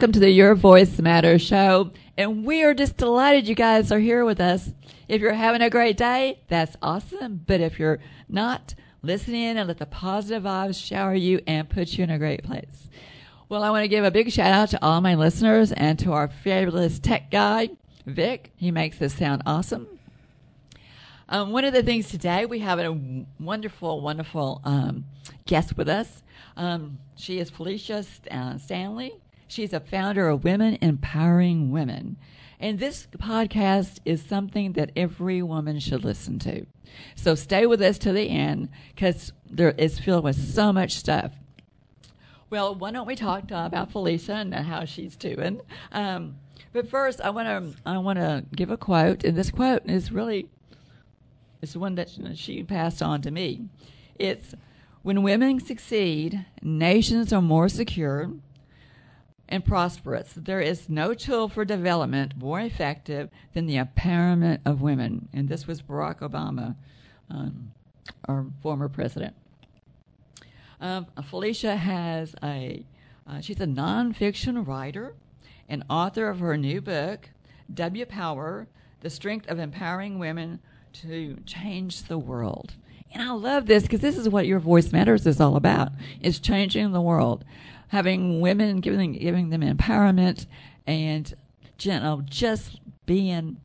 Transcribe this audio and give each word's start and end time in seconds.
Welcome 0.00 0.12
to 0.12 0.20
the 0.20 0.30
Your 0.30 0.54
Voice 0.54 0.98
Matters 0.98 1.42
show. 1.42 1.90
And 2.16 2.46
we 2.46 2.62
are 2.62 2.72
just 2.72 2.96
delighted 2.96 3.46
you 3.46 3.54
guys 3.54 3.92
are 3.92 3.98
here 3.98 4.24
with 4.24 4.40
us. 4.40 4.72
If 5.08 5.20
you're 5.20 5.34
having 5.34 5.60
a 5.60 5.68
great 5.68 5.98
day, 5.98 6.40
that's 6.48 6.74
awesome. 6.80 7.44
But 7.46 7.60
if 7.60 7.78
you're 7.78 7.98
not, 8.26 8.74
listen 9.02 9.34
in 9.34 9.58
and 9.58 9.68
let 9.68 9.76
the 9.76 9.84
positive 9.84 10.44
vibes 10.44 10.82
shower 10.82 11.14
you 11.14 11.42
and 11.46 11.68
put 11.68 11.98
you 11.98 12.04
in 12.04 12.08
a 12.08 12.16
great 12.16 12.42
place. 12.44 12.88
Well, 13.50 13.62
I 13.62 13.68
want 13.68 13.84
to 13.84 13.88
give 13.88 14.02
a 14.02 14.10
big 14.10 14.32
shout 14.32 14.50
out 14.50 14.70
to 14.70 14.82
all 14.82 15.02
my 15.02 15.16
listeners 15.16 15.70
and 15.70 15.98
to 15.98 16.14
our 16.14 16.28
fabulous 16.28 16.98
tech 16.98 17.30
guy, 17.30 17.68
Vic. 18.06 18.52
He 18.56 18.70
makes 18.70 18.96
this 18.96 19.12
sound 19.12 19.42
awesome. 19.44 19.86
Um, 21.28 21.52
one 21.52 21.66
of 21.66 21.74
the 21.74 21.82
things 21.82 22.08
today, 22.08 22.46
we 22.46 22.60
have 22.60 22.78
a 22.78 23.22
wonderful, 23.38 24.00
wonderful 24.00 24.62
um, 24.64 25.04
guest 25.44 25.76
with 25.76 25.90
us. 25.90 26.22
Um, 26.56 27.00
she 27.16 27.38
is 27.38 27.50
Felicia 27.50 28.02
uh, 28.30 28.56
Stanley. 28.56 29.12
She's 29.50 29.72
a 29.72 29.80
founder 29.80 30.28
of 30.28 30.44
Women 30.44 30.78
Empowering 30.80 31.72
Women. 31.72 32.16
And 32.60 32.78
this 32.78 33.08
podcast 33.18 33.98
is 34.04 34.22
something 34.22 34.74
that 34.74 34.92
every 34.94 35.42
woman 35.42 35.80
should 35.80 36.04
listen 36.04 36.38
to. 36.40 36.66
So 37.16 37.34
stay 37.34 37.66
with 37.66 37.82
us 37.82 37.98
to 37.98 38.12
the 38.12 38.28
end 38.28 38.68
because 38.94 39.32
there 39.50 39.72
is 39.72 39.98
filled 39.98 40.22
with 40.22 40.36
so 40.36 40.72
much 40.72 40.92
stuff. 40.92 41.32
Well, 42.48 42.76
why 42.76 42.92
don't 42.92 43.08
we 43.08 43.16
talk 43.16 43.50
about 43.50 43.90
Felicia 43.90 44.34
and 44.34 44.54
how 44.54 44.84
she's 44.84 45.16
doing? 45.16 45.60
Um, 45.90 46.36
but 46.72 46.88
first, 46.88 47.20
I 47.20 47.30
want 47.30 47.48
to 47.48 47.82
I 47.84 47.98
want 47.98 48.20
to 48.20 48.44
give 48.54 48.70
a 48.70 48.76
quote, 48.76 49.24
and 49.24 49.36
this 49.36 49.50
quote 49.50 49.82
is 49.86 50.12
really 50.12 50.48
it's 51.60 51.74
one 51.74 51.96
that 51.96 52.08
she 52.36 52.62
passed 52.62 53.02
on 53.02 53.20
to 53.22 53.32
me. 53.32 53.68
It's 54.16 54.54
when 55.02 55.24
women 55.24 55.58
succeed, 55.58 56.46
nations 56.62 57.32
are 57.32 57.42
more 57.42 57.68
secure, 57.68 58.30
and 59.50 59.64
prosperous. 59.64 60.32
There 60.36 60.60
is 60.60 60.88
no 60.88 61.12
tool 61.12 61.48
for 61.48 61.64
development 61.64 62.36
more 62.38 62.60
effective 62.60 63.30
than 63.52 63.66
the 63.66 63.76
empowerment 63.76 64.60
of 64.64 64.80
women. 64.80 65.28
And 65.32 65.48
this 65.48 65.66
was 65.66 65.82
Barack 65.82 66.20
Obama, 66.20 66.76
um, 67.28 67.72
our 68.26 68.46
former 68.62 68.88
president. 68.88 69.34
Um, 70.80 71.06
Felicia 71.28 71.76
has 71.76 72.34
a, 72.42 72.84
uh, 73.26 73.40
she's 73.40 73.60
a 73.60 73.66
nonfiction 73.66 74.66
writer 74.66 75.14
and 75.68 75.84
author 75.90 76.28
of 76.28 76.40
her 76.40 76.56
new 76.56 76.80
book, 76.80 77.30
W 77.72 78.06
Power 78.06 78.66
The 79.00 79.10
Strength 79.10 79.50
of 79.50 79.58
Empowering 79.58 80.18
Women 80.18 80.60
to 80.92 81.36
Change 81.44 82.04
the 82.04 82.18
World. 82.18 82.74
And 83.12 83.22
I 83.22 83.32
love 83.32 83.66
this 83.66 83.82
because 83.82 84.00
this 84.00 84.16
is 84.16 84.28
what 84.28 84.46
Your 84.46 84.60
Voice 84.60 84.92
Matters 84.92 85.26
is 85.26 85.40
all 85.40 85.56
about, 85.56 85.90
is 86.20 86.38
changing 86.38 86.92
the 86.92 87.00
world 87.00 87.44
having 87.90 88.40
women, 88.40 88.80
giving 88.80 89.12
giving 89.12 89.50
them 89.50 89.60
empowerment, 89.60 90.46
and 90.86 91.32
you 91.80 91.92
know, 91.92 92.22
just 92.24 92.80
being 93.04 93.58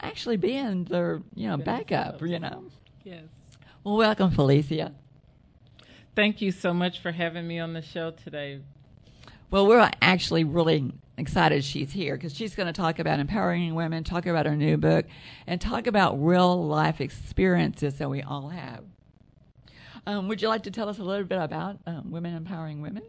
actually 0.00 0.36
being 0.36 0.84
their 0.84 1.22
you 1.34 1.48
know 1.48 1.56
backup. 1.56 2.20
You 2.20 2.38
know. 2.38 2.64
Yes. 3.04 3.24
Well, 3.84 3.96
welcome, 3.96 4.30
Felicia. 4.30 4.92
Thank 6.14 6.42
you 6.42 6.52
so 6.52 6.74
much 6.74 7.00
for 7.00 7.10
having 7.10 7.46
me 7.48 7.58
on 7.58 7.72
the 7.72 7.80
show 7.80 8.10
today. 8.10 8.60
Well, 9.50 9.66
we're 9.66 9.90
actually 10.00 10.44
really 10.44 10.92
excited 11.16 11.64
she's 11.64 11.92
here 11.92 12.16
because 12.16 12.34
she's 12.34 12.54
going 12.54 12.66
to 12.66 12.72
talk 12.72 12.98
about 12.98 13.20
empowering 13.20 13.74
women, 13.74 14.04
talk 14.04 14.26
about 14.26 14.46
her 14.46 14.56
new 14.56 14.76
book, 14.76 15.06
and 15.46 15.60
talk 15.60 15.86
about 15.86 16.22
real 16.22 16.66
life 16.66 17.00
experiences 17.00 17.94
that 17.98 18.10
we 18.10 18.22
all 18.22 18.48
have. 18.48 18.84
Um, 20.04 20.26
would 20.26 20.42
you 20.42 20.48
like 20.48 20.64
to 20.64 20.70
tell 20.70 20.88
us 20.88 20.98
a 20.98 21.04
little 21.04 21.24
bit 21.24 21.38
about 21.38 21.78
um, 21.86 22.10
Women 22.10 22.34
Empowering 22.34 22.82
Women? 22.82 23.04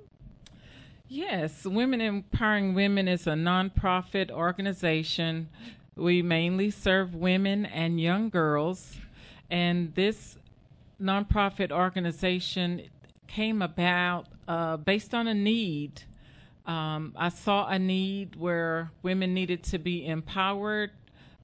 Yes, 1.08 1.66
Women 1.66 2.02
Empowering 2.02 2.76
Women 2.76 3.08
is 3.08 3.26
a 3.26 3.32
nonprofit 3.32 4.30
organization. 4.30 5.50
We 5.96 6.22
mainly 6.22 6.70
serve 6.70 7.16
women 7.16 7.66
and 7.66 8.00
young 8.00 8.30
girls, 8.30 8.98
and 9.50 9.94
this 9.96 10.38
nonprofit 11.02 11.72
organization 11.72 12.84
came 13.28 13.64
about 13.64 14.28
uh, 14.48 14.78
based 14.78 15.16
on 15.16 15.28
a 15.28 15.34
need. 15.34 16.04
Um, 16.68 17.14
I 17.16 17.30
saw 17.30 17.68
a 17.68 17.80
need 17.80 18.36
where 18.36 18.92
women 19.02 19.34
needed 19.34 19.64
to 19.66 19.80
be 19.80 20.06
empowered, 20.06 20.92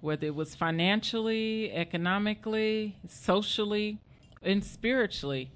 whether 0.02 0.28
it 0.28 0.36
was 0.36 0.54
financially, 0.54 1.72
economically, 1.74 2.96
socially 3.08 3.98
and 4.42 4.64
spiritually. 4.64 5.52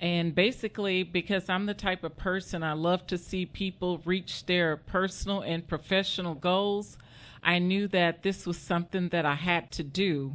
And 0.00 0.34
basically, 0.34 1.02
because 1.02 1.48
I'm 1.48 1.66
the 1.66 1.74
type 1.74 2.04
of 2.04 2.16
person 2.16 2.62
I 2.62 2.72
love 2.72 3.06
to 3.08 3.18
see 3.18 3.46
people 3.46 4.00
reach 4.04 4.46
their 4.46 4.76
personal 4.76 5.40
and 5.40 5.66
professional 5.66 6.34
goals, 6.34 6.98
I 7.42 7.58
knew 7.58 7.88
that 7.88 8.22
this 8.22 8.46
was 8.46 8.58
something 8.58 9.08
that 9.08 9.26
I 9.26 9.34
had 9.34 9.70
to 9.72 9.82
do. 9.82 10.34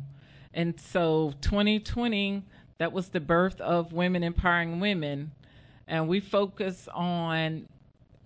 And 0.53 0.79
so 0.79 1.33
2020, 1.41 2.43
that 2.77 2.91
was 2.91 3.09
the 3.09 3.19
birth 3.19 3.61
of 3.61 3.93
Women 3.93 4.23
Empowering 4.23 4.79
Women. 4.79 5.31
And 5.87 6.07
we 6.07 6.19
focus 6.19 6.89
on 6.93 7.67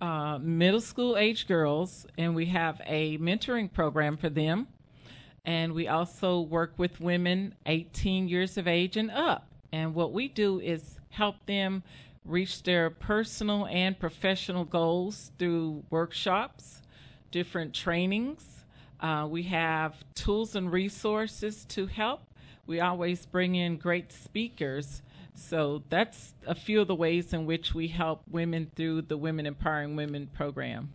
uh, 0.00 0.38
middle 0.38 0.80
school 0.80 1.16
age 1.16 1.46
girls, 1.46 2.06
and 2.16 2.34
we 2.34 2.46
have 2.46 2.80
a 2.86 3.18
mentoring 3.18 3.72
program 3.72 4.16
for 4.16 4.28
them. 4.28 4.68
And 5.44 5.72
we 5.72 5.88
also 5.88 6.40
work 6.40 6.74
with 6.76 7.00
women 7.00 7.54
18 7.66 8.28
years 8.28 8.58
of 8.58 8.68
age 8.68 8.96
and 8.96 9.10
up. 9.10 9.48
And 9.72 9.94
what 9.94 10.12
we 10.12 10.28
do 10.28 10.60
is 10.60 10.98
help 11.10 11.36
them 11.46 11.82
reach 12.24 12.62
their 12.62 12.90
personal 12.90 13.66
and 13.66 13.98
professional 13.98 14.64
goals 14.64 15.32
through 15.38 15.84
workshops, 15.90 16.82
different 17.30 17.74
trainings. 17.74 18.64
Uh, 19.00 19.26
we 19.30 19.44
have 19.44 19.94
tools 20.14 20.54
and 20.54 20.72
resources 20.72 21.64
to 21.66 21.86
help. 21.86 22.22
We 22.66 22.80
always 22.80 23.24
bring 23.26 23.54
in 23.54 23.76
great 23.76 24.12
speakers. 24.12 25.02
So 25.34 25.82
that's 25.88 26.34
a 26.46 26.54
few 26.54 26.80
of 26.80 26.88
the 26.88 26.94
ways 26.94 27.32
in 27.32 27.46
which 27.46 27.74
we 27.74 27.88
help 27.88 28.22
women 28.28 28.70
through 28.74 29.02
the 29.02 29.16
Women 29.16 29.46
Empowering 29.46 29.96
Women 29.96 30.28
program. 30.34 30.92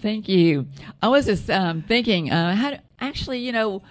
Thank 0.00 0.28
you. 0.28 0.66
I 1.00 1.08
was 1.08 1.26
just 1.26 1.48
um, 1.50 1.82
thinking, 1.82 2.32
uh, 2.32 2.56
how 2.56 2.78
actually, 3.00 3.38
you 3.38 3.52
know, 3.52 3.82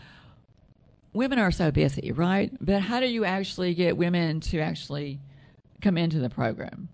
women 1.14 1.40
are 1.40 1.52
so 1.52 1.72
busy, 1.72 2.12
right? 2.12 2.52
But 2.60 2.82
how 2.82 3.00
do 3.00 3.08
you 3.08 3.26
actually 3.26 3.74
get 3.74 3.98
women 3.98 4.40
to 4.42 4.60
actually 4.60 5.20
come 5.82 5.98
into 5.98 6.20
the 6.20 6.30
program? 6.30 6.90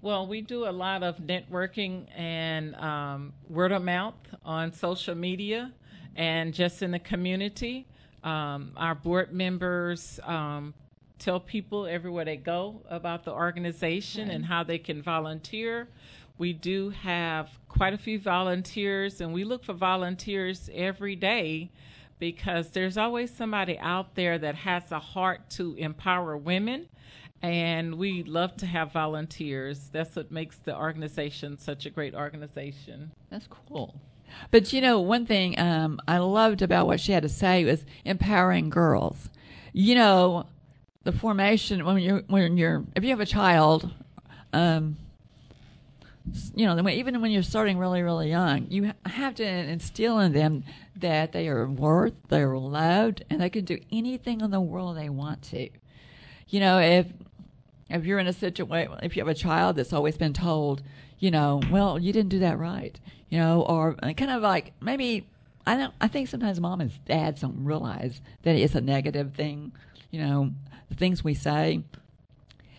Well, 0.00 0.26
we 0.26 0.42
do 0.42 0.68
a 0.68 0.70
lot 0.70 1.02
of 1.02 1.16
networking 1.18 2.06
and 2.16 2.74
um, 2.76 3.32
word 3.48 3.72
of 3.72 3.82
mouth 3.82 4.14
on 4.44 4.72
social 4.72 5.14
media 5.14 5.72
and 6.14 6.54
just 6.54 6.82
in 6.82 6.92
the 6.92 6.98
community. 6.98 7.86
Um, 8.22 8.72
our 8.76 8.94
board 8.94 9.32
members 9.32 10.20
um, 10.24 10.74
tell 11.18 11.40
people 11.40 11.86
everywhere 11.86 12.24
they 12.24 12.36
go 12.36 12.80
about 12.88 13.24
the 13.24 13.32
organization 13.32 14.30
and 14.30 14.44
how 14.44 14.62
they 14.62 14.78
can 14.78 15.02
volunteer. 15.02 15.88
We 16.36 16.52
do 16.52 16.90
have 16.90 17.50
quite 17.68 17.94
a 17.94 17.98
few 17.98 18.20
volunteers, 18.20 19.20
and 19.20 19.32
we 19.32 19.42
look 19.42 19.64
for 19.64 19.72
volunteers 19.72 20.70
every 20.72 21.16
day 21.16 21.70
because 22.18 22.70
there's 22.70 22.96
always 22.96 23.34
somebody 23.34 23.78
out 23.78 24.14
there 24.14 24.38
that 24.38 24.54
has 24.54 24.90
a 24.92 24.98
heart 24.98 25.48
to 25.50 25.74
empower 25.74 26.36
women 26.36 26.88
and 27.42 27.94
we 27.94 28.24
love 28.24 28.56
to 28.56 28.66
have 28.66 28.92
volunteers. 28.92 29.88
That's 29.92 30.16
what 30.16 30.30
makes 30.30 30.56
the 30.58 30.76
organization 30.76 31.58
such 31.58 31.86
a 31.86 31.90
great 31.90 32.14
organization. 32.14 33.12
That's 33.30 33.46
cool. 33.46 34.00
But 34.50 34.72
you 34.72 34.80
know, 34.80 35.00
one 35.00 35.24
thing 35.24 35.58
um, 35.58 36.00
I 36.06 36.18
loved 36.18 36.62
about 36.62 36.86
what 36.86 37.00
she 37.00 37.12
had 37.12 37.22
to 37.22 37.28
say 37.28 37.64
was 37.64 37.84
empowering 38.04 38.70
girls. 38.70 39.30
You 39.72 39.94
know, 39.94 40.46
the 41.04 41.12
formation 41.12 41.84
when 41.84 41.98
you're 41.98 42.22
when 42.26 42.56
you're 42.56 42.84
if 42.94 43.04
you 43.04 43.10
have 43.10 43.20
a 43.20 43.26
child, 43.26 43.90
um, 44.52 44.96
you 46.54 46.66
know, 46.66 46.88
even 46.88 47.20
when 47.20 47.30
you're 47.30 47.42
starting 47.42 47.78
really, 47.78 48.02
really 48.02 48.28
young, 48.30 48.66
you 48.70 48.92
have 49.06 49.34
to 49.36 49.44
instill 49.44 50.18
in 50.20 50.32
them 50.32 50.64
that 50.96 51.32
they 51.32 51.48
are 51.48 51.68
worth, 51.68 52.14
they're 52.28 52.56
loved, 52.56 53.24
and 53.30 53.40
they 53.40 53.50
can 53.50 53.64
do 53.64 53.78
anything 53.92 54.40
in 54.40 54.50
the 54.50 54.60
world 54.60 54.96
they 54.96 55.08
want 55.08 55.42
to. 55.42 55.68
You 56.48 56.60
know, 56.60 56.78
if 56.78 57.06
if 57.90 58.04
you're 58.04 58.18
in 58.18 58.26
a 58.26 58.32
situation, 58.32 58.92
if 59.02 59.16
you 59.16 59.20
have 59.20 59.28
a 59.28 59.34
child 59.34 59.76
that's 59.76 59.92
always 59.92 60.16
been 60.16 60.32
told, 60.32 60.82
you 61.18 61.30
know, 61.30 61.60
well, 61.70 61.98
you 61.98 62.12
didn't 62.12 62.30
do 62.30 62.40
that 62.40 62.58
right, 62.58 62.98
you 63.30 63.38
know, 63.38 63.62
or 63.62 63.94
kind 63.94 64.30
of 64.30 64.42
like 64.42 64.72
maybe 64.80 65.26
I 65.66 65.76
don't. 65.76 65.94
I 66.00 66.08
think 66.08 66.28
sometimes 66.28 66.60
mom 66.60 66.80
and 66.80 67.04
dads 67.04 67.42
don't 67.42 67.64
realize 67.64 68.20
that 68.42 68.56
it's 68.56 68.74
a 68.74 68.80
negative 68.80 69.34
thing. 69.34 69.72
You 70.10 70.20
know, 70.20 70.50
the 70.88 70.94
things 70.94 71.22
we 71.22 71.34
say. 71.34 71.82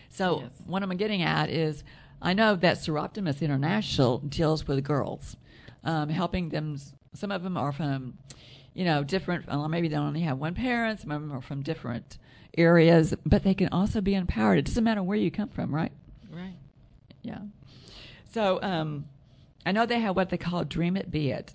So 0.08 0.40
yes. 0.40 0.50
what 0.66 0.82
I'm 0.82 0.90
getting 0.96 1.22
at 1.22 1.50
is 1.50 1.84
I 2.22 2.32
know 2.34 2.54
that 2.56 2.76
Soroptimist 2.78 3.40
International 3.40 4.18
deals 4.18 4.66
with 4.66 4.84
girls, 4.84 5.36
um, 5.84 6.08
helping 6.08 6.50
them. 6.50 6.78
Some 7.14 7.32
of 7.32 7.42
them 7.42 7.56
are 7.56 7.72
from, 7.72 8.18
you 8.74 8.84
know, 8.84 9.02
different. 9.02 9.46
Well, 9.46 9.68
maybe 9.68 9.88
they 9.88 9.96
only 9.96 10.20
have 10.20 10.38
one 10.38 10.54
parent. 10.54 11.00
Some 11.00 11.10
of 11.10 11.20
them 11.20 11.32
are 11.32 11.40
from 11.40 11.62
different 11.62 12.18
areas, 12.56 13.14
but 13.24 13.42
they 13.42 13.54
can 13.54 13.68
also 13.68 14.00
be 14.00 14.14
empowered. 14.14 14.58
It 14.58 14.66
doesn't 14.66 14.84
matter 14.84 15.02
where 15.02 15.16
you 15.16 15.30
come 15.30 15.48
from, 15.48 15.74
right? 15.74 15.92
Right. 16.30 16.56
Yeah. 17.22 17.38
So, 18.32 18.60
um, 18.62 19.06
I 19.66 19.72
know 19.72 19.86
they 19.86 20.00
have 20.00 20.16
what 20.16 20.30
they 20.30 20.38
call 20.38 20.64
Dream 20.64 20.96
It 20.96 21.10
Be 21.10 21.30
It, 21.30 21.54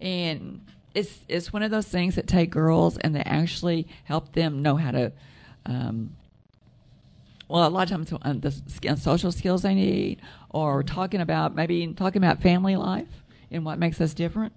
and 0.00 0.60
it's 0.94 1.18
it's 1.28 1.52
one 1.52 1.62
of 1.62 1.70
those 1.70 1.86
things 1.86 2.14
that 2.14 2.26
take 2.26 2.50
girls 2.50 2.96
and 2.98 3.14
they 3.14 3.20
actually 3.20 3.86
help 4.04 4.32
them 4.32 4.62
know 4.62 4.76
how 4.76 4.92
to. 4.92 5.12
Um, 5.66 6.16
well, 7.48 7.66
a 7.66 7.70
lot 7.70 7.90
of 7.90 8.08
times 8.08 8.12
uh, 8.12 8.34
the 8.34 8.96
social 8.96 9.30
skills 9.30 9.62
they 9.62 9.74
need, 9.74 10.20
or 10.50 10.82
talking 10.82 11.20
about 11.20 11.54
maybe 11.54 11.86
talking 11.94 12.22
about 12.22 12.42
family 12.42 12.76
life 12.76 13.08
and 13.50 13.64
what 13.64 13.78
makes 13.78 14.00
us 14.00 14.14
different. 14.14 14.52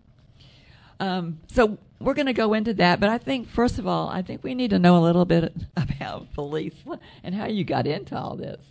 Um, 1.00 1.40
so 1.52 1.78
we're 2.00 2.14
going 2.14 2.26
to 2.26 2.34
go 2.34 2.54
into 2.54 2.74
that, 2.76 3.00
but 3.00 3.10
I 3.10 3.18
think 3.18 3.48
first 3.48 3.80
of 3.80 3.88
all, 3.88 4.10
I 4.10 4.22
think 4.22 4.44
we 4.44 4.56
need 4.56 4.72
to 4.72 4.80
know 4.80 4.98
a 4.98 5.04
little 5.04 5.26
bit 5.26 5.54
about 5.78 6.28
Felicia 6.34 7.00
and 7.24 7.36
how 7.36 7.46
you 7.46 7.64
got 7.64 7.88
into 7.88 8.18
all 8.18 8.36
this. 8.36 8.62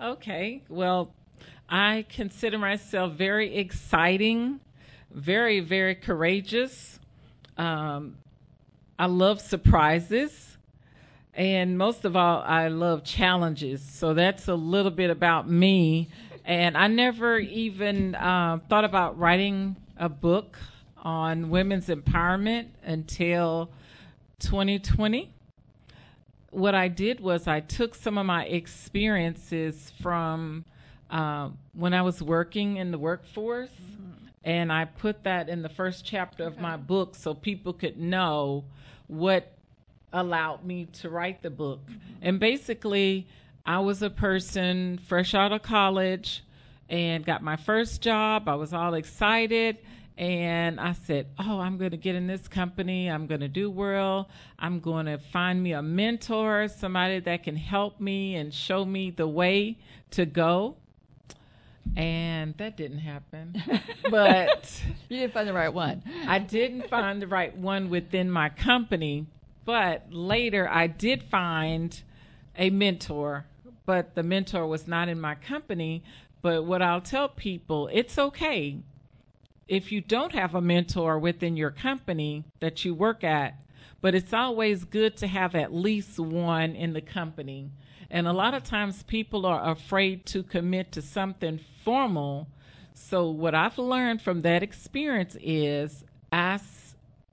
Okay, 0.00 0.62
well, 0.68 1.14
I 1.68 2.04
consider 2.10 2.58
myself 2.58 3.12
very 3.12 3.56
exciting, 3.56 4.60
very 5.10 5.60
very 5.60 5.94
courageous. 5.94 6.98
Um, 7.56 8.16
I 8.98 9.06
love 9.06 9.40
surprises. 9.40 10.53
And 11.36 11.76
most 11.76 12.04
of 12.04 12.14
all, 12.14 12.42
I 12.42 12.68
love 12.68 13.02
challenges. 13.02 13.82
So 13.82 14.14
that's 14.14 14.46
a 14.46 14.54
little 14.54 14.92
bit 14.92 15.10
about 15.10 15.50
me. 15.50 16.08
And 16.44 16.76
I 16.76 16.86
never 16.86 17.38
even 17.38 18.14
uh, 18.14 18.60
thought 18.68 18.84
about 18.84 19.18
writing 19.18 19.76
a 19.96 20.08
book 20.08 20.58
on 20.98 21.50
women's 21.50 21.88
empowerment 21.88 22.68
until 22.84 23.70
2020. 24.40 25.32
What 26.50 26.74
I 26.74 26.88
did 26.88 27.18
was 27.18 27.48
I 27.48 27.60
took 27.60 27.94
some 27.94 28.16
of 28.16 28.26
my 28.26 28.44
experiences 28.44 29.92
from 30.00 30.64
uh, 31.10 31.50
when 31.72 31.94
I 31.94 32.02
was 32.02 32.22
working 32.22 32.76
in 32.76 32.90
the 32.90 32.98
workforce, 32.98 33.70
mm-hmm. 33.70 34.26
and 34.44 34.72
I 34.72 34.84
put 34.84 35.24
that 35.24 35.48
in 35.48 35.62
the 35.62 35.68
first 35.68 36.04
chapter 36.04 36.44
of 36.44 36.58
my 36.58 36.76
book 36.76 37.14
so 37.14 37.34
people 37.34 37.72
could 37.72 37.98
know 37.98 38.64
what 39.06 39.53
allowed 40.14 40.64
me 40.64 40.86
to 41.00 41.10
write 41.10 41.42
the 41.42 41.50
book. 41.50 41.80
And 42.22 42.40
basically, 42.40 43.26
I 43.66 43.80
was 43.80 44.02
a 44.02 44.10
person 44.10 44.98
fresh 45.06 45.34
out 45.34 45.52
of 45.52 45.62
college 45.62 46.44
and 46.88 47.24
got 47.24 47.42
my 47.42 47.56
first 47.56 48.00
job. 48.00 48.48
I 48.48 48.54
was 48.54 48.72
all 48.72 48.94
excited. 48.94 49.78
And 50.16 50.78
I 50.78 50.92
said, 50.92 51.26
Oh, 51.38 51.58
I'm 51.58 51.76
going 51.76 51.90
to 51.90 51.96
get 51.96 52.14
in 52.14 52.28
this 52.28 52.46
company. 52.46 53.10
I'm 53.10 53.26
going 53.26 53.40
to 53.40 53.48
do 53.48 53.68
well. 53.68 54.28
I'm 54.58 54.78
going 54.78 55.06
to 55.06 55.18
find 55.18 55.60
me 55.60 55.72
a 55.72 55.82
mentor, 55.82 56.68
somebody 56.68 57.18
that 57.20 57.42
can 57.42 57.56
help 57.56 58.00
me 58.00 58.36
and 58.36 58.54
show 58.54 58.84
me 58.84 59.10
the 59.10 59.26
way 59.26 59.78
to 60.12 60.24
go. 60.24 60.76
And 61.96 62.56
that 62.58 62.76
didn't 62.76 62.98
happen. 62.98 63.60
but 64.10 64.82
you 65.08 65.18
didn't 65.18 65.34
find 65.34 65.48
the 65.48 65.52
right 65.52 65.72
one. 65.72 66.02
I 66.26 66.38
didn't 66.38 66.88
find 66.88 67.20
the 67.20 67.26
right 67.26 67.54
one 67.56 67.90
within 67.90 68.30
my 68.30 68.48
company. 68.50 69.26
But 69.64 70.12
later 70.12 70.68
I 70.70 70.86
did 70.86 71.22
find 71.22 72.00
a 72.56 72.70
mentor, 72.70 73.46
but 73.86 74.14
the 74.14 74.22
mentor 74.22 74.66
was 74.66 74.86
not 74.86 75.08
in 75.08 75.20
my 75.20 75.34
company. 75.34 76.02
But 76.42 76.64
what 76.64 76.82
I'll 76.82 77.00
tell 77.00 77.28
people, 77.28 77.88
it's 77.92 78.18
okay 78.18 78.78
if 79.66 79.90
you 79.90 80.00
don't 80.00 80.32
have 80.32 80.54
a 80.54 80.60
mentor 80.60 81.18
within 81.18 81.56
your 81.56 81.70
company 81.70 82.44
that 82.60 82.84
you 82.84 82.94
work 82.94 83.24
at, 83.24 83.54
but 84.00 84.14
it's 84.14 84.32
always 84.32 84.84
good 84.84 85.16
to 85.16 85.26
have 85.26 85.54
at 85.54 85.72
least 85.72 86.18
one 86.18 86.74
in 86.74 86.92
the 86.92 87.00
company. 87.00 87.70
And 88.10 88.28
a 88.28 88.32
lot 88.32 88.54
of 88.54 88.62
times 88.62 89.02
people 89.04 89.46
are 89.46 89.70
afraid 89.70 90.26
to 90.26 90.42
commit 90.42 90.92
to 90.92 91.02
something 91.02 91.60
formal. 91.82 92.48
So, 92.92 93.30
what 93.30 93.54
I've 93.54 93.78
learned 93.78 94.20
from 94.20 94.42
that 94.42 94.62
experience 94.62 95.36
is 95.40 96.04
ask 96.30 96.83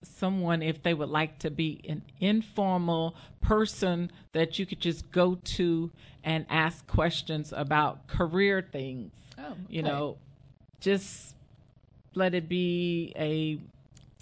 someone 0.03 0.62
if 0.62 0.81
they 0.81 0.93
would 0.93 1.10
like 1.10 1.39
to 1.39 1.50
be 1.51 1.81
an 1.88 2.01
informal 2.20 3.15
person 3.41 4.12
that 4.34 4.58
you 4.58 4.65
could 4.65 4.79
just 4.79 5.12
go 5.12 5.36
to 5.43 5.91
and 6.24 6.46
ask 6.50 6.86
questions 6.88 7.53
about 7.55 8.08
career 8.08 8.65
things. 8.72 9.12
Oh, 9.38 9.51
okay. 9.51 9.55
You 9.70 9.84
know, 9.84 10.17
just 10.79 11.36
let 12.15 12.34
it 12.34 12.50
be 12.50 13.13
a 13.15 13.60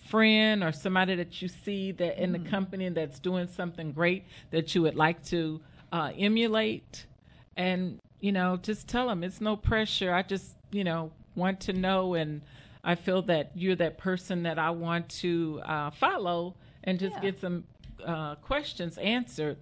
friend 0.10 0.64
or 0.64 0.72
somebody 0.72 1.16
that 1.16 1.42
you 1.42 1.48
see 1.48 1.92
that 1.94 2.22
in 2.22 2.32
mm. 2.32 2.44
the 2.44 2.50
company 2.50 2.90
that's 2.90 3.20
doing 3.20 3.48
something 3.48 3.92
great 3.92 4.24
that 4.52 4.74
you 4.74 4.82
would 4.82 4.96
like 4.96 5.24
to 5.24 5.62
uh, 5.92 6.12
emulate 6.18 7.06
and 7.58 8.00
you 8.20 8.32
know 8.32 8.58
just 8.58 8.88
tell 8.88 9.08
them 9.08 9.24
it's 9.24 9.40
no 9.40 9.56
pressure 9.56 10.14
i 10.14 10.22
just 10.22 10.56
you 10.72 10.84
know 10.84 11.12
want 11.36 11.60
to 11.60 11.74
know 11.74 12.16
and 12.16 12.42
I 12.84 12.96
feel 12.96 13.22
that 13.24 13.52
you're 13.56 13.76
that 13.76 13.98
person 13.98 14.44
that 14.44 14.58
I 14.58 14.70
want 14.70 15.10
to 15.10 15.62
uh, 15.66 15.92
follow 15.92 16.56
and 16.84 17.00
just 17.00 17.16
yeah. 17.16 17.22
get 17.22 17.42
some 17.42 17.66
uh, 18.06 18.36
questions 18.36 18.98
answered. 18.98 19.58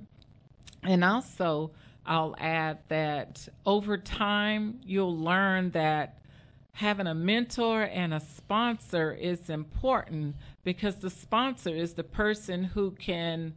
And 0.84 1.04
also, 1.04 1.72
I'll 2.06 2.36
add 2.40 2.80
that 2.90 3.48
over 3.66 3.98
time, 3.98 4.80
you'll 4.84 5.18
learn 5.18 5.72
that 5.72 6.20
having 6.74 7.08
a 7.08 7.16
mentor 7.16 7.84
and 7.84 8.14
a 8.14 8.20
sponsor 8.20 9.12
is 9.12 9.50
important 9.50 10.36
because 10.64 10.98
the 10.98 11.10
sponsor 11.10 11.76
is 11.76 11.96
the 11.96 12.04
person 12.04 12.64
who 12.64 12.92
can 12.92 13.56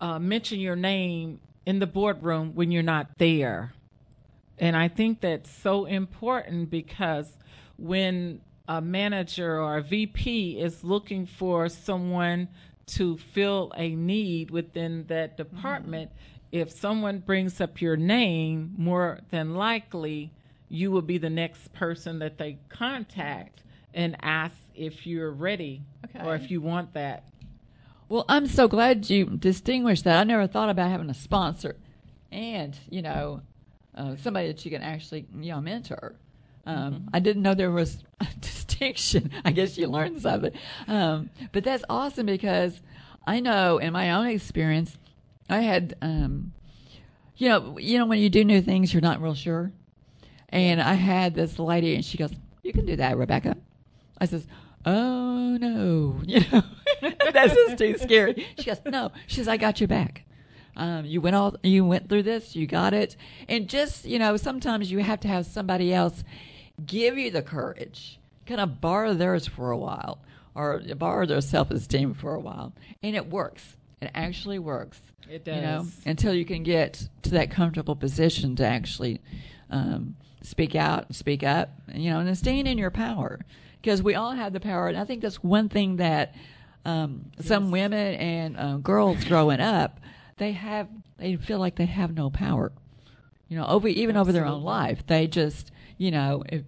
uh, 0.00 0.18
mention 0.18 0.58
your 0.58 0.74
name 0.74 1.38
in 1.64 1.78
the 1.78 1.86
boardroom 1.86 2.54
when 2.54 2.72
you're 2.72 2.82
not 2.82 3.06
there. 3.18 3.72
And 4.58 4.76
I 4.76 4.88
think 4.88 5.20
that's 5.20 5.50
so 5.50 5.84
important 5.84 6.70
because 6.70 7.36
when 7.78 8.40
a 8.68 8.80
manager 8.80 9.60
or 9.60 9.78
a 9.78 9.82
VP 9.82 10.58
is 10.58 10.82
looking 10.82 11.26
for 11.26 11.68
someone 11.68 12.48
to 12.86 13.16
fill 13.18 13.72
a 13.76 13.94
need 13.94 14.50
within 14.50 15.04
that 15.08 15.36
department, 15.36 16.10
mm-hmm. 16.10 16.58
if 16.60 16.70
someone 16.70 17.18
brings 17.18 17.60
up 17.60 17.80
your 17.80 17.96
name, 17.96 18.74
more 18.76 19.20
than 19.30 19.54
likely 19.54 20.32
you 20.68 20.90
will 20.90 21.02
be 21.02 21.18
the 21.18 21.30
next 21.30 21.72
person 21.72 22.18
that 22.20 22.38
they 22.38 22.58
contact 22.68 23.62
and 23.94 24.16
ask 24.20 24.56
if 24.74 25.06
you're 25.06 25.30
ready 25.30 25.82
okay. 26.04 26.26
or 26.26 26.34
if 26.34 26.50
you 26.50 26.60
want 26.60 26.92
that. 26.94 27.24
Well, 28.08 28.24
I'm 28.28 28.46
so 28.46 28.68
glad 28.68 29.08
you 29.10 29.24
distinguished 29.24 30.04
that. 30.04 30.20
I 30.20 30.24
never 30.24 30.46
thought 30.46 30.68
about 30.68 30.90
having 30.90 31.10
a 31.10 31.14
sponsor 31.14 31.76
and, 32.30 32.78
you 32.88 33.02
know, 33.02 33.42
uh, 33.94 34.16
somebody 34.16 34.48
that 34.48 34.64
you 34.64 34.70
can 34.70 34.82
actually, 34.82 35.26
you 35.40 35.52
know, 35.52 35.60
mentor. 35.60 36.14
Um, 36.66 36.94
mm-hmm. 36.94 37.08
I 37.14 37.20
didn't 37.20 37.42
know 37.42 37.54
there 37.54 37.70
was 37.70 38.04
I 39.44 39.52
guess 39.52 39.78
you 39.78 39.88
learned 39.88 40.22
something. 40.22 40.52
Um, 40.88 41.30
but 41.52 41.64
that's 41.64 41.84
awesome 41.88 42.26
because 42.26 42.80
I 43.26 43.40
know 43.40 43.78
in 43.78 43.92
my 43.92 44.12
own 44.12 44.26
experience, 44.26 44.96
I 45.48 45.60
had, 45.60 45.96
um, 46.02 46.52
you 47.36 47.48
know, 47.48 47.78
you 47.78 47.98
know 47.98 48.06
when 48.06 48.18
you 48.18 48.28
do 48.30 48.44
new 48.44 48.60
things, 48.60 48.92
you're 48.92 49.00
not 49.00 49.20
real 49.20 49.34
sure. 49.34 49.72
And 50.48 50.80
I 50.80 50.94
had 50.94 51.34
this 51.34 51.58
lady, 51.58 51.94
and 51.94 52.04
she 52.04 52.16
goes, 52.16 52.30
"You 52.62 52.72
can 52.72 52.86
do 52.86 52.96
that, 52.96 53.16
Rebecca." 53.16 53.56
I 54.18 54.26
says, 54.26 54.46
"Oh 54.84 55.56
no, 55.60 56.20
you 56.26 56.40
know, 56.52 56.62
that's 57.32 57.54
just 57.54 57.78
too 57.78 57.98
scary." 57.98 58.46
She 58.58 58.64
goes, 58.64 58.80
"No," 58.86 59.12
she 59.26 59.36
says, 59.36 59.48
"I 59.48 59.56
got 59.56 59.80
your 59.80 59.88
back." 59.88 60.24
Um, 60.76 61.06
you 61.06 61.20
went 61.20 61.34
all 61.34 61.56
you 61.62 61.84
went 61.84 62.08
through 62.08 62.24
this, 62.24 62.54
you 62.54 62.66
got 62.66 62.94
it, 62.94 63.16
and 63.48 63.68
just 63.68 64.04
you 64.04 64.18
know, 64.18 64.36
sometimes 64.36 64.90
you 64.90 64.98
have 64.98 65.20
to 65.20 65.28
have 65.28 65.46
somebody 65.46 65.92
else 65.92 66.22
give 66.84 67.16
you 67.16 67.30
the 67.30 67.42
courage, 67.42 68.18
kind 68.46 68.60
of 68.60 68.80
borrow 68.80 69.14
theirs 69.14 69.46
for 69.46 69.70
a 69.70 69.76
while 69.76 70.18
or 70.54 70.80
borrow 70.96 71.26
their 71.26 71.40
self 71.40 71.70
esteem 71.70 72.14
for 72.14 72.34
a 72.34 72.40
while. 72.40 72.72
And 73.02 73.14
it 73.14 73.28
works. 73.28 73.76
It 74.00 74.10
actually 74.14 74.58
works. 74.58 75.00
It 75.28 75.44
does. 75.44 75.56
You 75.56 75.62
know, 75.62 75.86
until 76.04 76.34
you 76.34 76.44
can 76.44 76.62
get 76.62 77.08
to 77.22 77.30
that 77.30 77.50
comfortable 77.50 77.96
position 77.96 78.56
to 78.56 78.66
actually 78.66 79.20
um, 79.70 80.16
speak 80.42 80.74
out, 80.74 81.14
speak 81.14 81.42
up, 81.42 81.70
you 81.92 82.10
know, 82.10 82.20
and 82.20 82.38
staying 82.38 82.66
in 82.66 82.78
your 82.78 82.90
power. 82.90 83.40
Because 83.80 84.02
we 84.02 84.14
all 84.14 84.32
have 84.32 84.52
the 84.52 84.60
power. 84.60 84.88
And 84.88 84.96
I 84.96 85.04
think 85.04 85.22
that's 85.22 85.42
one 85.42 85.68
thing 85.68 85.96
that 85.96 86.34
um, 86.84 87.30
yes. 87.36 87.46
some 87.46 87.70
women 87.70 88.14
and 88.14 88.56
uh, 88.56 88.76
girls 88.78 89.24
growing 89.24 89.60
up, 89.60 90.00
they 90.38 90.52
have, 90.52 90.88
they 91.18 91.36
feel 91.36 91.58
like 91.58 91.76
they 91.76 91.86
have 91.86 92.14
no 92.14 92.30
power. 92.30 92.72
You 93.48 93.58
know, 93.58 93.66
over 93.66 93.86
even 93.86 94.16
Absolutely. 94.16 94.20
over 94.20 94.32
their 94.32 94.46
own 94.46 94.62
life, 94.62 95.06
they 95.06 95.28
just 95.28 95.70
you 95.98 96.10
know, 96.10 96.42
if 96.48 96.62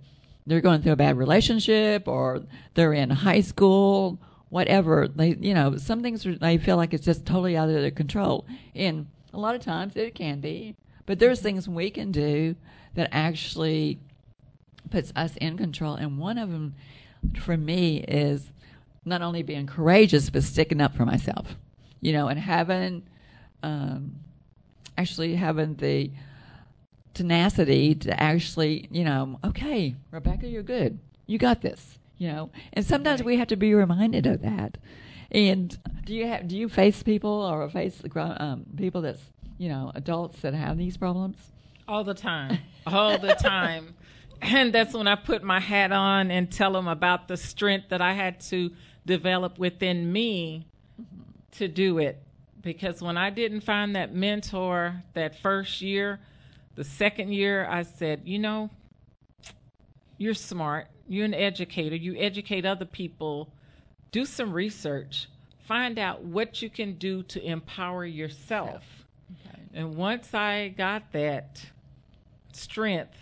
they're 0.48 0.60
going 0.60 0.82
through 0.82 0.92
a 0.92 0.96
bad 0.96 1.16
relationship 1.16 2.08
or 2.08 2.42
they're 2.74 2.92
in 2.92 3.10
high 3.10 3.40
school, 3.40 4.18
whatever, 4.48 5.08
they, 5.08 5.36
you 5.40 5.54
know, 5.54 5.76
some 5.76 6.02
things 6.02 6.24
are, 6.26 6.34
they 6.34 6.58
feel 6.58 6.76
like 6.76 6.94
it's 6.94 7.04
just 7.04 7.26
totally 7.26 7.56
out 7.56 7.68
of 7.68 7.74
their 7.74 7.90
control. 7.90 8.46
And 8.74 9.06
a 9.32 9.38
lot 9.38 9.54
of 9.54 9.60
times 9.60 9.94
it 9.96 10.14
can 10.14 10.40
be, 10.40 10.74
but 11.06 11.18
there's 11.18 11.40
things 11.40 11.68
we 11.68 11.90
can 11.90 12.12
do 12.12 12.56
that 12.94 13.10
actually 13.12 13.98
puts 14.90 15.12
us 15.14 15.36
in 15.36 15.58
control. 15.58 15.94
And 15.94 16.18
one 16.18 16.38
of 16.38 16.50
them 16.50 16.74
for 17.40 17.56
me 17.56 17.98
is 17.98 18.50
not 19.04 19.22
only 19.22 19.42
being 19.42 19.66
courageous, 19.66 20.30
but 20.30 20.42
sticking 20.42 20.80
up 20.80 20.96
for 20.96 21.04
myself, 21.04 21.56
you 22.00 22.12
know, 22.12 22.28
and 22.28 22.38
having, 22.38 23.06
um, 23.62 24.16
actually 24.96 25.34
having 25.34 25.74
the, 25.74 26.10
tenacity 27.14 27.94
to 27.96 28.22
actually, 28.22 28.88
you 28.90 29.04
know, 29.04 29.38
okay, 29.44 29.94
Rebecca, 30.10 30.46
you're 30.46 30.62
good. 30.62 30.98
You 31.26 31.38
got 31.38 31.62
this. 31.62 31.98
You 32.18 32.28
know, 32.28 32.50
and 32.72 32.84
sometimes 32.84 33.20
Right. 33.20 33.26
we 33.26 33.36
have 33.36 33.46
to 33.48 33.56
be 33.56 33.74
reminded 33.74 34.26
of 34.26 34.42
that. 34.42 34.76
And 35.30 35.78
do 36.04 36.12
you 36.14 36.26
have 36.26 36.48
do 36.48 36.56
you 36.56 36.68
face 36.68 37.02
people 37.04 37.30
or 37.30 37.68
face 37.70 37.98
the 37.98 38.42
um, 38.42 38.64
people 38.76 39.02
that's 39.02 39.20
you 39.56 39.68
know 39.68 39.92
adults 39.94 40.40
that 40.40 40.52
have 40.52 40.78
these 40.78 40.96
problems? 40.96 41.36
All 41.86 42.02
the 42.02 42.14
time. 42.14 42.58
All 42.86 43.18
the 43.18 43.34
time. 43.34 43.94
And 44.40 44.72
that's 44.72 44.94
when 44.94 45.08
I 45.08 45.16
put 45.16 45.42
my 45.42 45.58
hat 45.58 45.90
on 45.90 46.30
and 46.30 46.48
tell 46.48 46.72
them 46.72 46.86
about 46.86 47.26
the 47.26 47.36
strength 47.36 47.88
that 47.88 48.00
I 48.00 48.12
had 48.12 48.38
to 48.42 48.70
develop 49.04 49.58
within 49.58 50.12
me 50.12 50.64
to 51.56 51.66
do 51.66 51.98
it. 51.98 52.22
Because 52.62 53.02
when 53.02 53.16
I 53.16 53.30
didn't 53.30 53.62
find 53.62 53.96
that 53.96 54.14
mentor 54.14 55.02
that 55.14 55.36
first 55.40 55.82
year, 55.82 56.20
the 56.78 56.84
second 56.84 57.32
year, 57.32 57.66
I 57.68 57.82
said, 57.82 58.22
you 58.24 58.38
know, 58.38 58.70
you're 60.16 60.32
smart. 60.34 60.86
You're 61.08 61.24
an 61.24 61.34
educator. 61.34 61.96
You 61.96 62.16
educate 62.16 62.64
other 62.64 62.84
people. 62.84 63.52
Do 64.12 64.24
some 64.24 64.52
research. 64.52 65.28
Find 65.66 65.98
out 65.98 66.22
what 66.22 66.62
you 66.62 66.70
can 66.70 66.94
do 66.94 67.24
to 67.24 67.44
empower 67.44 68.04
yourself. 68.04 68.84
Okay. 69.46 69.60
And 69.74 69.96
once 69.96 70.32
I 70.34 70.68
got 70.68 71.10
that 71.12 71.60
strength 72.52 73.16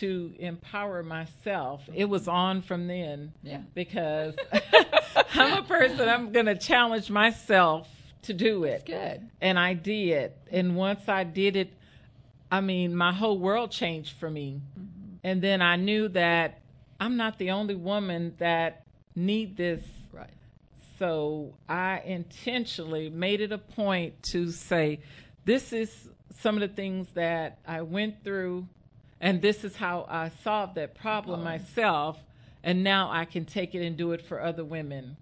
to 0.00 0.34
empower 0.40 1.04
myself, 1.04 1.82
it 1.94 2.06
was 2.06 2.26
on 2.26 2.62
from 2.62 2.88
then 2.88 3.32
Yeah. 3.44 3.60
because 3.74 4.34
I'm 5.34 5.58
a 5.58 5.62
person, 5.62 6.08
I'm 6.08 6.32
going 6.32 6.46
to 6.46 6.56
challenge 6.58 7.10
myself 7.10 7.88
to 8.22 8.32
do 8.34 8.64
it. 8.64 8.84
good. 8.86 9.28
And 9.40 9.56
I 9.56 9.74
did. 9.74 10.32
And 10.50 10.74
once 10.74 11.08
I 11.08 11.22
did 11.24 11.54
it, 11.56 11.72
I 12.52 12.60
mean, 12.60 12.94
my 12.94 13.14
whole 13.14 13.38
world 13.38 13.70
changed 13.70 14.14
for 14.18 14.30
me. 14.30 14.60
And 15.24 15.40
then 15.40 15.62
I 15.62 15.76
knew 15.76 16.08
that 16.08 16.60
I'm 17.00 17.16
not 17.16 17.38
the 17.38 17.50
only 17.50 17.74
woman 17.74 18.34
that 18.38 18.84
need 19.16 19.56
this 19.56 19.80
Right. 20.12 20.28
so 20.98 21.54
I 21.66 22.02
intentionally 22.04 23.08
made 23.08 23.40
it 23.40 23.52
a 23.52 23.58
point 23.58 24.22
to 24.24 24.50
say, 24.50 25.00
this 25.46 25.72
is 25.72 26.10
some 26.38 26.54
of 26.56 26.60
the 26.60 26.68
things 26.68 27.08
that 27.14 27.58
I 27.66 27.80
went 27.82 28.22
through, 28.22 28.68
and 29.18 29.40
this 29.40 29.64
is 29.64 29.76
how 29.76 30.06
I 30.08 30.28
solved 30.44 30.74
that 30.74 30.94
problem 30.94 31.40
Oh. 31.40 31.44
myself, 31.44 32.18
and 32.62 32.84
now 32.84 33.10
I 33.10 33.24
can 33.24 33.46
take 33.46 33.74
it 33.74 33.82
and 33.84 33.96
do 33.96 34.12
it 34.12 34.20
for 34.20 34.42
other 34.42 34.64
women. 34.64 35.16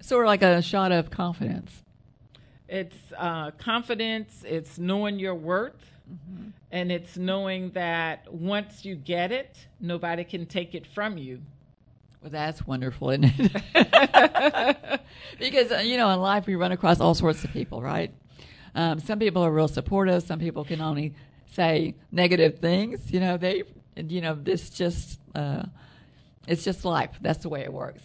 Sort 0.00 0.24
of 0.24 0.28
like 0.28 0.42
a 0.42 0.62
shot 0.62 0.92
of 0.92 1.10
confidence. 1.10 1.82
It's 2.68 2.96
uh, 3.16 3.50
confidence, 3.52 4.44
it's 4.46 4.78
knowing 4.78 5.18
your 5.18 5.34
worth, 5.34 5.97
and 6.70 6.92
it's 6.92 7.16
knowing 7.16 7.70
that 7.70 8.32
once 8.32 8.84
you 8.84 8.94
get 8.94 9.32
it, 9.32 9.66
nobody 9.80 10.24
can 10.24 10.46
take 10.46 10.74
it 10.74 10.86
from 10.86 11.18
you. 11.18 11.40
Well, 12.22 12.30
that's 12.30 12.66
wonderful, 12.66 13.10
isn't 13.10 13.24
it? 13.24 15.00
because 15.38 15.72
uh, 15.72 15.78
you 15.78 15.96
know, 15.96 16.10
in 16.10 16.20
life 16.20 16.46
we 16.46 16.56
run 16.56 16.72
across 16.72 17.00
all 17.00 17.14
sorts 17.14 17.44
of 17.44 17.52
people, 17.52 17.80
right? 17.80 18.12
Um, 18.74 18.98
some 19.00 19.18
people 19.18 19.42
are 19.44 19.50
real 19.50 19.68
supportive. 19.68 20.22
Some 20.22 20.38
people 20.38 20.64
can 20.64 20.80
only 20.80 21.14
say 21.46 21.94
negative 22.12 22.58
things. 22.58 23.10
You 23.10 23.20
know, 23.20 23.36
they, 23.36 23.62
you 23.96 24.20
know, 24.20 24.34
this 24.34 24.70
just, 24.70 25.18
uh, 25.34 25.64
it's 26.46 26.64
just 26.64 26.84
life. 26.84 27.10
That's 27.20 27.40
the 27.40 27.48
way 27.48 27.62
it 27.62 27.72
works. 27.72 28.02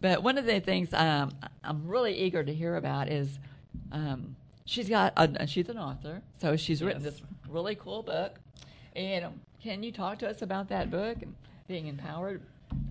But 0.00 0.22
one 0.22 0.38
of 0.38 0.46
the 0.46 0.60
things 0.60 0.92
um, 0.92 1.32
I'm 1.62 1.86
really 1.88 2.16
eager 2.16 2.44
to 2.44 2.54
hear 2.54 2.76
about 2.76 3.08
is 3.08 3.38
um, 3.92 4.36
she's 4.64 4.88
got, 4.88 5.12
a, 5.16 5.46
she's 5.46 5.68
an 5.68 5.78
author, 5.78 6.22
so 6.40 6.56
she's 6.56 6.82
written 6.82 7.02
this 7.02 7.20
really 7.54 7.76
cool 7.76 8.02
book. 8.02 8.38
And 8.96 9.40
can 9.62 9.82
you 9.82 9.92
talk 9.92 10.18
to 10.18 10.28
us 10.28 10.42
about 10.42 10.68
that 10.68 10.90
book 10.90 11.22
and 11.22 11.34
being 11.68 11.86
empowered, 11.86 12.42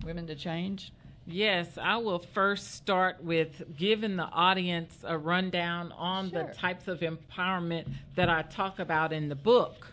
women 0.04 0.26
to 0.26 0.34
change? 0.34 0.90
Yes, 1.26 1.78
I 1.80 1.96
will 1.98 2.18
first 2.18 2.72
start 2.74 3.22
with 3.22 3.62
giving 3.76 4.16
the 4.16 4.24
audience 4.24 5.04
a 5.04 5.16
rundown 5.16 5.92
on 5.92 6.30
Sure. 6.30 6.44
the 6.44 6.54
types 6.54 6.88
of 6.88 7.00
empowerment 7.00 7.86
that 8.14 8.28
I 8.28 8.42
talk 8.42 8.78
about 8.78 9.12
in 9.12 9.28
the 9.28 9.34
book. 9.34 9.86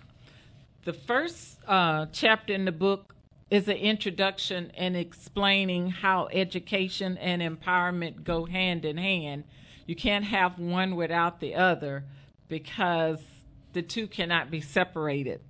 The 0.84 0.94
first 0.94 1.60
uh, 1.68 2.08
chapter 2.12 2.54
in 2.54 2.66
the 2.66 2.72
book 2.72 3.16
is 3.50 3.68
an 3.68 3.78
introduction 3.78 4.72
and 4.75 4.98
explaining 4.98 5.90
how 5.90 6.28
education 6.32 7.18
and 7.18 7.42
empowerment 7.42 8.24
go 8.24 8.46
hand 8.46 8.84
in 8.84 8.98
hand. 8.98 9.44
You 9.86 9.96
can't 9.96 10.25
have 10.25 10.58
one 10.60 10.96
without 10.96 11.40
the 11.40 11.56
other 11.56 12.04
because 12.48 13.22
the 13.74 13.82
two 13.82 14.08
cannot 14.08 14.51
be 14.51 14.62
separated. 14.62 15.42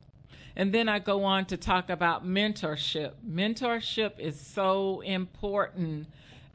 And 0.56 0.74
then 0.74 0.90
I 0.90 1.00
go 1.00 1.24
on 1.24 1.46
to 1.46 1.58
talk 1.58 1.90
about 1.90 2.26
mentorship. 2.26 3.14
Mentorship 3.28 4.20
is 4.20 4.40
so 4.40 5.02
important. 5.02 6.08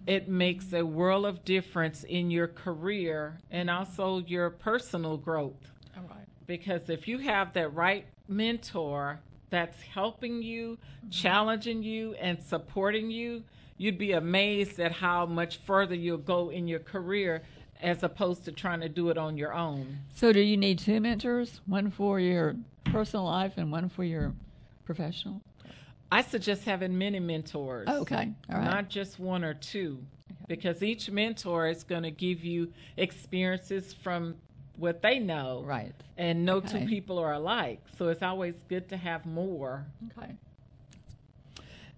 It 0.07 0.29
makes 0.29 0.73
a 0.73 0.83
world 0.85 1.25
of 1.25 1.45
difference 1.45 2.05
in 2.05 2.31
your 2.31 2.47
career 2.47 3.39
and 3.51 3.71
also 3.71 4.19
your 4.19 4.51
personal 4.51 5.17
growth. 5.17 5.71
All 5.97 6.05
right. 6.05 6.27
Because 6.47 6.91
if 6.91 7.09
you 7.09 7.19
have 7.19 7.55
that 7.55 7.75
right 7.75 8.07
mentor 8.29 9.21
that's 9.51 9.81
helping 9.83 10.43
you, 10.43 10.79
challenging 11.11 11.83
you, 11.83 12.15
and 12.15 12.41
supporting 12.43 13.11
you, 13.11 13.43
you'd 13.79 13.99
be 13.99 14.13
amazed 14.13 14.79
at 14.79 14.93
how 14.93 15.27
much 15.27 15.59
further 15.59 15.95
you'll 15.95 16.19
go 16.19 16.51
in 16.51 16.69
your 16.69 16.81
career 16.81 17.43
as 17.81 18.03
opposed 18.03 18.45
to 18.47 18.53
trying 18.53 18.81
to 18.81 18.89
do 18.89 19.11
it 19.11 19.19
on 19.19 19.37
your 19.37 19.53
own. 19.55 19.99
So, 20.15 20.33
do 20.33 20.41
you 20.41 20.57
need 20.57 20.79
two 20.79 21.01
mentors? 21.01 21.61
One 21.67 21.91
for 21.91 22.19
your 22.21 22.57
personal 22.85 23.25
life 23.27 23.55
and 23.57 23.71
one 23.71 23.89
for 23.89 24.05
your 24.05 24.33
professional? 24.85 25.43
I 26.11 26.23
suggest 26.23 26.65
having 26.65 26.97
many 26.97 27.19
mentors. 27.21 27.89
Oh, 27.91 28.03
okay. 28.03 28.31
All 28.51 28.59
right. 28.59 28.65
Not 28.65 28.89
just 28.89 29.19
one 29.19 29.45
or 29.45 29.55
two. 29.55 29.99
Because 30.49 30.83
each 30.83 31.11
mentor 31.11 31.67
is 31.67 31.83
going 31.83 32.05
to 32.05 32.11
give 32.13 32.45
you 32.45 32.73
experiences 32.97 33.93
from 33.93 34.37
what 34.77 35.03
they 35.03 35.19
know. 35.19 35.63
right. 35.67 35.93
And 36.17 36.45
no 36.45 36.57
Okay. 36.57 36.81
two 36.81 36.87
people 36.87 37.19
are 37.19 37.33
alike. 37.33 37.81
So 37.99 38.09
it's 38.09 38.23
always 38.23 38.55
good 38.69 38.89
to 38.91 38.97
have 38.97 39.27
more. 39.27 39.85
Okay. 40.17 40.33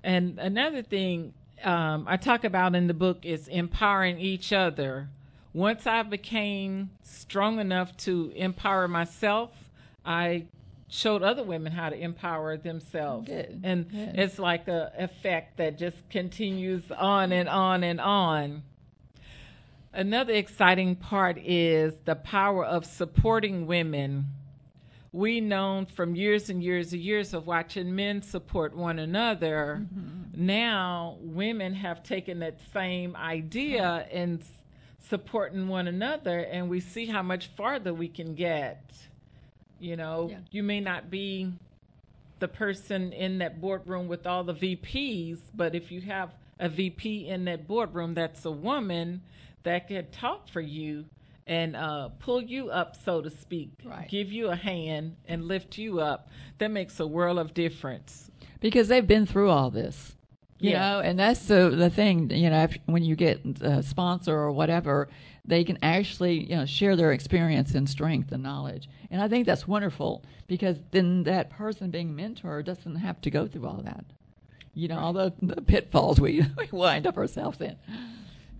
And 0.02 0.38
another 0.38 0.82
thing 0.82 1.35
um, 1.64 2.04
I 2.08 2.16
talk 2.16 2.44
about 2.44 2.75
in 2.75 2.87
the 2.87 2.94
book 2.94 3.25
is 3.26 3.49
empowering 3.49 4.18
each 4.20 4.52
other. 4.52 5.08
Once 5.52 5.86
I 5.86 6.02
became 6.02 6.90
strong 7.02 7.58
enough 7.58 7.96
to 7.98 8.32
empower 8.36 8.86
myself, 8.86 9.50
I 10.04 10.46
showed 10.88 11.22
other 11.22 11.42
women 11.42 11.72
how 11.72 11.90
to 11.90 11.96
empower 11.96 12.56
themselves. 12.56 13.28
Good, 13.28 13.60
And 13.62 13.90
good. 13.90 14.18
it's 14.18 14.38
like 14.38 14.68
a 14.68 14.92
effect 14.96 15.58
that 15.58 15.78
just 15.78 15.96
continues 16.10 16.90
on 16.90 17.32
and 17.32 17.48
on 17.48 17.82
and 17.84 18.00
on. 18.00 18.62
Another 19.92 20.32
exciting 20.32 20.96
part 20.96 21.38
is 21.38 21.94
the 22.04 22.14
power 22.14 22.64
of 22.64 22.84
supporting 22.84 23.66
women. 23.66 24.26
We 25.12 25.40
known 25.40 25.86
from 25.86 26.14
years 26.14 26.50
and 26.50 26.62
years 26.62 26.92
and 26.92 27.02
years 27.02 27.32
of 27.32 27.46
watching 27.46 27.94
men 27.96 28.20
support 28.22 28.76
one 28.76 28.98
another. 28.98 29.80
Mm-hmm. 29.80 30.46
Now 30.46 31.16
women 31.20 31.74
have 31.74 32.02
taken 32.02 32.40
that 32.40 32.58
same 32.72 33.16
idea 33.16 34.06
and 34.12 34.42
supporting 35.08 35.68
one 35.68 35.88
another, 35.88 36.38
and 36.40 36.68
we 36.68 36.80
see 36.80 37.06
how 37.06 37.22
much 37.22 37.48
farther 37.56 37.92
we 37.94 38.08
can 38.08 38.34
get. 38.34 38.92
You 39.80 39.96
know, 39.96 40.28
Yeah. 40.30 40.38
you 40.50 40.62
may 40.62 40.80
not 40.80 41.10
be 41.10 41.52
the 42.40 42.48
person 42.48 43.12
in 43.12 43.38
that 43.38 43.60
boardroom 43.60 44.08
with 44.08 44.26
all 44.26 44.44
the 44.44 44.54
VPs, 44.54 45.38
but 45.54 45.74
if 45.74 45.90
you 45.90 46.00
have 46.02 46.34
a 46.58 46.68
VP 46.68 47.28
in 47.28 47.44
that 47.46 47.66
boardroom 47.66 48.14
that's 48.14 48.44
a 48.44 48.50
woman 48.50 49.22
that 49.62 49.88
could 49.88 50.12
talk 50.12 50.48
for 50.48 50.60
you 50.60 51.04
and 51.46 51.74
uh, 51.76 52.08
pull 52.18 52.42
you 52.42 52.68
up, 52.70 52.94
so 52.96 53.22
to 53.22 53.30
speak, 53.30 53.70
Right. 53.84 54.08
give 54.08 54.30
you 54.30 54.48
a 54.48 54.56
hand 54.56 55.16
and 55.26 55.46
lift 55.48 55.78
you 55.78 56.00
up, 56.00 56.28
that 56.58 56.70
makes 56.70 57.00
a 57.00 57.06
world 57.06 57.38
of 57.38 57.54
difference. 57.54 58.30
Because 58.60 58.88
they've 58.88 59.06
been 59.06 59.24
through 59.26 59.50
all 59.50 59.70
this. 59.70 60.16
You 60.60 60.70
Yeah. 60.72 60.78
know, 60.80 61.00
and 61.00 61.18
that's 61.18 61.46
the 61.46 61.70
the 61.70 61.88
thing. 61.90 62.30
You 62.30 62.50
know, 62.50 62.64
if, 62.64 62.76
when 62.86 63.04
you 63.04 63.14
get 63.16 63.40
a 63.60 63.82
sponsor 63.82 64.34
or 64.36 64.50
whatever, 64.52 65.08
they 65.44 65.62
can 65.64 65.78
actually 65.82 66.44
you 66.50 66.56
know 66.56 66.66
share 66.66 66.96
their 66.96 67.12
experience 67.12 67.74
and 67.74 67.88
strength 67.88 68.32
and 68.32 68.42
knowledge. 68.42 68.88
And 69.10 69.22
I 69.22 69.28
think 69.28 69.46
that's 69.46 69.68
wonderful 69.68 70.24
because 70.48 70.78
then 70.90 71.22
that 71.24 71.50
person 71.50 71.90
being 71.90 72.14
mentor 72.16 72.62
doesn't 72.62 72.96
have 72.96 73.20
to 73.22 73.30
go 73.30 73.46
through 73.46 73.66
all 73.66 73.82
that. 73.84 74.04
You 74.74 74.88
know, 74.88 74.98
all 74.98 75.12
the, 75.12 75.32
the 75.42 75.60
pitfalls 75.62 76.20
we, 76.20 76.40
we 76.58 76.68
wind 76.70 77.06
up 77.06 77.16
ourselves 77.16 77.60
in. 77.60 77.76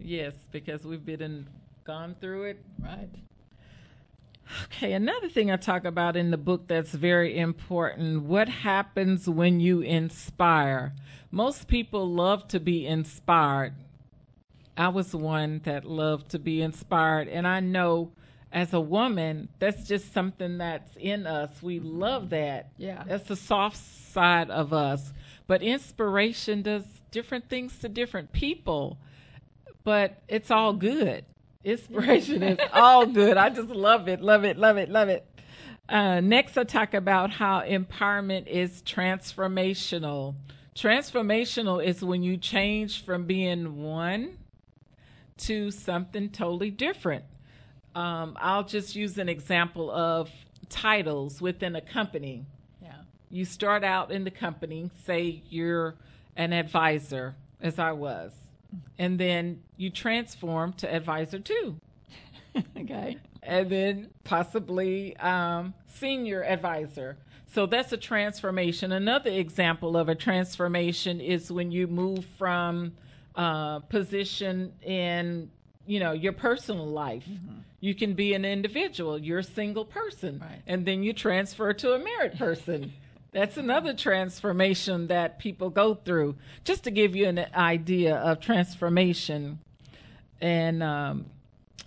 Yes, 0.00 0.35
because 0.50 0.85
we've 0.85 1.05
been 1.05 1.21
in, 1.23 1.47
gone 1.85 2.17
through 2.21 2.45
it. 2.45 2.64
Right. 2.81 3.09
Okay, 4.64 4.95
another 4.95 5.28
thing 5.28 5.50
I 5.50 5.57
talk 5.57 5.85
about 5.85 6.17
in 6.17 6.31
the 6.31 6.38
book 6.38 6.67
that's 6.69 6.90
very 6.93 7.38
important 7.38 8.23
what 8.23 8.49
happens 8.49 9.28
when 9.28 9.61
you 9.61 9.81
inspire? 9.83 10.95
Most 11.31 11.69
people 11.69 12.09
love 12.09 12.49
to 12.49 12.61
be 12.61 12.87
inspired. 12.87 13.75
I 14.77 14.89
was 14.89 15.15
one 15.15 15.61
that 15.65 15.85
loved 15.85 16.31
to 16.31 16.39
be 16.39 16.63
inspired, 16.63 17.29
and 17.29 17.47
I 17.47 17.61
know 17.61 18.13
as 18.53 18.73
a 18.73 18.81
woman, 18.81 19.49
that's 19.59 19.87
just 19.87 20.13
something 20.13 20.59
that's 20.59 20.91
in 20.97 21.27
us. 21.27 21.63
We 21.63 21.81
love 21.81 22.31
that. 22.31 22.71
Yeah. 22.79 23.05
That's 23.07 23.29
the 23.29 23.37
soft 23.37 23.77
side 23.77 24.51
of 24.51 24.73
us. 24.73 25.13
But 25.47 25.63
inspiration 25.63 26.63
does 26.63 26.85
different 27.11 27.49
things 27.49 27.79
to 27.81 27.89
different 27.89 28.33
people, 28.33 28.99
but 29.85 30.23
it's 30.29 30.51
all 30.51 30.73
good. 30.73 31.25
Inspiration 31.65 32.43
is 32.43 32.59
all 32.73 33.07
good. 33.07 33.37
I 33.37 33.51
just 33.51 33.69
love 33.69 34.09
it, 34.09 34.21
love 34.21 34.45
it, 34.45 34.57
love 34.57 34.79
it, 34.79 34.89
love 34.89 35.09
it. 35.09 35.27
Uh, 35.89 36.21
next, 36.21 36.57
I 36.57 36.65
talk 36.65 36.95
about 36.95 37.31
how 37.31 37.61
empowerment 37.61 38.47
is 38.47 38.83
transformational. 38.83 40.35
Transformational 40.79 41.85
is 41.85 42.05
when 42.05 42.23
you 42.23 42.37
change 42.37 43.05
from 43.05 43.25
being 43.25 43.83
one 43.83 44.39
to 45.39 45.73
something 45.73 46.31
totally 46.31 46.71
different. 46.71 47.25
Um, 47.97 48.37
I'll 48.41 48.63
just 48.63 48.95
use 48.95 49.19
an 49.19 49.29
example 49.29 49.91
of 49.91 50.31
titles 50.69 51.41
within 51.41 51.75
a 51.75 51.81
company. 51.81 52.47
Yeah. 52.81 52.93
You 53.29 53.45
start 53.45 53.83
out 53.83 54.13
in 54.13 54.23
the 54.23 54.31
company, 54.31 54.89
say 55.05 55.43
you're 55.51 55.97
an 56.37 56.53
advisor, 56.53 57.35
as 57.61 57.81
I 57.81 57.91
was, 57.91 58.33
and 59.01 59.19
then 59.19 59.63
you 59.77 59.91
transform 59.91 60.75
to 60.75 60.95
advisor 60.95 61.41
two. 61.41 61.81
okay. 62.79 63.19
And 63.43 63.69
then 63.69 64.11
possibly 64.23 65.17
um, 65.17 65.75
senior 65.88 66.45
advisor. 66.45 67.17
So 67.53 67.67
that's 67.67 67.93
a 67.93 67.97
transformation. 67.97 68.93
Another 68.93 69.31
example 69.31 69.97
of 69.97 70.09
a 70.09 70.15
transformation 70.15 71.21
is 71.21 71.51
when 71.51 71.73
you 71.73 71.87
move 71.87 72.27
from 72.37 72.93
uh, 73.35 73.79
position 73.81 74.73
in 74.83 75.51
you 75.87 76.01
know 76.01 76.13
your 76.13 76.33
personal 76.33 76.87
life. 76.87 77.25
Mm-hmm. 77.25 77.61
You 77.81 77.95
can 77.95 78.15
be 78.15 78.35
an 78.35 78.45
individual. 78.45 79.19
You're 79.19 79.39
a 79.39 79.45
single 79.45 79.85
person, 79.85 80.41
right. 80.41 80.61
and 80.67 80.85
then 80.85 81.03
you 81.03 81.13
transfer 81.13 81.73
to 81.73 81.93
a 81.93 81.99
married 81.99 82.37
person. 82.37 82.93
That's 83.31 83.57
another 83.57 83.95
transformation 83.95 85.07
that 85.07 85.39
people 85.39 85.71
go 85.71 85.95
through. 85.95 86.35
Just 86.65 86.85
to 86.85 86.91
give 86.91 87.15
you 87.15 87.27
an 87.27 87.47
idea 87.55 88.17
of 88.17 88.41
transformation, 88.41 89.61
and 90.41 90.83
um, 90.83 91.27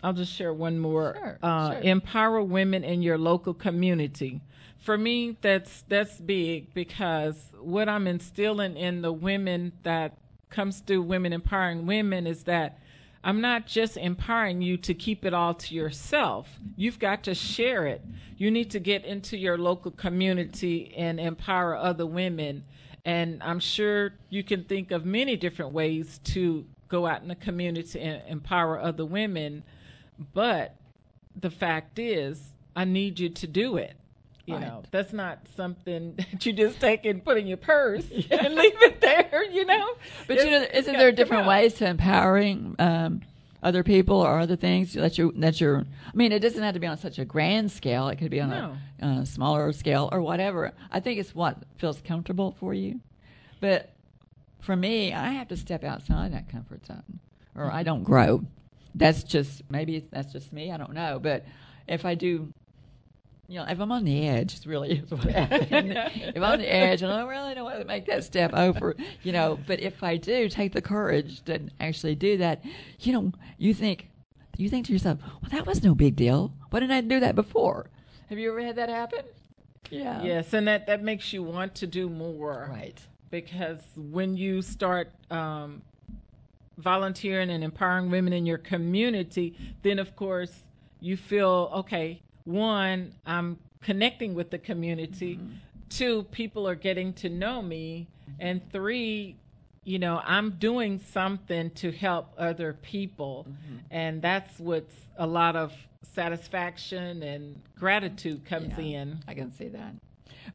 I'll 0.02 0.14
just 0.14 0.34
share 0.34 0.54
one 0.54 0.80
more. 0.80 1.16
Sure, 1.20 1.38
uh, 1.44 1.72
sure. 1.74 1.82
Empower 1.82 2.42
women 2.42 2.84
in 2.84 3.02
your 3.02 3.18
local 3.18 3.54
community. 3.54 4.42
For 4.82 4.98
me, 4.98 5.38
that's 5.42 5.84
that's 5.88 6.20
big 6.20 6.74
because 6.74 7.52
what 7.60 7.88
I'm 7.88 8.08
instilling 8.08 8.76
in 8.76 9.02
the 9.02 9.14
women 9.14 9.74
that 9.84 10.18
comes 10.50 10.80
through 10.80 11.04
Women 11.04 11.34
Empowering 11.34 11.86
Women 11.86 12.26
is 12.26 12.44
that 12.44 12.80
I'm 13.24 13.42
not 13.42 13.68
just 13.68 13.96
empowering 13.98 14.64
you 14.64 14.78
to 14.78 14.96
keep 14.96 15.24
it 15.24 15.34
all 15.34 15.54
to 15.54 15.76
yourself. 15.76 16.50
You've 16.76 16.98
got 16.98 17.24
to 17.24 17.36
share 17.36 17.86
it. 17.86 18.02
You 18.38 18.50
need 18.50 18.72
to 18.72 18.80
get 18.80 19.06
into 19.06 19.38
your 19.38 19.60
local 19.60 19.92
community 19.92 20.92
and 20.98 21.20
empower 21.20 21.76
other 21.76 22.08
women. 22.08 22.64
And 23.06 23.42
I'm 23.44 23.60
sure 23.60 24.14
you 24.32 24.44
can 24.44 24.64
think 24.64 24.90
of 24.90 25.06
many 25.06 25.38
different 25.38 25.74
ways 25.74 26.20
to 26.26 26.66
go 26.90 27.06
out 27.06 27.22
in 27.22 27.28
the 27.28 27.36
community 27.36 28.00
and 28.00 28.24
empower 28.28 28.80
other 28.80 29.06
women. 29.06 29.64
But 30.34 30.76
the 31.40 31.52
fact 31.52 32.00
is, 32.00 32.54
I 32.76 32.86
need 32.86 33.20
you 33.20 33.30
to 33.30 33.46
do 33.46 33.78
it. 33.78 33.96
You 34.52 34.58
Right. 34.58 34.68
know, 34.68 34.84
that's 34.92 35.14
not 35.14 35.40
something 35.56 36.16
that 36.32 36.46
you 36.46 36.52
just 36.54 36.80
take 36.80 37.06
and 37.06 37.24
put 37.24 37.38
in 37.38 37.48
your 37.48 37.58
purse 37.58 38.06
and 38.32 38.56
leave 38.56 38.82
it 38.82 39.00
there, 39.02 39.44
you 39.50 39.66
know? 39.66 39.96
But 40.28 40.38
you 40.38 40.50
know, 40.52 40.58
It's- 40.58 40.70
it's 40.74 40.78
isn't 40.88 40.98
there 40.98 41.12
different 41.12 41.48
ways 41.48 41.76
to 41.76 41.88
empowering 41.88 42.76
um, 42.80 43.22
other 43.64 43.84
people 43.84 44.18
or 44.18 44.40
other 44.40 44.56
things 44.58 44.94
that 44.94 45.18
you 45.18 45.32
that 45.38 45.62
you're? 45.62 45.80
I 45.80 46.12
mean, 46.16 46.32
it 46.32 46.40
doesn't 46.40 46.62
have 46.62 46.74
to 46.74 46.80
be 46.80 46.88
on 46.88 46.98
such 46.98 47.18
a 47.20 47.26
grand 47.26 47.72
scale. 47.72 48.10
It 48.10 48.18
could 48.18 48.32
be 48.32 48.42
on 48.42 48.50
No. 48.50 48.78
a, 49.02 49.06
uh 49.06 49.26
smaller 49.26 49.72
scale 49.72 50.10
or 50.12 50.22
whatever. 50.22 50.74
I 50.92 51.00
think 51.00 51.20
it's 51.20 51.34
what 51.34 51.58
feels 51.78 52.02
comfortable 52.02 52.56
for 52.60 52.74
you. 52.74 53.00
But 53.62 53.94
for 54.60 54.76
me, 54.76 55.14
I 55.14 55.32
have 55.34 55.48
to 55.50 55.58
step 55.58 55.84
outside 55.84 56.34
that 56.34 56.50
comfort 56.50 56.86
zone, 56.86 57.20
or 57.56 57.72
I 57.72 57.84
don't 57.84 58.04
grow. 58.04 58.44
That's 58.96 59.24
just 59.24 59.62
maybe 59.70 60.06
that's 60.12 60.34
just 60.34 60.52
me. 60.52 60.72
I 60.72 60.78
don't 60.78 60.94
know. 60.94 61.20
But 61.22 61.46
if 61.88 62.04
I 62.06 62.16
do. 62.16 62.52
You 63.48 63.60
know, 63.60 63.66
if 63.68 63.80
I'm 63.80 63.92
on 63.92 64.06
the 64.06 64.28
edge, 64.28 64.54
it's 64.54 64.66
really 64.66 64.92
is 65.00 65.12
what 65.12 65.24
happened. 65.24 65.94
if 65.94 66.38
I'm 66.38 66.44
on 66.44 66.60
the 66.60 66.74
edge 66.74 67.02
and 67.02 67.12
I 67.12 67.24
really 67.24 67.54
don't 67.54 67.66
want 67.66 67.80
to 67.80 67.86
make 67.86 68.06
that 68.06 68.24
step 68.24 68.54
over, 68.54 68.96
you 69.24 69.32
know, 69.32 69.60
but 69.68 69.80
if 69.80 70.04
I 70.04 70.18
do 70.18 70.48
take 70.48 70.74
the 70.74 70.82
courage 70.82 71.44
to 71.46 71.60
actually 71.80 72.16
do 72.16 72.38
that, 72.38 72.64
you 73.00 73.14
know, 73.14 73.34
you 73.58 73.74
think, 73.74 74.10
you 74.58 74.70
think 74.70 74.86
to 74.88 74.94
yourself, 74.94 75.20
well, 75.42 75.50
that 75.52 75.66
was 75.66 75.84
no 75.84 75.94
big 75.94 76.16
deal. 76.16 76.54
Why 76.70 76.80
didn't 76.80 76.96
I 76.96 77.02
do 77.02 77.20
that 77.20 77.36
before? 77.36 77.90
Have 78.30 78.40
you 78.40 78.52
ever 78.52 78.62
had 78.62 78.78
that 78.78 78.90
happen? 78.90 79.26
Yeah. 79.90 80.24
Yes, 80.24 80.54
and 80.54 80.68
that, 80.68 80.88
that 80.88 81.04
makes 81.04 81.34
you 81.34 81.44
want 81.44 81.76
to 81.76 81.88
do 81.88 82.10
more. 82.10 82.70
Right. 82.72 82.98
Because 83.30 83.80
when 83.98 84.38
you 84.38 84.62
start 84.62 85.12
um, 85.30 85.82
volunteering 86.78 87.50
and 87.50 87.64
empowering 87.64 88.10
women 88.10 88.34
in 88.34 88.46
your 88.46 88.58
community, 88.58 89.56
then 89.84 90.00
of 90.00 90.16
course 90.16 90.64
you 91.00 91.18
feel 91.18 91.70
okay. 91.74 92.22
One, 92.46 93.14
I'm 93.26 93.58
connecting 93.82 94.34
with 94.34 94.50
the 94.50 94.58
community. 94.58 95.36
Mm-hmm. 95.36 95.54
Two, 95.90 96.24
people 96.32 96.68
are 96.68 96.76
getting 96.76 97.14
to 97.14 97.30
know 97.30 97.62
me. 97.62 98.08
And 98.40 98.62
three, 98.72 99.36
you 99.84 100.00
know, 100.00 100.22
I'm 100.24 100.52
doing 100.52 101.00
something 101.00 101.72
to 101.72 101.92
help 101.92 102.34
other 102.38 102.74
people. 102.74 103.46
Mm-hmm. 103.50 103.78
And 103.92 104.22
that's 104.22 104.60
what's 104.60 104.96
a 105.18 105.28
lot 105.28 105.56
of 105.56 105.74
satisfaction 106.14 107.24
and 107.24 107.62
gratitude 107.78 108.46
comes 108.46 108.78
Yeah. 108.78 109.02
in. 109.02 109.20
I 109.28 109.34
can 109.34 109.52
see 109.52 109.68
that. 109.70 109.94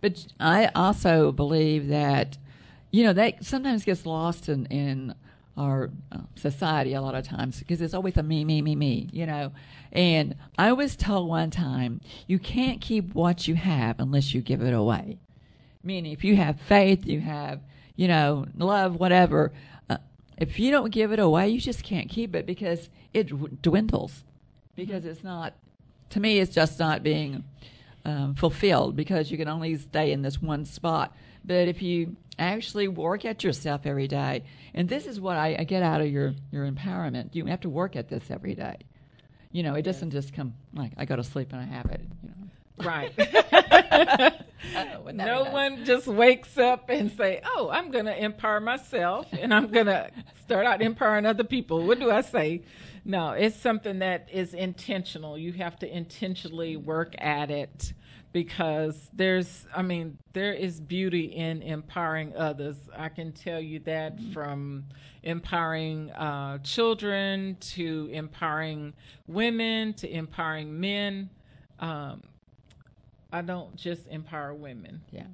But 0.01 0.27
I 0.41 0.71
also 0.75 1.33
believe 1.33 1.89
that, 1.89 2.39
you 2.91 3.05
know, 3.05 3.13
that 3.13 3.45
sometimes 3.45 3.85
gets 3.85 4.07
lost 4.07 4.49
in, 4.49 4.67
in 4.67 5.15
our 5.57 5.91
uh, 6.13 6.19
society 6.35 6.93
a 6.93 7.01
lot 7.01 7.15
of 7.15 7.25
times 7.25 7.59
because 7.59 7.81
it's 7.81 7.95
always 7.95 8.17
a 8.17 8.23
me, 8.23 8.45
me, 8.45 8.61
me, 8.63 8.77
me, 8.77 9.09
you 9.13 9.27
know. 9.27 9.53
And 9.93 10.37
I 10.59 10.73
was 10.73 10.97
told 10.97 11.29
one 11.29 11.51
time, 11.51 12.01
you 12.27 12.39
can't 12.39 12.81
keep 12.81 13.15
what 13.15 13.49
you 13.49 13.55
have 13.55 13.99
unless 13.99 14.35
you 14.35 14.43
give 14.43 14.61
it 14.61 14.75
away. 14.75 15.19
Meaning, 15.83 16.13
if 16.13 16.25
you 16.25 16.37
have 16.37 16.61
faith, 16.61 17.07
you 17.07 17.21
have, 17.21 17.61
you 17.95 18.09
know, 18.09 18.47
love, 18.57 18.97
whatever. 18.97 19.53
Uh, 19.89 19.99
if 20.37 20.59
you 20.59 20.71
don't 20.71 20.91
give 20.91 21.13
it 21.13 21.19
away, 21.19 21.49
you 21.49 21.61
just 21.61 21.83
can't 21.83 22.09
keep 22.09 22.35
it 22.35 22.45
because 22.45 22.91
it 23.15 23.63
dwindles. 23.63 24.25
Because 24.75 25.07
it's 25.07 25.25
not, 25.25 25.55
to 26.11 26.21
me, 26.21 26.39
it's 26.39 26.55
just 26.55 26.79
not 26.79 27.03
being 27.03 27.45
um, 28.05 28.35
fulfilled 28.35 28.95
because 28.95 29.31
you 29.31 29.39
can 29.39 29.49
only 29.49 29.77
stay 29.77 30.13
in 30.13 30.23
this 30.23 30.41
one 30.43 30.65
spot. 30.65 31.17
But 31.47 31.69
if 31.69 31.81
you 31.81 32.17
actually 32.39 32.89
work 32.89 33.25
at 33.25 33.45
yourself 33.45 33.87
every 33.87 34.09
day, 34.09 34.45
and 34.75 34.89
this 34.89 35.07
is 35.07 35.21
what 35.21 35.37
I, 35.37 35.57
I 35.59 35.65
get 35.65 35.83
out 35.83 36.01
of 36.01 36.09
your, 36.09 36.35
your 36.51 36.71
empowerment, 36.71 37.35
you 37.35 37.47
have 37.47 37.61
to 37.61 37.69
work 37.69 37.97
at 37.97 38.09
this 38.09 38.31
every 38.31 38.55
day. 38.55 38.77
You 39.53 39.63
know, 39.63 39.75
it 39.75 39.83
doesn't 39.83 40.11
just 40.11 40.35
come 40.35 40.55
like 40.75 40.93
I 40.97 41.05
go 41.05 41.17
to 41.17 41.25
sleep 41.25 41.53
and 41.53 41.61
I 41.61 41.65
have 41.65 41.87
it. 41.87 42.03
You 42.23 42.29
know, 42.29 42.47
Right. 42.79 43.13
no 45.15 45.45
one 45.51 45.85
just 45.85 46.07
wakes 46.07 46.59
up 46.59 46.91
and 46.91 47.11
say, 47.11 47.41
"Oh, 47.45 47.71
I'm 47.73 47.91
going 47.91 48.05
to 48.05 48.25
empower 48.25 48.61
myself 48.61 49.27
and 49.33 49.55
I'm 49.55 49.69
going 49.69 49.87
to 49.87 50.11
start 50.45 50.67
out 50.67 50.83
empowering 50.83 51.25
other 51.25 51.45
people." 51.45 51.87
What 51.87 51.99
do 51.99 52.11
I 52.11 52.21
say? 52.21 52.65
No, 53.05 53.31
it's 53.31 53.57
something 53.57 54.01
that 54.01 54.29
is 54.31 54.53
intentional. 54.53 55.39
You 55.39 55.53
have 55.55 55.79
to 55.79 55.97
intentionally 55.97 56.77
work 56.77 57.15
at 57.19 57.51
it 57.51 57.95
because 58.37 59.09
there's 59.15 59.67
I 59.75 59.81
mean, 59.81 60.19
there 60.35 60.53
is 60.53 60.79
beauty 60.79 61.25
in 61.25 61.63
empowering 61.63 62.37
others. 62.37 62.77
I 62.95 63.09
can 63.09 63.33
tell 63.33 63.59
you 63.59 63.79
that 63.87 64.21
from 64.35 64.85
empowering 65.23 66.11
uh, 66.11 66.59
children 66.59 67.57
to 67.73 68.11
empowering 68.13 68.93
women 69.27 69.95
to 69.95 70.11
empowering 70.11 70.79
men. 70.79 71.31
Um, 71.81 72.25
I 73.33 73.41
don't 73.41 73.75
just 73.75 74.07
empower 74.09 74.53
women. 74.53 75.01
Yeah. 75.11 75.29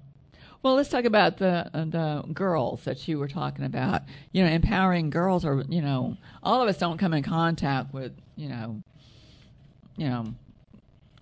Well, 0.62 0.76
let's 0.76 0.88
talk 0.88 1.04
about 1.04 1.38
the 1.38 1.68
uh, 1.74 1.84
the 1.86 2.22
girls 2.32 2.84
that 2.84 3.08
you 3.08 3.18
were 3.18 3.26
talking 3.26 3.64
about. 3.64 4.02
You 4.30 4.44
know, 4.44 4.48
empowering 4.48 5.10
girls, 5.10 5.44
or 5.44 5.64
you 5.68 5.82
know, 5.82 6.18
all 6.40 6.62
of 6.62 6.68
us 6.68 6.78
don't 6.78 6.98
come 6.98 7.14
in 7.14 7.24
contact 7.24 7.92
with 7.92 8.12
you 8.36 8.48
know, 8.48 8.80
you 9.96 10.08
know, 10.08 10.34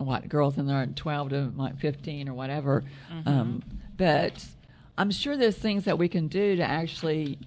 what 0.06 0.28
girls 0.28 0.58
in 0.58 0.66
their 0.66 0.86
twelve 0.86 1.30
to 1.30 1.52
like 1.56 1.78
fifteen 1.78 2.28
or 2.28 2.34
whatever. 2.34 2.84
Um, 3.26 3.62
but 3.96 4.44
I'm 4.96 5.10
sure 5.10 5.36
there's 5.36 5.56
things 5.56 5.84
that 5.84 5.98
we 5.98 6.08
can 6.08 6.28
do 6.28 6.56
to 6.56 6.62
actually 6.62 7.38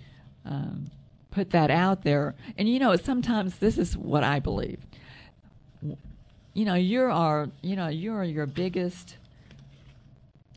um, 0.46 0.90
put 1.32 1.52
that 1.52 1.72
out 1.72 2.04
there. 2.04 2.36
And 2.58 2.70
you 2.70 2.80
know, 2.80 2.96
sometimes 2.96 3.58
this 3.58 3.78
is 3.78 3.98
what 3.98 4.24
I 4.24 4.40
believe. 4.40 4.80
You 6.54 6.66
know, 6.66 6.76
you're 6.76 7.10
our, 7.10 7.50
you 7.62 7.76
know, 7.76 7.88
you're 7.88 8.24
your 8.24 8.46
biggest 8.46 9.18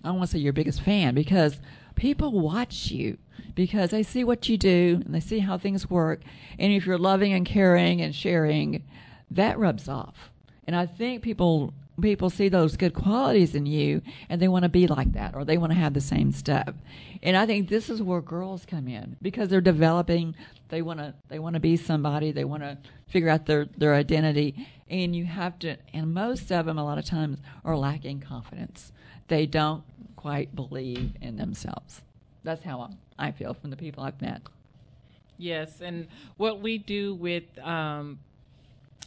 I 0.06 0.10
don't 0.10 0.18
want 0.18 0.30
to 0.30 0.36
say 0.36 0.40
your 0.40 0.52
biggest 0.52 0.82
fan 0.82 1.16
because 1.16 1.58
people 1.96 2.30
watch 2.30 2.92
you 2.92 3.18
because 3.56 3.90
they 3.90 4.04
see 4.04 4.22
what 4.22 4.48
you 4.48 4.56
do 4.56 5.02
and 5.04 5.12
they 5.12 5.18
see 5.18 5.40
how 5.40 5.58
things 5.58 5.90
work. 5.90 6.20
And 6.60 6.72
if 6.72 6.86
you're 6.86 6.96
loving 6.96 7.32
and 7.32 7.44
caring 7.44 8.00
and 8.00 8.14
sharing, 8.14 8.84
that 9.32 9.58
rubs 9.58 9.88
off. 9.88 10.30
And 10.64 10.76
I 10.76 10.86
think 10.86 11.22
people 11.22 11.74
people 12.00 12.30
see 12.30 12.48
those 12.48 12.76
good 12.76 12.94
qualities 12.94 13.54
in 13.54 13.66
you 13.66 14.02
and 14.28 14.40
they 14.40 14.48
want 14.48 14.64
to 14.64 14.68
be 14.68 14.86
like 14.86 15.12
that 15.12 15.34
or 15.34 15.44
they 15.44 15.58
want 15.58 15.72
to 15.72 15.78
have 15.78 15.94
the 15.94 16.00
same 16.00 16.32
stuff. 16.32 16.74
And 17.22 17.36
I 17.36 17.46
think 17.46 17.68
this 17.68 17.88
is 17.88 18.02
where 18.02 18.20
girls 18.20 18.66
come 18.66 18.88
in 18.88 19.16
because 19.22 19.48
they're 19.48 19.60
developing. 19.60 20.34
They 20.68 20.82
want 20.82 21.00
to 21.00 21.14
they 21.28 21.38
want 21.38 21.54
to 21.54 21.60
be 21.60 21.76
somebody. 21.76 22.32
They 22.32 22.44
want 22.44 22.62
to 22.62 22.78
figure 23.08 23.28
out 23.28 23.46
their 23.46 23.66
their 23.76 23.94
identity. 23.94 24.68
And 24.88 25.16
you 25.16 25.24
have 25.24 25.58
to. 25.60 25.76
And 25.92 26.14
most 26.14 26.52
of 26.52 26.66
them, 26.66 26.78
a 26.78 26.84
lot 26.84 26.98
of 26.98 27.04
times, 27.04 27.38
are 27.64 27.76
lacking 27.76 28.20
confidence. 28.20 28.92
They 29.28 29.46
don't 29.46 29.82
quite 30.14 30.54
believe 30.54 31.12
in 31.20 31.36
themselves. 31.36 32.02
That's 32.44 32.62
how 32.62 32.90
I 33.18 33.32
feel 33.32 33.54
from 33.54 33.70
the 33.70 33.76
people 33.76 34.04
I've 34.04 34.20
met. 34.20 34.42
Yes, 35.38 35.80
and 35.80 36.06
what 36.36 36.60
we 36.60 36.78
do 36.78 37.14
with 37.14 37.44
um, 37.58 38.20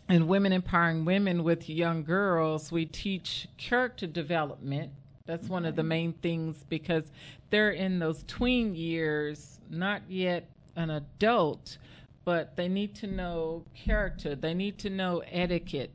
and 0.10 0.28
women 0.28 0.52
empowering 0.52 1.06
women 1.06 1.44
with 1.44 1.70
young 1.70 2.04
girls, 2.04 2.72
we 2.72 2.86
teach 2.86 3.48
character 3.58 4.08
development. 4.08 4.92
That's 5.28 5.48
one 5.48 5.66
of 5.66 5.76
the 5.76 5.84
main 5.84 6.14
things 6.14 6.66
because 6.68 7.04
they're 7.52 7.70
in 7.70 8.00
those 8.00 8.24
tween 8.28 8.74
years, 8.74 9.60
not 9.70 10.02
yet 10.10 10.50
an 10.76 10.90
adult, 10.90 11.78
but 12.26 12.56
they 12.56 12.68
need 12.68 12.96
to 12.96 13.08
know 13.08 13.64
character. 13.76 14.36
They 14.36 14.56
need 14.56 14.80
to 14.80 14.90
know 14.90 15.22
etiquette. 15.32 15.94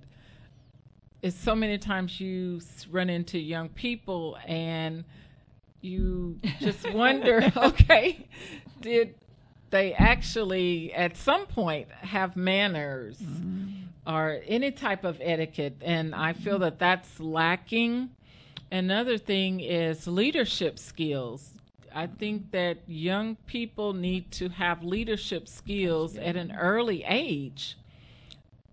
It's 1.20 1.36
so 1.36 1.56
many 1.56 1.78
times 1.78 2.20
you 2.20 2.60
run 2.92 3.10
into 3.10 3.40
young 3.40 3.68
people 3.70 4.38
and 4.46 5.02
you 5.80 6.38
just 6.60 6.88
wonder, 6.92 7.52
okay, 7.56 8.28
did 8.80 9.16
they 9.70 9.92
actually 9.94 10.94
at 10.94 11.16
some 11.16 11.46
point 11.46 11.90
have 11.90 12.36
manners? 12.36 13.18
Mm-hmm 13.18 13.84
or 14.06 14.40
any 14.46 14.70
type 14.70 15.04
of 15.04 15.18
etiquette. 15.20 15.76
And 15.82 16.14
I 16.14 16.32
feel 16.32 16.58
that 16.60 16.78
that's 16.78 17.20
lacking. 17.20 18.10
Another 18.70 19.18
thing 19.18 19.60
is 19.60 20.06
leadership 20.06 20.78
skills. 20.78 21.50
I 21.94 22.08
think 22.08 22.50
that 22.50 22.78
young 22.88 23.36
people 23.46 23.92
need 23.92 24.32
to 24.32 24.48
have 24.48 24.82
leadership 24.82 25.48
skills 25.48 26.16
at 26.16 26.36
an 26.36 26.52
early 26.52 27.04
age. 27.06 27.76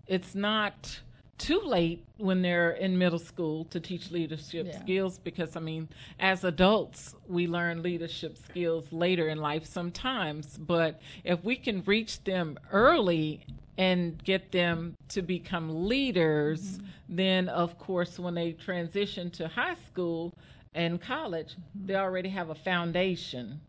It's 0.08 0.34
not 0.34 1.00
too 1.38 1.60
late 1.60 2.04
when 2.18 2.42
they're 2.42 2.70
in 2.70 2.98
middle 2.98 3.18
school 3.18 3.64
to 3.66 3.80
teach 3.80 4.10
leadership 4.10 4.66
yeah. 4.68 4.80
skills 4.80 5.18
because 5.18 5.56
I 5.56 5.60
mean, 5.60 5.88
as 6.20 6.44
adults, 6.44 7.14
we 7.28 7.46
learn 7.46 7.82
leadership 7.82 8.36
skills 8.38 8.92
later 8.92 9.28
in 9.28 9.38
life 9.38 9.66
sometimes. 9.66 10.58
But 10.58 11.00
if 11.24 11.42
we 11.42 11.56
can 11.56 11.82
reach 11.84 12.22
them 12.24 12.58
early 12.70 13.44
and 13.78 14.22
get 14.24 14.52
them 14.52 14.96
to 15.08 15.22
become 15.22 15.88
leaders, 15.88 16.78
mm-hmm. 16.78 16.86
then 17.08 17.48
of 17.48 17.78
course, 17.78 18.18
when 18.18 18.34
they 18.34 18.52
transition 18.52 19.30
to 19.30 19.48
high 19.48 19.76
school 19.86 20.34
and 20.74 21.00
college, 21.00 21.52
mm-hmm. 21.52 21.86
they 21.86 21.94
already 21.94 22.28
have 22.28 22.50
a 22.50 22.54
foundation. 22.54 23.60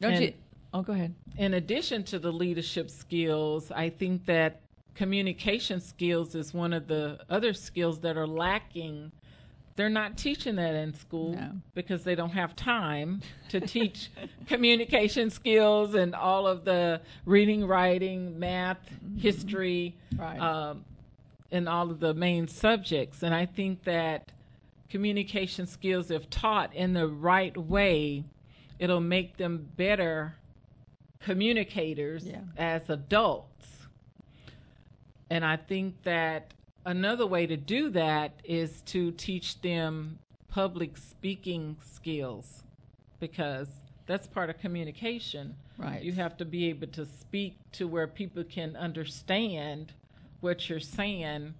Don't 0.00 0.12
and 0.12 0.24
you? 0.24 0.32
Oh, 0.74 0.82
go 0.82 0.92
ahead. 0.92 1.14
In 1.38 1.54
addition 1.54 2.02
to 2.04 2.18
the 2.18 2.32
leadership 2.32 2.90
skills, 2.90 3.70
I 3.70 3.88
think 3.88 4.26
that 4.26 4.60
communication 4.94 5.80
skills 5.80 6.34
is 6.34 6.52
one 6.52 6.72
of 6.72 6.86
the 6.86 7.18
other 7.30 7.52
skills 7.52 8.00
that 8.00 8.16
are 8.16 8.26
lacking 8.26 9.12
they're 9.76 9.90
not 9.90 10.16
teaching 10.16 10.56
that 10.56 10.74
in 10.74 10.94
school 10.94 11.34
no. 11.34 11.52
because 11.74 12.02
they 12.02 12.14
don't 12.14 12.30
have 12.30 12.56
time 12.56 13.20
to 13.50 13.60
teach 13.60 14.10
communication 14.46 15.30
skills 15.30 15.94
and 15.94 16.14
all 16.14 16.46
of 16.46 16.64
the 16.64 17.00
reading, 17.26 17.66
writing, 17.66 18.38
math, 18.38 18.78
mm-hmm. 18.86 19.18
history, 19.18 19.96
right. 20.16 20.40
um, 20.40 20.84
and 21.52 21.68
all 21.68 21.90
of 21.90 22.00
the 22.00 22.14
main 22.14 22.48
subjects. 22.48 23.22
And 23.22 23.34
I 23.34 23.44
think 23.44 23.84
that 23.84 24.32
communication 24.88 25.66
skills, 25.66 26.10
if 26.10 26.28
taught 26.30 26.74
in 26.74 26.94
the 26.94 27.06
right 27.06 27.56
way, 27.56 28.24
it'll 28.78 29.00
make 29.00 29.36
them 29.36 29.68
better 29.76 30.36
communicators 31.20 32.26
yeah. 32.26 32.40
as 32.56 32.88
adults. 32.88 33.86
And 35.28 35.44
I 35.44 35.56
think 35.56 36.02
that 36.04 36.54
another 36.86 37.26
way 37.26 37.46
to 37.46 37.56
do 37.56 37.90
that 37.90 38.32
is 38.44 38.80
to 38.82 39.10
teach 39.10 39.60
them 39.60 40.18
public 40.48 40.96
speaking 40.96 41.76
skills 41.84 42.62
because 43.20 43.68
that's 44.06 44.26
part 44.26 44.48
of 44.48 44.58
communication. 44.58 45.56
Right. 45.76 46.02
You 46.02 46.12
have 46.12 46.36
to 46.38 46.44
be 46.44 46.68
able 46.70 46.86
to 46.88 47.04
speak 47.04 47.58
to 47.72 47.86
where 47.88 48.06
people 48.06 48.44
can 48.44 48.76
understand 48.76 49.92
what 50.40 50.70
you're 50.70 50.80
saying 50.80 51.54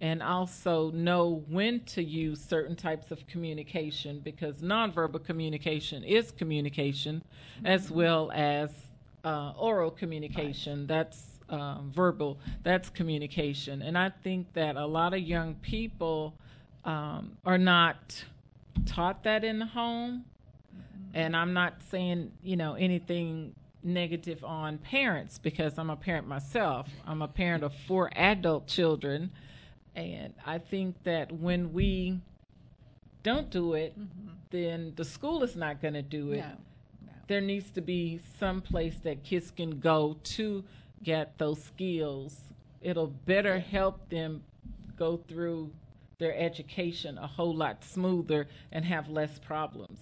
and 0.00 0.22
also 0.22 0.90
know 0.90 1.44
when 1.48 1.80
to 1.80 2.02
use 2.02 2.44
certain 2.44 2.74
types 2.74 3.12
of 3.12 3.24
communication 3.28 4.20
because 4.24 4.56
nonverbal 4.56 5.24
communication 5.24 6.02
is 6.02 6.32
communication 6.32 7.22
mm-hmm. 7.56 7.66
as 7.66 7.90
well 7.90 8.32
as 8.34 8.70
uh, 9.24 9.52
oral 9.56 9.90
communication. 9.90 10.80
Right. 10.80 10.88
That's 10.88 11.33
uh, 11.48 11.78
verbal, 11.82 12.38
that's 12.62 12.90
communication. 12.90 13.82
And 13.82 13.96
I 13.96 14.10
think 14.22 14.52
that 14.54 14.76
a 14.76 14.86
lot 14.86 15.14
of 15.14 15.20
young 15.20 15.54
people 15.56 16.34
um, 16.84 17.36
are 17.44 17.58
not 17.58 18.24
taught 18.86 19.24
that 19.24 19.44
in 19.44 19.58
the 19.58 19.66
home. 19.66 20.24
Mm-hmm. 20.74 21.16
And 21.16 21.36
I'm 21.36 21.52
not 21.52 21.82
saying, 21.90 22.32
you 22.42 22.56
know, 22.56 22.74
anything 22.74 23.54
negative 23.82 24.42
on 24.44 24.78
parents 24.78 25.38
because 25.38 25.78
I'm 25.78 25.90
a 25.90 25.96
parent 25.96 26.26
myself. 26.26 26.88
I'm 27.06 27.22
a 27.22 27.28
parent 27.28 27.62
of 27.62 27.72
four 27.86 28.10
adult 28.16 28.66
children. 28.66 29.30
And 29.94 30.34
I 30.44 30.58
think 30.58 30.96
that 31.04 31.30
when 31.30 31.72
we 31.72 32.20
don't 33.22 33.50
do 33.50 33.74
it, 33.74 33.98
mm-hmm. 33.98 34.30
then 34.50 34.92
the 34.96 35.04
school 35.04 35.42
is 35.42 35.54
not 35.54 35.80
going 35.80 35.94
to 35.94 36.02
do 36.02 36.32
it. 36.32 36.38
No, 36.38 36.48
no. 37.06 37.12
There 37.28 37.40
needs 37.40 37.70
to 37.72 37.80
be 37.80 38.20
some 38.38 38.60
place 38.60 38.96
that 39.04 39.22
kids 39.22 39.50
can 39.50 39.78
go 39.78 40.16
to 40.24 40.64
get 41.04 41.38
those 41.38 41.62
skills, 41.62 42.36
it'll 42.80 43.06
better 43.06 43.58
help 43.58 44.08
them 44.08 44.42
go 44.96 45.16
through 45.16 45.70
their 46.18 46.36
education 46.36 47.18
a 47.18 47.26
whole 47.26 47.54
lot 47.54 47.84
smoother 47.84 48.46
and 48.72 48.84
have 48.84 49.08
less 49.08 49.38
problems. 49.38 49.98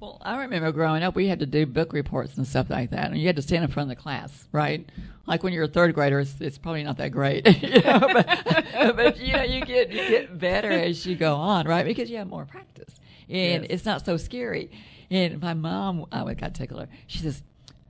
Well, 0.00 0.20
I 0.22 0.42
remember 0.42 0.70
growing 0.72 1.02
up, 1.02 1.14
we 1.14 1.28
had 1.28 1.38
to 1.38 1.46
do 1.46 1.64
book 1.64 1.92
reports 1.92 2.36
and 2.36 2.46
stuff 2.46 2.68
like 2.68 2.90
that, 2.90 3.10
and 3.10 3.18
you 3.18 3.26
had 3.26 3.36
to 3.36 3.42
stand 3.42 3.64
in 3.64 3.70
front 3.70 3.90
of 3.90 3.96
the 3.96 4.02
class, 4.02 4.46
right? 4.52 4.88
Like 5.26 5.42
when 5.42 5.52
you're 5.52 5.64
a 5.64 5.68
third 5.68 5.94
grader, 5.94 6.20
it's, 6.20 6.34
it's 6.40 6.58
probably 6.58 6.82
not 6.82 6.98
that 6.98 7.10
great, 7.10 7.46
you 7.62 7.80
know, 7.80 8.00
but, 8.00 8.26
but 8.96 9.18
you 9.18 9.32
know, 9.32 9.44
you 9.44 9.64
get 9.64 9.90
you 9.90 10.08
get 10.08 10.38
better 10.38 10.70
as 10.70 11.06
you 11.06 11.16
go 11.16 11.36
on, 11.36 11.66
right? 11.66 11.86
Because 11.86 12.10
you 12.10 12.18
have 12.18 12.28
more 12.28 12.44
practice, 12.44 13.00
and 13.28 13.62
yes. 13.62 13.66
it's 13.70 13.84
not 13.84 14.04
so 14.04 14.16
scary. 14.16 14.70
And 15.10 15.40
my 15.40 15.54
mom, 15.54 16.06
I 16.10 16.22
would 16.22 16.38
got 16.38 16.54
tickler. 16.54 16.88
She 17.06 17.18
says, 17.18 17.42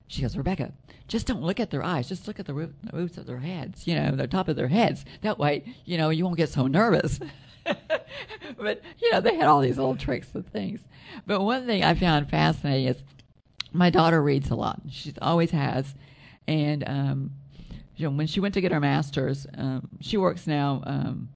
she 0.07 0.23
goes, 0.23 0.37
Rebecca, 0.37 0.73
just 1.09 1.27
don't 1.27 1.43
look 1.43 1.61
at 1.61 1.71
their 1.71 1.83
eyes. 1.83 2.09
Just 2.09 2.27
look 2.27 2.39
at 2.39 2.47
the, 2.47 2.55
roof, 2.55 2.71
the 2.83 2.97
roofs 2.97 3.19
of 3.19 3.27
their 3.27 3.39
heads, 3.39 3.87
you 3.87 3.95
know, 3.95 4.13
the 4.13 4.27
top 4.27 4.49
of 4.49 4.57
their 4.57 4.69
heads. 4.69 5.05
That 5.23 5.39
way, 5.39 5.75
you 5.85 5.99
know, 5.99 6.11
you 6.11 6.25
won't 6.25 6.37
get 6.37 6.51
so 6.51 6.67
nervous. 6.67 7.19
but, 7.65 8.83
you 9.01 9.13
know, 9.13 9.21
they 9.21 9.35
had 9.37 9.47
all 9.47 9.61
these 9.61 9.77
little 9.77 9.97
tricks 9.97 10.29
and 10.35 10.51
things. 10.51 10.81
But 11.27 11.41
one 11.41 11.67
thing 11.67 11.83
I 11.83 11.95
found 11.95 12.31
fascinating 12.31 12.89
is 12.89 13.03
my 13.73 13.91
daughter 13.91 14.23
reads 14.23 14.51
a 14.51 14.55
lot. 14.55 14.81
She 14.91 15.15
always 15.21 15.51
has. 15.51 15.95
And, 16.47 16.87
um, 16.87 17.31
you 17.97 18.09
know, 18.09 18.17
when 18.17 18.27
she 18.27 18.41
went 18.41 18.55
to 18.55 18.61
get 18.61 18.73
her 18.73 18.81
master's, 18.81 19.47
um, 19.57 19.89
she 20.01 20.17
works 20.17 20.47
now 20.47 20.83
um, 20.87 21.29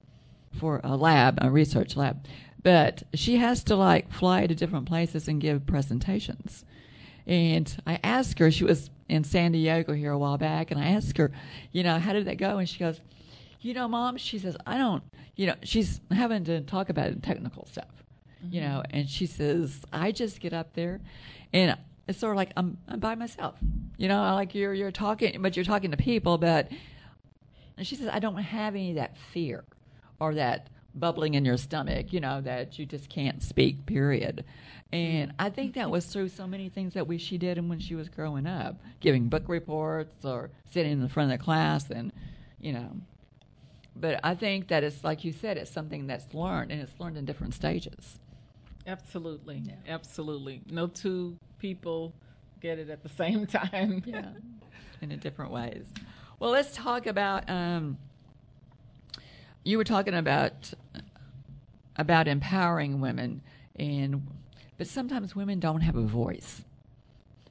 for 0.59 0.81
a 0.83 0.95
lab, 0.95 1.37
a 1.41 1.49
research 1.49 1.95
lab. 1.95 2.25
But 2.61 3.03
she 3.13 3.37
has 3.37 3.63
to, 3.65 3.75
like, 3.75 4.11
fly 4.11 4.45
to 4.45 4.53
different 4.53 4.87
places 4.87 5.27
and 5.27 5.39
give 5.39 5.65
presentations. 5.65 6.65
And 7.29 7.71
I 7.85 7.99
asked 8.03 8.39
her, 8.39 8.49
she 8.49 8.63
was 8.63 8.89
in 9.07 9.23
San 9.23 9.51
Diego 9.51 9.93
here 9.93 10.11
a 10.11 10.17
while 10.17 10.39
back, 10.39 10.71
and 10.71 10.81
I 10.81 10.87
asked 10.87 11.15
her, 11.19 11.31
you 11.71 11.83
know, 11.83 11.99
how 11.99 12.11
did 12.11 12.25
that 12.25 12.37
go? 12.37 12.57
And 12.57 12.67
she 12.67 12.79
goes, 12.79 12.99
you 13.61 13.75
know, 13.75 13.87
mom, 13.87 14.17
she 14.17 14.39
says, 14.39 14.57
I 14.65 14.79
don't, 14.79 15.03
you 15.35 15.45
know, 15.45 15.53
she's 15.61 16.01
having 16.11 16.43
to 16.45 16.61
talk 16.61 16.89
about 16.89 17.21
technical 17.21 17.67
stuff, 17.67 17.85
mm-hmm. 18.43 18.55
you 18.55 18.61
know, 18.61 18.81
and 18.89 19.07
she 19.07 19.27
says, 19.27 19.81
I 19.93 20.11
just 20.11 20.39
get 20.39 20.53
up 20.53 20.73
there 20.73 21.01
and 21.53 21.77
it's 22.07 22.17
sort 22.17 22.31
of 22.31 22.37
like 22.37 22.51
I'm, 22.57 22.79
I'm 22.87 22.99
by 22.99 23.13
myself, 23.13 23.55
you 23.97 24.07
know, 24.07 24.21
like 24.33 24.55
you're, 24.55 24.73
you're 24.73 24.91
talking, 24.91 25.39
but 25.39 25.55
you're 25.55 25.65
talking 25.65 25.91
to 25.91 25.97
people, 25.97 26.39
but 26.39 26.71
and 27.77 27.85
she 27.85 27.95
says, 27.95 28.09
I 28.11 28.17
don't 28.17 28.37
have 28.37 28.73
any 28.73 28.89
of 28.89 28.95
that 28.95 29.17
fear 29.31 29.63
or 30.19 30.33
that 30.33 30.67
bubbling 30.95 31.33
in 31.35 31.45
your 31.45 31.57
stomach, 31.57 32.11
you 32.11 32.19
know, 32.19 32.41
that 32.41 32.79
you 32.79 32.85
just 32.85 33.09
can't 33.09 33.41
speak, 33.41 33.85
period. 33.85 34.43
And 34.91 35.33
I 35.37 35.49
think 35.49 35.75
that 35.75 35.91
was 35.91 36.05
through 36.07 36.29
so 36.29 36.47
many 36.47 36.69
things 36.69 36.95
that 36.95 37.07
we 37.07 37.17
she 37.17 37.37
did 37.37 37.57
and 37.57 37.69
when 37.69 37.79
she 37.79 37.95
was 37.95 38.09
growing 38.09 38.47
up, 38.47 38.75
giving 38.99 39.27
book 39.27 39.43
reports 39.47 40.25
or 40.25 40.49
sitting 40.71 40.93
in 40.93 41.01
the 41.01 41.09
front 41.09 41.31
of 41.31 41.37
the 41.37 41.43
class 41.43 41.89
and 41.89 42.11
you 42.59 42.73
know. 42.73 42.89
But 43.95 44.19
I 44.23 44.33
think 44.33 44.69
that 44.69 44.83
it's 44.83 45.03
like 45.03 45.23
you 45.23 45.31
said, 45.31 45.57
it's 45.57 45.71
something 45.71 46.07
that's 46.07 46.33
learned 46.33 46.71
and 46.71 46.81
it's 46.81 46.99
learned 46.99 47.17
in 47.17 47.25
different 47.25 47.53
stages. 47.53 48.19
Absolutely. 48.87 49.61
Yeah. 49.65 49.73
Absolutely. 49.87 50.61
No 50.69 50.87
two 50.87 51.37
people 51.59 52.13
get 52.61 52.79
it 52.79 52.89
at 52.89 53.03
the 53.03 53.09
same 53.17 53.45
time. 53.45 54.03
yeah. 54.05 54.29
In 55.01 55.17
different 55.19 55.51
ways. 55.51 55.85
Well, 56.39 56.51
let's 56.51 56.75
talk 56.75 57.05
about 57.05 57.49
um, 57.49 57.97
you 59.63 59.77
were 59.77 59.83
talking 59.83 60.13
about 60.13 60.73
about 61.95 62.27
empowering 62.27 63.01
women, 63.01 63.41
and 63.75 64.25
but 64.77 64.87
sometimes 64.87 65.35
women 65.35 65.59
don't 65.59 65.81
have 65.81 65.95
a 65.95 66.01
voice. 66.01 66.63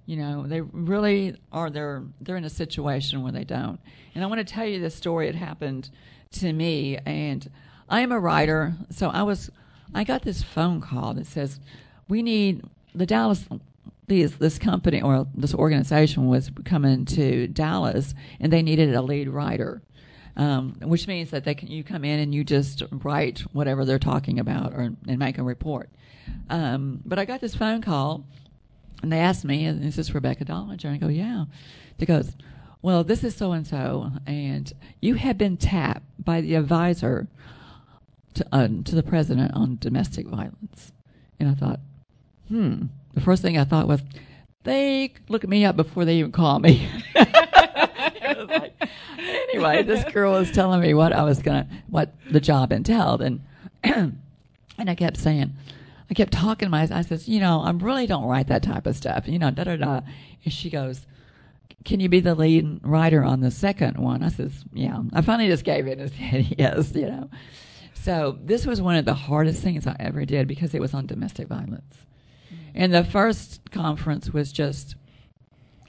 You 0.06 0.16
know, 0.16 0.46
they 0.46 0.62
really 0.62 1.36
are. 1.52 1.70
They're 1.70 2.02
they're 2.20 2.36
in 2.36 2.44
a 2.44 2.50
situation 2.50 3.22
where 3.22 3.32
they 3.32 3.44
don't. 3.44 3.78
And 4.14 4.24
I 4.24 4.26
want 4.26 4.38
to 4.38 4.52
tell 4.52 4.66
you 4.66 4.80
this 4.80 4.94
story. 4.94 5.28
It 5.28 5.34
happened 5.34 5.90
to 6.32 6.52
me, 6.52 6.98
and 7.04 7.50
I 7.88 8.00
am 8.00 8.12
a 8.12 8.18
writer, 8.18 8.74
so 8.90 9.08
I 9.08 9.22
was. 9.22 9.50
I 9.94 10.04
got 10.04 10.22
this 10.22 10.42
phone 10.42 10.80
call 10.80 11.14
that 11.14 11.26
says, 11.26 11.60
"We 12.08 12.22
need 12.22 12.62
the 12.94 13.06
Dallas 13.06 13.46
these 14.08 14.38
this 14.38 14.58
company 14.58 15.00
or 15.00 15.26
this 15.34 15.54
organization 15.54 16.28
was 16.28 16.50
coming 16.64 17.04
to 17.04 17.46
Dallas 17.46 18.14
and 18.40 18.52
they 18.52 18.62
needed 18.62 18.94
a 18.94 19.02
lead 19.02 19.28
writer, 19.28 19.82
um, 20.38 20.76
which 20.80 21.06
means 21.06 21.30
that 21.30 21.44
they 21.44 21.54
can 21.54 21.68
you 21.68 21.84
come 21.84 22.04
in 22.04 22.20
and 22.20 22.34
you 22.34 22.44
just 22.44 22.82
write 22.90 23.40
whatever 23.52 23.84
they're 23.84 23.98
talking 23.98 24.38
about 24.38 24.72
or 24.72 24.94
and 25.06 25.18
make 25.18 25.36
a 25.36 25.42
report. 25.42 25.90
Um, 26.48 27.00
but 27.04 27.18
I 27.18 27.24
got 27.24 27.40
this 27.40 27.54
phone 27.54 27.82
call 27.82 28.24
and 29.02 29.12
they 29.12 29.18
asked 29.18 29.44
me, 29.44 29.66
"Is 29.66 29.96
this 29.96 30.14
Rebecca 30.14 30.44
Dollinger?" 30.44 30.84
And 30.84 30.94
I 30.94 30.98
go, 30.98 31.08
"Yeah." 31.08 31.46
It 31.98 32.06
goes, 32.06 32.36
"Well, 32.80 33.04
this 33.04 33.24
is 33.24 33.34
so 33.34 33.52
and 33.52 33.66
so, 33.66 34.12
and 34.26 34.72
you 35.00 35.14
have 35.14 35.36
been 35.36 35.56
tapped 35.56 36.06
by 36.24 36.40
the 36.40 36.54
advisor 36.54 37.28
to 38.34 38.46
uh, 38.52 38.68
to 38.84 38.94
the 38.94 39.02
president 39.02 39.52
on 39.54 39.76
domestic 39.80 40.26
violence." 40.26 40.92
And 41.40 41.48
I 41.48 41.54
thought, 41.54 41.80
hmm 42.48 42.86
the 43.14 43.20
first 43.20 43.42
thing 43.42 43.58
I 43.58 43.64
thought 43.64 43.88
was, 43.88 44.02
they 44.62 45.12
look 45.28 45.46
me 45.46 45.64
up 45.64 45.76
before 45.76 46.04
they 46.04 46.16
even 46.16 46.30
call 46.30 46.60
me. 46.60 46.88
like, 48.48 48.88
anyway, 49.18 49.82
this 49.82 50.04
girl 50.12 50.32
was 50.32 50.50
telling 50.50 50.80
me 50.80 50.94
what 50.94 51.12
I 51.12 51.22
was 51.22 51.40
gonna, 51.40 51.68
what 51.88 52.14
the 52.30 52.40
job 52.40 52.72
entailed, 52.72 53.22
and 53.22 53.40
and 53.84 54.20
I 54.78 54.94
kept 54.94 55.16
saying, 55.16 55.52
I 56.10 56.14
kept 56.14 56.32
talking 56.32 56.66
to 56.66 56.70
myself. 56.70 56.98
I 56.98 57.02
says, 57.02 57.28
you 57.28 57.40
know, 57.40 57.60
I 57.60 57.70
really 57.70 58.06
don't 58.06 58.24
write 58.24 58.48
that 58.48 58.62
type 58.62 58.86
of 58.86 58.96
stuff, 58.96 59.28
you 59.28 59.38
know, 59.38 59.50
da 59.50 59.64
da 59.64 59.76
da. 59.76 60.00
And 60.44 60.52
she 60.52 60.70
goes, 60.70 61.06
can 61.84 62.00
you 62.00 62.08
be 62.08 62.20
the 62.20 62.34
lead 62.34 62.80
writer 62.82 63.22
on 63.22 63.40
the 63.40 63.50
second 63.50 63.98
one? 63.98 64.22
I 64.22 64.28
says, 64.28 64.64
yeah. 64.72 65.00
I 65.12 65.22
finally 65.22 65.48
just 65.48 65.64
gave 65.64 65.86
in 65.86 66.00
and 66.00 66.10
said 66.30 66.54
yes, 66.58 66.94
you 66.94 67.06
know. 67.06 67.30
So 67.94 68.38
this 68.42 68.64
was 68.66 68.80
one 68.80 68.96
of 68.96 69.04
the 69.04 69.14
hardest 69.14 69.62
things 69.62 69.86
I 69.86 69.96
ever 69.98 70.24
did 70.24 70.48
because 70.48 70.74
it 70.74 70.80
was 70.80 70.94
on 70.94 71.06
domestic 71.06 71.48
violence. 71.48 72.06
And 72.74 72.94
the 72.94 73.04
first 73.04 73.70
conference 73.70 74.30
was 74.32 74.52
just, 74.52 74.94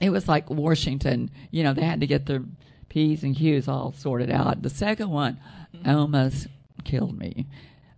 it 0.00 0.10
was 0.10 0.26
like 0.26 0.48
Washington. 0.50 1.30
You 1.50 1.62
know, 1.62 1.74
they 1.74 1.84
had 1.84 2.00
to 2.00 2.06
get 2.06 2.26
their 2.26 2.42
P's 2.88 3.22
and 3.22 3.36
Q's 3.36 3.68
all 3.68 3.92
sorted 3.92 4.30
out. 4.30 4.62
The 4.62 4.70
second 4.70 5.10
one 5.10 5.38
almost 5.86 6.48
killed 6.84 7.18
me. 7.18 7.46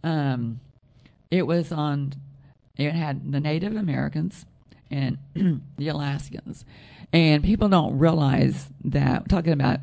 Um, 0.05 0.61
it 1.31 1.47
was 1.47 1.73
on, 1.73 2.13
it 2.77 2.93
had 2.93 3.33
the 3.33 3.41
Native 3.41 3.77
Americans 3.77 4.45
and 4.91 5.19
the 5.79 5.89
Alaskans. 5.89 6.65
And 7.13 7.43
people 7.43 7.69
don't 7.69 7.99
realize 7.99 8.69
that, 8.85 9.29
talking 9.29 9.53
about, 9.53 9.81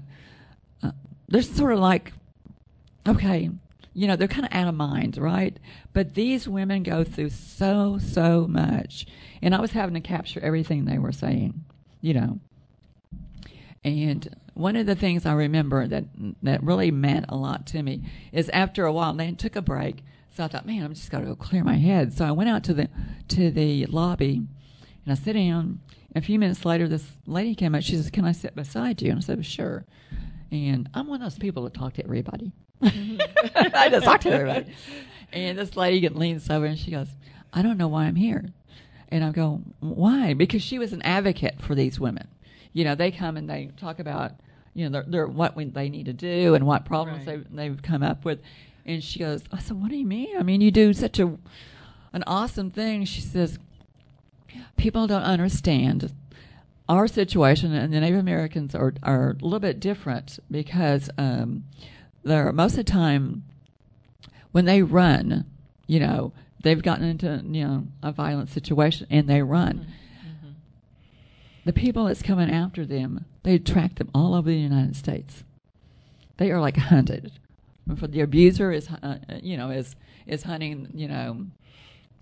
uh, 0.84 0.92
they're 1.28 1.42
sort 1.42 1.74
of 1.74 1.80
like, 1.80 2.14
okay, 3.08 3.50
you 3.94 4.08
know, 4.08 4.16
they're 4.16 4.28
kind 4.28 4.46
of 4.46 4.54
out 4.54 4.68
of 4.68 4.76
mind, 4.76 5.18
right? 5.18 5.58
But 5.94 6.14
these 6.16 6.48
women 6.48 6.84
go 6.84 7.04
through 7.04 7.32
so, 7.32 7.98
so 8.00 8.48
much. 8.48 9.08
And 9.42 9.56
I 9.56 9.60
was 9.60 9.72
having 9.72 9.96
to 9.96 10.02
capture 10.02 10.40
everything 10.40 10.86
they 10.86 10.98
were 10.98 11.12
saying, 11.12 11.64
you 12.02 12.14
know. 12.14 12.40
And 13.84 14.36
one 14.54 14.76
of 14.76 14.86
the 14.86 14.96
things 14.96 15.26
I 15.26 15.34
remember 15.34 15.88
that 15.88 16.06
that 16.44 16.64
really 16.64 16.92
meant 16.92 17.26
a 17.30 17.36
lot 17.36 17.66
to 17.68 17.82
me 17.82 18.04
is 18.32 18.50
after 18.50 18.86
a 18.86 18.92
while 18.92 19.14
they 19.14 19.32
took 19.32 19.56
a 19.56 19.62
break. 19.62 20.04
So 20.36 20.44
I 20.44 20.48
thought, 20.48 20.66
man, 20.66 20.84
I'm 20.84 20.94
just 20.94 21.12
got 21.12 21.20
to 21.20 21.26
go 21.26 21.36
clear 21.36 21.64
my 21.64 21.78
head. 21.78 22.14
So 22.14 22.26
I 22.26 22.32
went 22.32 22.50
out 22.50 22.64
to 22.66 22.74
the 22.74 22.90
to 23.30 23.52
the 23.52 23.86
lobby 23.86 24.42
and 25.06 25.12
I 25.12 25.16
sit 25.16 25.34
down. 25.34 25.82
A 26.16 26.22
few 26.22 26.40
minutes 26.40 26.66
later, 26.66 26.88
this 26.88 27.06
lady 27.28 27.54
came 27.54 27.76
up. 27.76 27.84
She 27.84 27.96
says, 27.96 28.10
"Can 28.10 28.26
I 28.26 28.32
sit 28.32 28.56
beside 28.56 29.02
you?" 29.02 29.12
And 29.12 29.20
I 29.20 29.22
said, 29.22 29.46
"Sure." 29.46 29.86
And 30.52 30.90
I'm 30.94 31.08
one 31.08 31.22
of 31.22 31.32
those 31.32 31.38
people 31.38 31.64
that 31.64 31.76
talk 31.76 31.94
to 31.94 32.04
everybody. 32.04 32.52
Mm-hmm. 32.82 33.22
I 33.76 33.90
just 33.90 34.06
talk 34.06 34.22
to 34.22 34.32
everybody. 34.32 34.74
And 35.32 35.58
this 35.58 35.76
lady 35.76 36.00
gets 36.00 36.16
leans 36.16 36.50
over 36.50 36.66
and 36.66 36.78
she 36.78 36.92
goes, 36.92 37.08
I 37.54 37.62
don't 37.62 37.78
know 37.78 37.88
why 37.88 38.06
I'm 38.06 38.16
here. 38.16 38.46
And 39.10 39.24
I 39.24 39.32
go, 39.32 39.62
why? 39.80 40.34
Because 40.34 40.62
she 40.62 40.80
was 40.80 40.94
an 40.94 41.02
advocate 41.02 41.62
for 41.62 41.76
these 41.76 42.00
women. 42.00 42.28
You 42.74 42.84
know, 42.84 42.96
they 42.96 43.12
come 43.12 43.38
and 43.38 43.50
they 43.50 43.72
talk 43.78 44.00
about, 44.00 44.34
you 44.74 44.88
know, 44.88 45.04
they're, 45.06 45.28
what 45.28 45.56
they 45.74 45.90
need 45.90 46.06
to 46.06 46.14
do 46.14 46.54
and 46.54 46.66
what 46.66 46.86
problems 46.86 47.26
right. 47.26 47.44
they, 47.52 47.70
they've 47.70 47.82
come 47.82 48.04
up 48.04 48.24
with. 48.24 48.40
And 48.86 49.04
she 49.04 49.20
goes, 49.20 49.44
I 49.52 49.60
said, 49.60 49.82
what 49.82 49.90
do 49.90 49.98
you 49.98 50.06
mean? 50.06 50.38
I 50.38 50.44
mean, 50.44 50.62
you 50.62 50.72
do 50.72 50.94
such 50.94 51.20
a 51.20 51.38
an 52.12 52.24
awesome 52.26 52.72
thing. 52.72 53.06
She 53.06 53.22
says, 53.22 53.60
people 54.78 55.08
don't 55.08 55.24
understand 55.24 56.14
our 56.88 57.08
situation, 57.08 57.74
and 57.74 57.94
the 57.94 58.00
Native 58.00 58.20
Americans 58.20 58.74
are 58.74 58.94
are 59.04 59.32
a 59.32 59.44
little 59.44 59.60
bit 59.60 59.80
different 59.80 60.40
because 60.50 61.10
um, 61.18 61.66
they're 62.24 62.52
most 62.52 62.72
of 62.72 62.78
the 62.78 62.84
time 62.86 63.44
when 64.52 64.66
they 64.66 64.82
run, 64.82 65.46
you 65.86 66.00
know, 66.00 66.34
they've 66.62 66.82
gotten 66.82 67.06
into 67.06 67.42
you 67.46 67.66
know 67.66 67.88
a 68.04 68.12
violent 68.12 68.50
situation 68.50 69.08
and 69.10 69.28
they 69.28 69.42
run. 69.42 69.80
Mm-hmm. 69.80 70.30
mm-hmm. 70.30 70.50
The 71.66 71.74
people 71.74 72.06
that's 72.06 72.22
coming 72.22 72.50
after 72.50 72.86
them, 72.86 73.26
they 73.44 73.60
track 73.60 73.96
them 73.96 74.10
all 74.14 74.34
over 74.34 74.50
the 74.50 74.58
United 74.58 74.96
States. 74.96 75.44
They 76.38 76.52
are 76.52 76.62
like 76.62 76.78
hunted. 76.78 77.34
For 77.98 78.08
the 78.08 78.22
abuser 78.22 78.72
is, 78.72 78.88
uh, 78.90 79.18
you 79.42 79.58
know, 79.58 79.72
is 79.72 79.96
is 80.28 80.44
hunting, 80.44 80.90
you 80.94 81.08
know, 81.08 81.48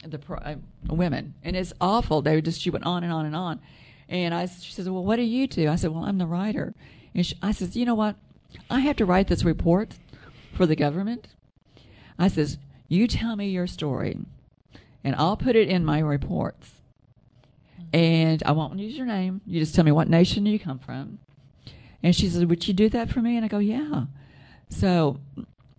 the 0.03 0.19
uh, 0.33 0.55
women, 0.89 1.33
and 1.43 1.55
it's 1.55 1.73
awful. 1.81 2.21
They 2.21 2.39
just 2.41 2.61
she 2.61 2.69
went 2.69 2.85
on 2.85 3.03
and 3.03 3.11
on 3.11 3.25
and 3.25 3.35
on, 3.35 3.59
and 4.07 4.33
I 4.33 4.45
she 4.45 4.71
says, 4.71 4.89
well, 4.89 5.03
what 5.03 5.17
do 5.17 5.23
you 5.23 5.45
do? 5.47 5.69
I 5.69 5.75
said, 5.75 5.91
well, 5.91 6.05
I'm 6.05 6.17
the 6.17 6.25
writer, 6.25 6.73
and 7.13 7.25
she, 7.25 7.35
I 7.41 7.51
says, 7.51 7.75
you 7.75 7.85
know 7.85 7.95
what? 7.95 8.15
I 8.69 8.79
have 8.79 8.95
to 8.97 9.05
write 9.05 9.27
this 9.27 9.43
report 9.43 9.95
for 10.53 10.65
the 10.65 10.75
government. 10.75 11.27
I 12.17 12.29
says, 12.29 12.57
you 12.87 13.07
tell 13.07 13.35
me 13.35 13.49
your 13.49 13.67
story, 13.67 14.19
and 15.03 15.15
I'll 15.15 15.37
put 15.37 15.55
it 15.55 15.69
in 15.69 15.85
my 15.85 15.99
reports. 15.99 16.71
And 17.93 18.43
I 18.45 18.51
won't 18.51 18.79
use 18.79 18.97
your 18.97 19.05
name. 19.05 19.41
You 19.45 19.61
just 19.61 19.73
tell 19.73 19.85
me 19.85 19.91
what 19.91 20.09
nation 20.09 20.45
you 20.45 20.59
come 20.59 20.79
from. 20.79 21.19
And 22.03 22.15
she 22.15 22.27
said, 22.27 22.49
Would 22.49 22.67
you 22.67 22.73
do 22.73 22.89
that 22.89 23.09
for 23.09 23.21
me? 23.21 23.35
And 23.35 23.45
I 23.45 23.47
go, 23.47 23.59
Yeah. 23.59 24.05
So 24.69 25.19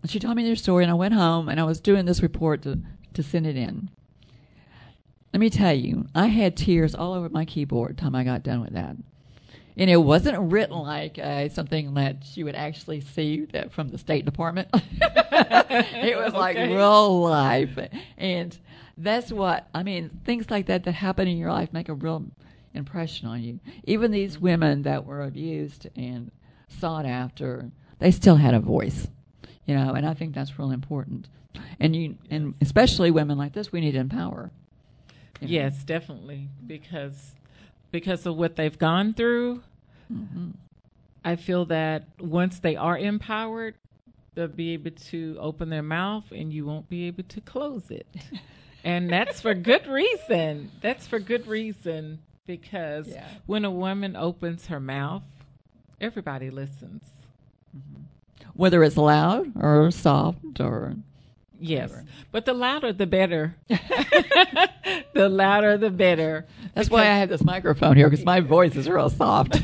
she 0.07 0.19
told 0.19 0.37
me 0.37 0.45
their 0.45 0.57
story, 0.57 0.85
and 0.85 0.91
I 0.91 0.95
went 0.95 1.15
home 1.15 1.49
and 1.49 1.61
I 1.61 1.65
was 1.65 1.81
doing 1.81 2.07
this 2.07 2.23
report 2.23 2.63
to, 2.63 2.79
to 3.15 3.23
send 3.23 3.47
it 3.47 3.57
in. 3.57 3.91
Let 5.33 5.41
me 5.41 5.51
tell 5.51 5.75
you, 5.75 6.07
I 6.15 6.29
had 6.29 6.57
tears 6.57 6.95
all 6.95 7.13
over 7.13 7.29
my 7.29 7.45
keyboard 7.45 7.97
the 7.97 8.01
time 8.01 8.15
I 8.15 8.25
got 8.25 8.43
done 8.43 8.63
with 8.63 8.73
that 8.73 8.97
and 9.79 9.89
it 9.89 9.97
wasn't 9.97 10.51
written 10.51 10.77
like 10.77 11.19
uh, 11.19 11.49
something 11.49 11.95
that 11.95 12.25
she 12.25 12.43
would 12.43 12.57
actually 12.57 13.01
see 13.01 13.47
that 13.53 13.73
from 13.73 13.89
the 13.89 13.99
State 13.99 14.25
Department. 14.25 14.69
it 14.75 16.19
was 16.19 16.33
like 16.33 16.57
real 16.57 17.23
life, 17.23 17.79
and 18.17 18.59
that's 18.97 19.31
what 19.31 19.69
I 19.73 19.85
mean. 19.85 20.11
Things 20.25 20.51
like 20.51 20.67
that 20.67 20.83
that 20.85 20.93
happen 20.93 21.29
in 21.29 21.39
your 21.39 21.53
life 21.53 21.73
make 21.73 21.89
a 21.89 21.95
real 21.95 22.27
impression 22.75 23.29
on 23.29 23.41
you. 23.41 23.61
Even 23.85 24.11
these 24.11 24.39
women 24.39 24.83
that 24.83 25.07
were 25.07 25.23
abused 25.23 25.87
and 25.95 26.33
sought 26.67 27.07
after, 27.07 27.71
they 28.01 28.11
still 28.11 28.37
had 28.37 28.55
a 28.55 28.61
voice, 28.61 29.07
you 29.65 29.77
know. 29.77 29.93
And 29.93 30.05
I 30.05 30.15
think 30.15 30.35
that's 30.35 30.59
real 30.59 30.73
important. 30.73 31.29
And 31.79 31.95
you, 31.95 32.17
and 32.31 32.55
especially 32.61 33.13
women 33.13 33.39
like 33.39 33.53
this, 33.53 33.71
we 33.71 33.81
need 33.81 33.93
to 33.93 33.99
empower. 33.99 34.51
You 35.41 35.47
know? 35.47 35.53
Yes, 35.53 35.85
definitely, 35.85 36.49
because 36.67 37.37
because 37.91 38.27
of 38.27 38.37
what 38.37 38.57
they've 38.57 38.79
gone 38.79 39.15
through. 39.15 39.63
Mm-hmm. 40.13 40.51
I 41.25 41.37
feel 41.37 41.67
that 41.67 42.05
once 42.21 42.61
they 42.61 42.77
are 42.77 42.97
empowered, 42.97 43.75
they'll 44.35 44.49
be 44.49 44.73
able 44.73 44.93
to 44.93 45.37
open 45.41 45.69
their 45.69 45.83
mouth 45.83 46.25
and 46.31 46.53
you 46.53 46.65
won't 46.65 46.89
be 46.89 47.07
able 47.07 47.25
to 47.25 47.41
close 47.41 47.91
it. 47.91 48.07
and 48.85 49.11
that's 49.11 49.41
for 49.41 49.55
good 49.55 49.87
reason. 49.87 50.71
That's 50.81 51.07
for 51.07 51.19
good 51.19 51.47
reason 51.47 52.21
because 52.47 53.09
yeah. 53.09 53.27
when 53.47 53.65
a 53.65 53.71
woman 53.71 54.17
opens 54.17 54.67
her 54.67 54.81
mouth, 54.81 55.23
everybody 56.01 56.51
listens. 56.51 57.05
Mm-hmm. 57.77 58.03
Whether 58.55 58.83
it's 58.85 58.97
loud 58.97 59.53
or 59.57 59.91
soft 59.91 60.61
or 60.61 60.95
Yes, 61.61 61.91
whatever. 61.91 62.09
but 62.31 62.45
the 62.45 62.55
louder 62.55 62.93
the 62.93 63.07
better. 63.07 63.57
the 63.69 65.29
louder 65.29 65.77
the 65.77 65.91
better. 65.91 66.47
That's 66.75 66.91
why 66.91 67.03
I 67.03 67.19
have 67.19 67.29
this 67.29 67.43
microphone 67.43 67.97
here 67.97 68.09
because 68.09 68.25
my 68.25 68.41
voice 68.41 68.77
is 68.77 68.89
real 68.89 69.11
soft. 69.11 69.61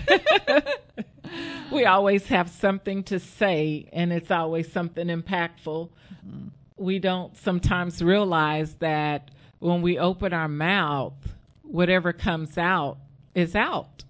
we 1.73 1.85
always 1.85 2.27
have 2.27 2.51
something 2.51 3.05
to 3.05 3.19
say, 3.21 3.89
and 3.93 4.13
it's 4.13 4.31
always 4.31 4.71
something 4.73 5.07
impactful. 5.07 5.89
Mm-hmm. 6.27 6.49
We 6.77 6.99
don't 6.99 7.37
sometimes 7.37 8.03
realize 8.03 8.75
that 8.77 9.31
when 9.61 9.81
we 9.81 9.99
open 9.99 10.33
our 10.33 10.49
mouth, 10.49 11.15
whatever 11.63 12.13
comes 12.13 12.59
out 12.59 12.99
is 13.35 13.55
out. 13.55 14.05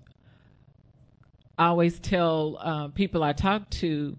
I 1.57 1.66
always 1.66 2.01
tell 2.01 2.59
uh, 2.61 2.88
people 2.88 3.23
I 3.23 3.33
talk 3.33 3.70
to 3.70 4.16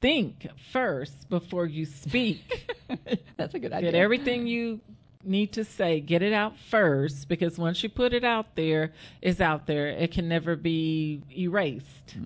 think 0.00 0.46
first 0.72 1.28
before 1.28 1.66
you 1.66 1.86
speak. 1.86 2.76
That's 3.36 3.54
a 3.54 3.58
good 3.58 3.72
idea. 3.72 3.92
Get 3.92 3.98
everything 3.98 4.46
you 4.46 4.80
need 5.24 5.52
to 5.52 5.64
say, 5.64 6.00
get 6.00 6.22
it 6.22 6.32
out 6.32 6.56
first, 6.56 7.28
because 7.28 7.58
once 7.58 7.82
you 7.82 7.88
put 7.88 8.12
it 8.12 8.24
out 8.24 8.56
there, 8.56 8.92
it's 9.20 9.40
out 9.40 9.66
there. 9.66 9.88
It 9.88 10.12
can 10.12 10.28
never 10.28 10.56
be 10.56 11.22
erased. 11.36 12.12
Hmm. 12.12 12.24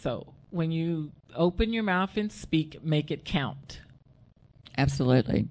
So 0.00 0.26
when 0.50 0.70
you 0.70 1.12
open 1.34 1.72
your 1.72 1.82
mouth 1.82 2.16
and 2.16 2.30
speak, 2.30 2.82
make 2.84 3.10
it 3.10 3.24
count. 3.24 3.80
Absolutely. 4.76 5.48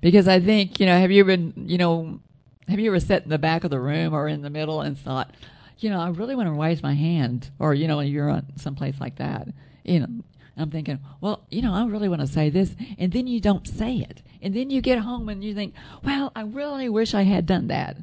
Because 0.00 0.28
I 0.28 0.40
think, 0.40 0.80
you 0.80 0.86
know, 0.86 0.98
have 0.98 1.10
you 1.10 1.24
been, 1.24 1.52
you 1.56 1.78
know, 1.78 2.20
have 2.68 2.78
you 2.78 2.90
ever 2.90 3.00
sat 3.00 3.22
in 3.22 3.30
the 3.30 3.38
back 3.38 3.64
of 3.64 3.70
the 3.70 3.80
room 3.80 4.12
or 4.12 4.28
in 4.28 4.42
the 4.42 4.50
middle 4.50 4.80
and 4.80 4.98
thought, 4.98 5.30
you 5.78 5.90
know, 5.90 6.00
I 6.00 6.08
really 6.08 6.34
want 6.34 6.48
to 6.48 6.52
raise 6.52 6.82
my 6.82 6.94
hand, 6.94 7.50
or 7.58 7.74
you 7.74 7.86
know, 7.86 8.00
you're 8.00 8.30
on 8.30 8.46
someplace 8.56 8.98
like 8.98 9.16
that, 9.16 9.48
you 9.84 10.00
know, 10.00 10.08
I'm 10.56 10.70
thinking, 10.70 11.00
well, 11.20 11.44
you 11.50 11.60
know, 11.62 11.74
I 11.74 11.84
really 11.86 12.08
want 12.08 12.22
to 12.22 12.26
say 12.26 12.48
this, 12.48 12.74
and 12.98 13.12
then 13.12 13.26
you 13.26 13.40
don't 13.40 13.66
say 13.66 13.96
it, 13.96 14.22
and 14.40 14.54
then 14.54 14.70
you 14.70 14.80
get 14.80 14.98
home 15.00 15.28
and 15.28 15.44
you 15.44 15.54
think, 15.54 15.74
well, 16.02 16.32
I 16.34 16.42
really 16.42 16.88
wish 16.88 17.14
I 17.14 17.22
had 17.22 17.46
done 17.46 17.66
that, 17.68 17.96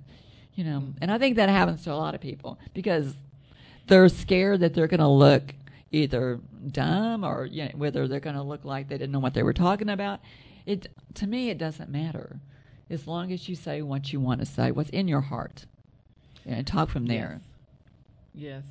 you 0.54 0.64
know, 0.64 0.94
and 1.02 1.12
I 1.12 1.18
think 1.18 1.38
that 1.38 1.50
happens 1.50 1.84
to 1.86 1.94
a 1.94 1.96
lot 1.96 2.14
of 2.14 2.22
people 2.22 2.60
because 2.74 3.16
they're 3.88 4.10
scared 4.10 4.60
that 4.60 4.74
they're 4.74 4.88
going 4.88 5.00
to 5.00 5.08
look 5.08 5.56
either 5.92 6.40
dumb 6.72 7.24
or 7.24 7.46
you 7.46 7.66
know, 7.66 7.72
whether 7.76 8.08
they're 8.08 8.20
going 8.20 8.36
to 8.36 8.42
look 8.44 8.66
like 8.66 8.88
they 8.88 8.98
didn't 8.98 9.12
know 9.12 9.20
what 9.20 9.34
they 9.34 9.44
were 9.44 9.54
talking 9.54 9.90
about. 9.90 10.20
It 10.66 10.88
to 11.16 11.28
me, 11.28 11.50
it 11.50 11.58
doesn't 11.58 11.90
matter 11.90 12.40
as 12.90 13.08
long 13.08 13.32
as 13.32 13.50
you 13.50 13.56
say 13.56 13.82
what 13.82 14.14
you 14.14 14.20
want 14.20 14.40
to 14.40 14.46
say, 14.46 14.72
what's 14.72 14.90
in 14.92 15.08
your 15.08 15.22
heart, 15.22 15.66
and 16.46 16.66
talk 16.66 16.90
from 16.90 17.06
there. 17.06 17.42
Yes. 18.34 18.64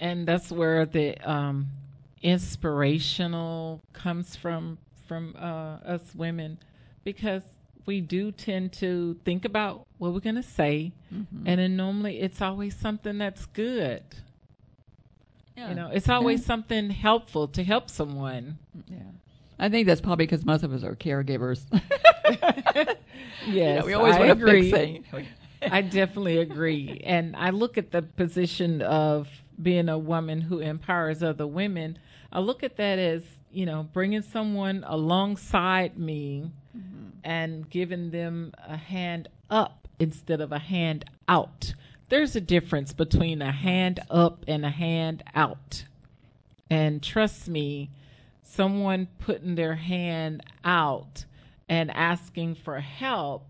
And 0.00 0.26
that's 0.26 0.50
where 0.50 0.84
the 0.84 1.16
um, 1.28 1.68
inspirational 2.22 3.80
comes 3.92 4.36
from 4.36 4.78
from 5.06 5.34
uh, 5.38 5.76
us 5.86 6.14
women, 6.14 6.58
because 7.04 7.42
we 7.86 8.00
do 8.00 8.32
tend 8.32 8.72
to 8.72 9.16
think 9.24 9.44
about 9.44 9.86
what 9.98 10.12
we're 10.12 10.18
going 10.20 10.34
to 10.34 10.42
say, 10.42 10.92
Mm-hmm. 11.14 11.46
and 11.46 11.60
then 11.60 11.76
normally 11.76 12.18
it's 12.20 12.42
always 12.42 12.74
something 12.76 13.16
that's 13.18 13.46
good. 13.46 14.02
Yeah. 15.56 15.68
You 15.68 15.74
know, 15.76 15.88
it's 15.92 16.08
always 16.08 16.40
Yeah. 16.40 16.46
something 16.46 16.90
helpful 16.90 17.46
to 17.48 17.62
help 17.62 17.88
someone. 17.88 18.58
Yeah. 18.88 18.98
I 19.58 19.68
think 19.68 19.86
that's 19.86 20.00
probably 20.00 20.26
because 20.26 20.44
most 20.44 20.64
of 20.64 20.72
us 20.72 20.82
are 20.82 20.96
caregivers. 20.96 21.62
Yes, 22.28 22.96
You 23.46 23.74
know, 23.80 23.86
we 23.86 23.92
always 23.94 24.16
I 24.16 24.18
want 24.26 24.38
to 24.38 24.44
agree. 24.46 24.70
fix 24.70 25.08
things. 25.10 25.26
I 25.62 25.80
definitely 25.82 26.38
agree. 26.38 27.00
And 27.04 27.34
I 27.36 27.50
look 27.50 27.78
at 27.78 27.90
the 27.92 28.02
position 28.02 28.82
of 28.82 29.28
being 29.62 29.88
a 29.88 29.96
woman 29.98 30.40
who 30.42 30.58
empowers 30.58 31.22
other 31.22 31.46
women. 31.46 31.98
I 32.36 32.40
look 32.40 32.62
at 32.62 32.76
that 32.76 32.98
as, 32.98 33.22
you 33.50 33.64
know, 33.64 33.88
bringing 33.94 34.20
someone 34.20 34.84
alongside 34.86 35.96
me 35.96 36.52
mm-hmm. 36.76 37.08
and 37.24 37.68
giving 37.70 38.10
them 38.10 38.52
a 38.58 38.76
hand 38.76 39.28
up 39.48 39.88
instead 39.98 40.42
of 40.42 40.52
a 40.52 40.58
hand 40.58 41.06
out. 41.26 41.72
There's 42.10 42.36
a 42.36 42.42
difference 42.42 42.92
between 42.92 43.40
a 43.40 43.52
hand 43.52 44.00
up 44.10 44.44
and 44.46 44.66
a 44.66 44.70
hand 44.70 45.24
out. 45.34 45.86
And 46.68 47.02
trust 47.02 47.48
me, 47.48 47.88
someone 48.42 49.08
putting 49.18 49.54
their 49.54 49.76
hand 49.76 50.42
out 50.62 51.24
and 51.70 51.90
asking 51.90 52.56
for 52.56 52.80
help 52.80 53.46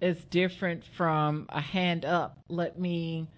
is 0.00 0.24
different 0.24 0.82
from 0.84 1.46
a 1.50 1.60
hand 1.60 2.04
up. 2.04 2.36
Let 2.48 2.80
me 2.80 3.28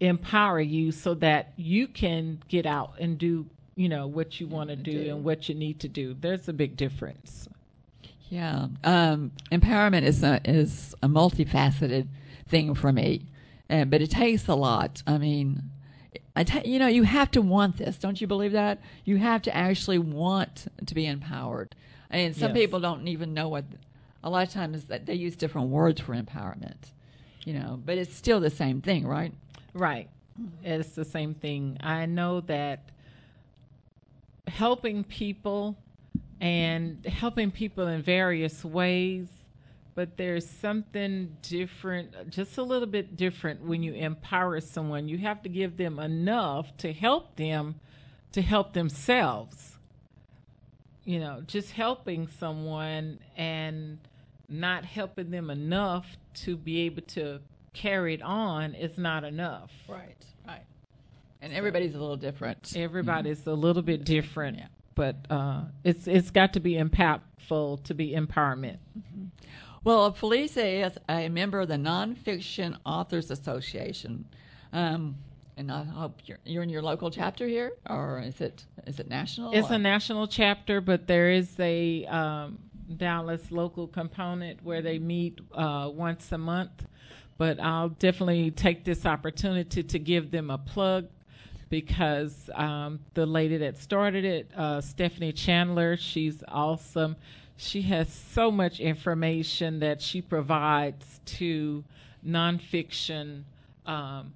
empower 0.00 0.60
you 0.60 0.92
so 0.92 1.12
that 1.14 1.52
you 1.56 1.86
can 1.86 2.42
get 2.48 2.64
out 2.64 2.94
and 2.98 3.18
do, 3.18 3.46
you 3.74 3.88
know, 3.88 4.06
what 4.06 4.40
you 4.40 4.46
want 4.46 4.70
to 4.70 4.76
do 4.76 5.04
do. 5.04 5.10
and 5.10 5.24
what 5.24 5.48
you 5.48 5.54
need 5.54 5.80
to 5.80 5.88
do. 5.88 6.14
There's 6.20 6.48
a 6.48 6.52
big 6.52 6.76
difference. 6.76 7.48
Yeah, 8.28 8.68
um, 8.84 9.32
empowerment 9.50 10.02
is 10.04 10.22
a 10.22 10.40
is 10.44 10.94
a 11.02 11.08
multifaceted 11.08 12.06
thing 12.48 12.74
for 12.74 12.92
me, 12.92 13.26
uh, 13.68 13.84
but 13.84 14.00
it 14.00 14.10
takes 14.10 14.48
a 14.48 14.54
lot. 14.54 15.02
I 15.06 15.18
mean, 15.18 15.62
I 16.34 16.44
ta- 16.44 16.62
you 16.64 16.78
know 16.78 16.86
you 16.86 17.02
have 17.02 17.30
to 17.32 17.42
want 17.42 17.76
this, 17.76 17.96
don't 17.98 18.20
you 18.20 18.26
believe 18.26 18.52
that? 18.52 18.80
You 19.04 19.18
have 19.18 19.42
to 19.42 19.54
actually 19.54 19.98
want 19.98 20.66
to 20.86 20.94
be 20.94 21.06
empowered. 21.06 21.74
and 22.10 22.36
some 22.36 22.50
Yes. 22.54 22.64
people 22.64 22.80
don't 22.80 23.08
even 23.08 23.32
know 23.34 23.48
what. 23.48 23.64
A 24.24 24.30
lot 24.30 24.46
of 24.46 24.52
times 24.52 24.84
that 24.84 25.04
they 25.06 25.14
use 25.14 25.34
different 25.34 25.68
words 25.70 26.00
for 26.00 26.14
empowerment, 26.14 26.92
you 27.44 27.52
know, 27.54 27.80
but 27.84 27.98
it's 27.98 28.14
still 28.14 28.38
the 28.38 28.50
same 28.50 28.80
thing, 28.80 29.04
right? 29.06 29.32
Right. 29.74 30.08
It's 30.62 30.90
the 30.90 31.04
same 31.04 31.34
thing. 31.34 31.76
I 31.80 32.06
know 32.06 32.40
that 32.42 32.84
helping 34.52 35.02
people 35.02 35.78
and 36.40 37.04
helping 37.06 37.50
people 37.50 37.86
in 37.86 38.02
various 38.02 38.64
ways, 38.64 39.28
but 39.94 40.16
there's 40.16 40.48
something 40.48 41.36
different, 41.42 42.30
just 42.30 42.58
a 42.58 42.62
little 42.62 42.88
bit 42.88 43.16
different 43.16 43.62
when 43.62 43.82
you 43.82 43.94
empower 43.94 44.60
someone. 44.60 45.08
You 45.08 45.18
have 45.18 45.42
to 45.42 45.48
give 45.48 45.76
them 45.76 45.98
enough 45.98 46.76
to 46.78 46.92
help 46.92 47.36
them 47.36 47.76
to 48.32 48.42
help 48.42 48.72
themselves. 48.72 49.78
You 51.04 51.20
know, 51.20 51.42
just 51.46 51.72
helping 51.72 52.28
someone 52.28 53.20
and 53.36 53.98
not 54.48 54.84
helping 54.84 55.30
them 55.30 55.50
enough 55.50 56.06
to 56.44 56.56
be 56.56 56.80
able 56.80 57.02
to 57.02 57.40
carry 57.72 58.14
it 58.14 58.22
on 58.22 58.74
is 58.74 58.98
not 58.98 59.24
enough. 59.24 59.70
Right, 59.88 60.24
right. 60.46 60.64
And 61.42 61.52
everybody's 61.52 61.94
a 61.94 61.98
little 61.98 62.16
different. 62.16 62.72
Everybody's 62.76 63.44
a 63.48 63.52
little 63.52 63.82
bit 63.82 64.04
different, 64.04 64.58
Yeah. 64.58 64.66
but 64.94 65.16
uh, 65.28 65.62
it's 65.82 66.06
it's 66.06 66.30
got 66.30 66.52
to 66.52 66.60
be 66.60 66.74
impactful 66.74 67.82
to 67.82 67.94
be 67.94 68.12
empowerment. 68.12 68.78
Well, 69.84 70.12
Felicia 70.12 70.64
is 70.64 70.92
a 71.08 71.28
member 71.28 71.58
of 71.60 71.66
the 71.68 71.74
Nonfiction 71.74 72.78
Authors 72.86 73.32
Association, 73.32 74.26
um, 74.72 75.16
and 75.56 75.72
I 75.72 75.82
hope 75.82 76.20
you're, 76.26 76.38
you're 76.44 76.62
in 76.62 76.68
your 76.68 76.82
local 76.82 77.10
chapter 77.10 77.48
here, 77.48 77.72
or 77.90 78.20
is 78.20 78.40
it 78.40 78.64
is 78.86 79.00
it 79.00 79.08
national? 79.08 79.52
It's 79.52 79.70
or- 79.70 79.74
a 79.74 79.78
national 79.78 80.28
chapter, 80.28 80.80
but 80.80 81.08
there 81.08 81.32
is 81.32 81.58
a 81.58 82.06
um, 82.06 82.60
Dallas 82.96 83.50
local 83.50 83.88
component 83.88 84.62
where 84.62 84.80
they 84.80 85.00
meet 85.00 85.40
uh, 85.52 85.90
once 85.92 86.30
a 86.30 86.38
month. 86.38 86.86
But 87.38 87.58
I'll 87.58 87.88
definitely 87.88 88.52
take 88.52 88.84
this 88.84 89.04
opportunity 89.04 89.82
to 89.82 89.98
give 89.98 90.30
them 90.30 90.48
a 90.50 90.58
plug 90.58 91.08
because 91.72 92.50
um, 92.54 93.00
the 93.14 93.24
lady 93.24 93.56
that 93.56 93.78
started 93.78 94.26
it, 94.26 94.50
uh, 94.54 94.78
Stephanie 94.82 95.32
Chandler, 95.32 95.96
she's 95.96 96.44
awesome. 96.46 97.16
She 97.56 97.80
has 97.80 98.12
so 98.12 98.50
much 98.50 98.78
information 98.78 99.80
that 99.80 100.02
she 100.02 100.20
provides 100.20 101.20
to 101.38 101.82
nonfiction 102.26 103.44
um, 103.86 104.34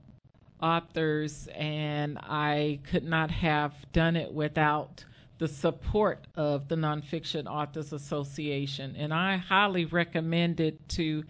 authors, 0.63 1.47
and 1.55 2.17
I 2.23 2.81
could 2.91 3.05
not 3.05 3.31
have 3.31 3.75
done 3.93 4.17
it 4.17 4.33
without 4.33 5.05
the 5.37 5.47
support 5.47 6.27
of 6.37 6.69
the 6.69 6.77
Nonfiction 6.77 7.45
Authors 7.45 7.93
Association. 7.93 8.97
And 8.97 9.13
I 9.13 9.37
highly 9.37 9.85
recommend 9.85 10.59
it 10.59 10.89
to 10.91 11.23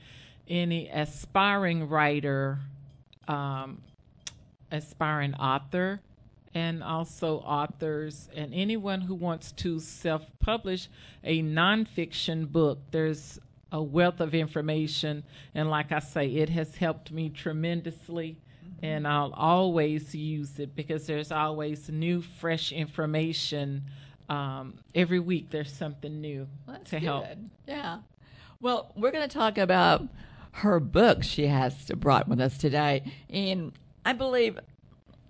any 0.46 0.88
aspiring 0.88 1.88
writer, 1.88 2.60
um, 3.26 3.82
aspiring 4.70 5.34
author, 5.34 6.00
and 6.54 6.82
also 6.82 7.38
authors, 7.38 8.28
and 8.34 8.54
anyone 8.54 9.02
who 9.02 9.14
wants 9.14 9.52
to 9.52 9.78
self 9.78 10.22
publish 10.40 10.88
a 11.22 11.42
nonfiction 11.42 12.50
book. 12.50 12.78
There's 12.90 13.38
a 13.72 13.82
wealth 13.82 14.20
of 14.20 14.34
information, 14.34 15.24
and 15.54 15.68
like 15.68 15.92
I 15.92 15.98
say, 15.98 16.28
it 16.28 16.48
has 16.50 16.76
helped 16.76 17.12
me 17.12 17.28
tremendously. 17.28 18.38
And 18.82 19.08
I'll 19.08 19.32
always 19.32 20.14
use 20.14 20.58
it 20.58 20.76
because 20.76 21.06
there's 21.06 21.32
always 21.32 21.88
new, 21.88 22.20
fresh 22.20 22.72
information. 22.72 23.84
Um, 24.28 24.74
every 24.94 25.18
week, 25.18 25.50
there's 25.50 25.72
something 25.72 26.20
new 26.20 26.46
to 26.86 26.98
help. 26.98 27.26
Yeah. 27.66 28.00
Well, 28.60 28.92
we're 28.94 29.12
going 29.12 29.26
to 29.28 29.34
talk 29.34 29.56
about 29.56 30.06
her 30.52 30.80
book 30.80 31.22
she 31.22 31.46
has 31.46 31.90
brought 31.96 32.28
with 32.28 32.40
us 32.40 32.56
today, 32.58 33.12
and 33.30 33.72
I 34.06 34.12
believe, 34.12 34.56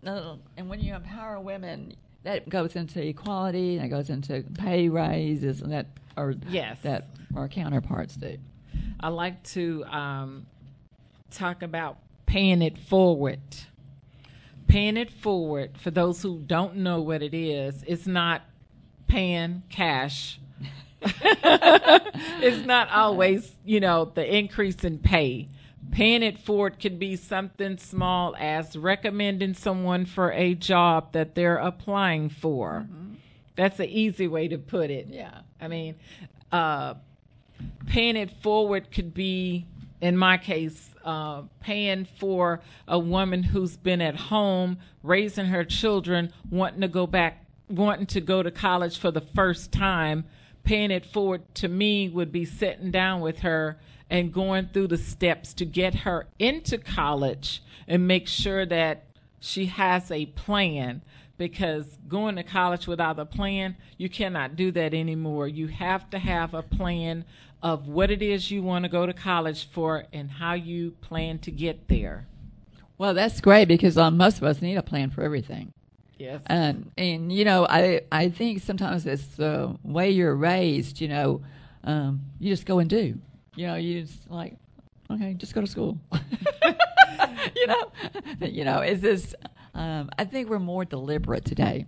uh, 0.07 0.37
and 0.59 0.69
when 0.69 0.81
you 0.81 0.95
empower 0.95 1.41
women, 1.41 1.95
that 2.25 2.47
goes 2.47 2.77
into 2.77 3.03
equality, 3.03 3.79
that 3.79 3.89
goes 3.89 4.11
into 4.11 4.45
pay 4.59 4.91
raises, 4.91 5.63
and 5.63 5.73
that 5.73 5.87
or 6.15 6.35
Yes. 6.51 6.77
that 6.83 7.07
our 7.35 7.49
counterparts 7.49 8.17
do. 8.17 8.37
I 9.01 9.09
like 9.09 9.43
to 9.55 9.83
um, 9.87 10.45
talk 11.31 11.63
about 11.63 11.97
paying 12.27 12.61
it 12.61 12.77
forward. 12.77 13.41
Paying 14.69 14.99
it 14.99 15.11
forward, 15.11 15.79
for 15.79 15.91
those 15.91 16.21
who 16.21 16.41
don't 16.41 16.77
know 16.77 17.01
what 17.01 17.23
it 17.23 17.33
is, 17.33 17.83
it's 17.87 18.07
not 18.07 18.43
paying 19.07 19.63
cash. 19.71 20.39
it's 21.01 22.67
not 22.67 22.91
always, 22.91 23.55
you 23.65 23.81
know, 23.81 24.05
the 24.05 24.37
increase 24.37 24.85
in 24.85 24.99
pay. 24.99 25.49
Paying 25.93 26.23
it 26.23 26.39
forward 26.39 26.79
could 26.79 26.99
be 26.99 27.17
something 27.17 27.79
small 27.79 28.37
as 28.39 28.77
recommending 28.77 29.55
someone 29.55 30.05
for 30.05 30.31
a 30.33 30.55
job 30.55 31.13
that 31.13 31.35
they're 31.35 31.57
applying 31.57 32.29
for. 32.29 32.87
That's 33.57 33.81
an 33.81 33.87
easy 33.89 34.29
way 34.29 34.49
to 34.49 34.59
put 34.59 34.91
it. 34.91 35.09
Yeah. 35.09 35.41
I 35.61 35.69
mean, 35.69 35.95
uh, 36.53 36.95
paying 37.87 38.17
it 38.17 38.31
forward 38.43 38.91
could 38.91 39.15
be, 39.15 39.67
in 40.01 40.17
my 40.17 40.37
case, 40.37 40.91
uh, 41.05 41.43
paying 41.61 42.07
for 42.19 42.61
a 42.87 42.99
woman 42.99 43.43
who's 43.43 43.77
been 43.77 44.03
at 44.03 44.17
home 44.17 44.79
raising 45.03 45.47
her 45.47 45.65
children, 45.65 46.33
wanting 46.51 46.83
to 46.83 46.89
go 46.89 47.07
back, 47.07 47.47
wanting 47.71 48.07
to 48.07 48.21
go 48.21 48.43
to 48.43 48.51
college 48.51 48.99
for 48.99 49.11
the 49.11 49.21
first 49.21 49.73
time. 49.73 50.25
Paying 50.65 50.91
it 50.91 51.07
forward 51.07 51.43
to 51.55 51.69
me 51.69 52.09
would 52.09 52.33
be 52.33 52.45
sitting 52.45 52.91
down 52.91 53.21
with 53.21 53.39
her 53.39 53.79
and 54.11 54.33
going 54.33 54.69
through 54.73 54.89
the 54.89 54.99
steps 54.99 55.53
to 55.55 55.65
get 55.65 55.95
her 55.95 56.27
into 56.39 56.79
college 56.79 57.63
and 57.89 58.07
make 58.07 58.29
sure 58.29 58.65
that 58.67 59.05
she 59.41 59.67
has 59.67 60.11
a 60.11 60.27
plan 60.27 61.03
because 61.39 61.99
going 62.09 62.37
to 62.37 62.43
college 62.43 62.87
without 62.87 63.19
a 63.19 63.25
plan, 63.25 63.77
you 63.99 64.09
cannot 64.09 64.57
do 64.57 64.71
that 64.73 64.95
anymore. 64.95 65.49
You 65.49 65.67
have 65.69 66.09
to 66.11 66.19
have 66.19 66.55
a 66.55 66.63
plan 66.63 67.25
of 67.63 67.89
what 67.89 68.11
it 68.11 68.23
is 68.23 68.51
you 68.51 68.63
want 68.63 68.85
to 68.85 68.89
go 68.89 69.07
to 69.07 69.13
college 69.13 69.69
for 69.71 70.05
and 70.13 70.31
how 70.31 70.55
you 70.55 70.93
plan 71.01 71.39
to 71.41 71.51
get 71.51 71.89
there. 71.89 72.27
Well, 72.99 73.13
that's 73.13 73.41
great 73.41 73.69
because 73.69 73.99
um, 73.99 74.17
most 74.17 74.39
of 74.39 74.45
us 74.45 74.63
need 74.63 74.77
a 74.77 74.83
plan 74.83 75.11
for 75.11 75.23
everything. 75.23 75.73
Yes. 76.19 76.41
And 76.47 76.91
and 76.97 77.31
you 77.31 77.45
know, 77.45 77.67
I 77.69 78.03
I 78.11 78.31
think 78.31 78.63
sometimes 78.63 79.05
it's 79.05 79.27
the 79.37 79.77
way 79.83 80.11
you're 80.11 80.35
raised. 80.35 81.01
You 81.01 81.09
know, 81.09 81.43
um, 81.85 82.23
you 82.41 82.51
just 82.51 82.65
go 82.65 82.79
and 82.79 82.89
do. 82.89 83.19
You 83.57 83.67
know, 83.67 83.75
you 83.75 84.03
just 84.03 84.31
like, 84.31 84.57
okay, 85.11 85.35
just 85.35 85.55
go 85.55 85.61
to 85.61 85.67
school. 85.67 85.99
you 87.57 87.67
know, 87.67 87.93
you 88.41 88.65
know, 88.65 88.81
is 88.81 89.01
this? 89.01 89.35
Um, 89.75 90.11
I 90.19 90.25
think 90.25 90.49
we're 90.49 90.59
more 90.59 90.85
deliberate 90.85 91.45
today. 91.45 91.87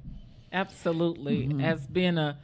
Absolutely. 0.52 1.46
Mm-hmm. 1.46 1.60
As 1.60 1.86
being 1.86 2.18
a 2.18 2.38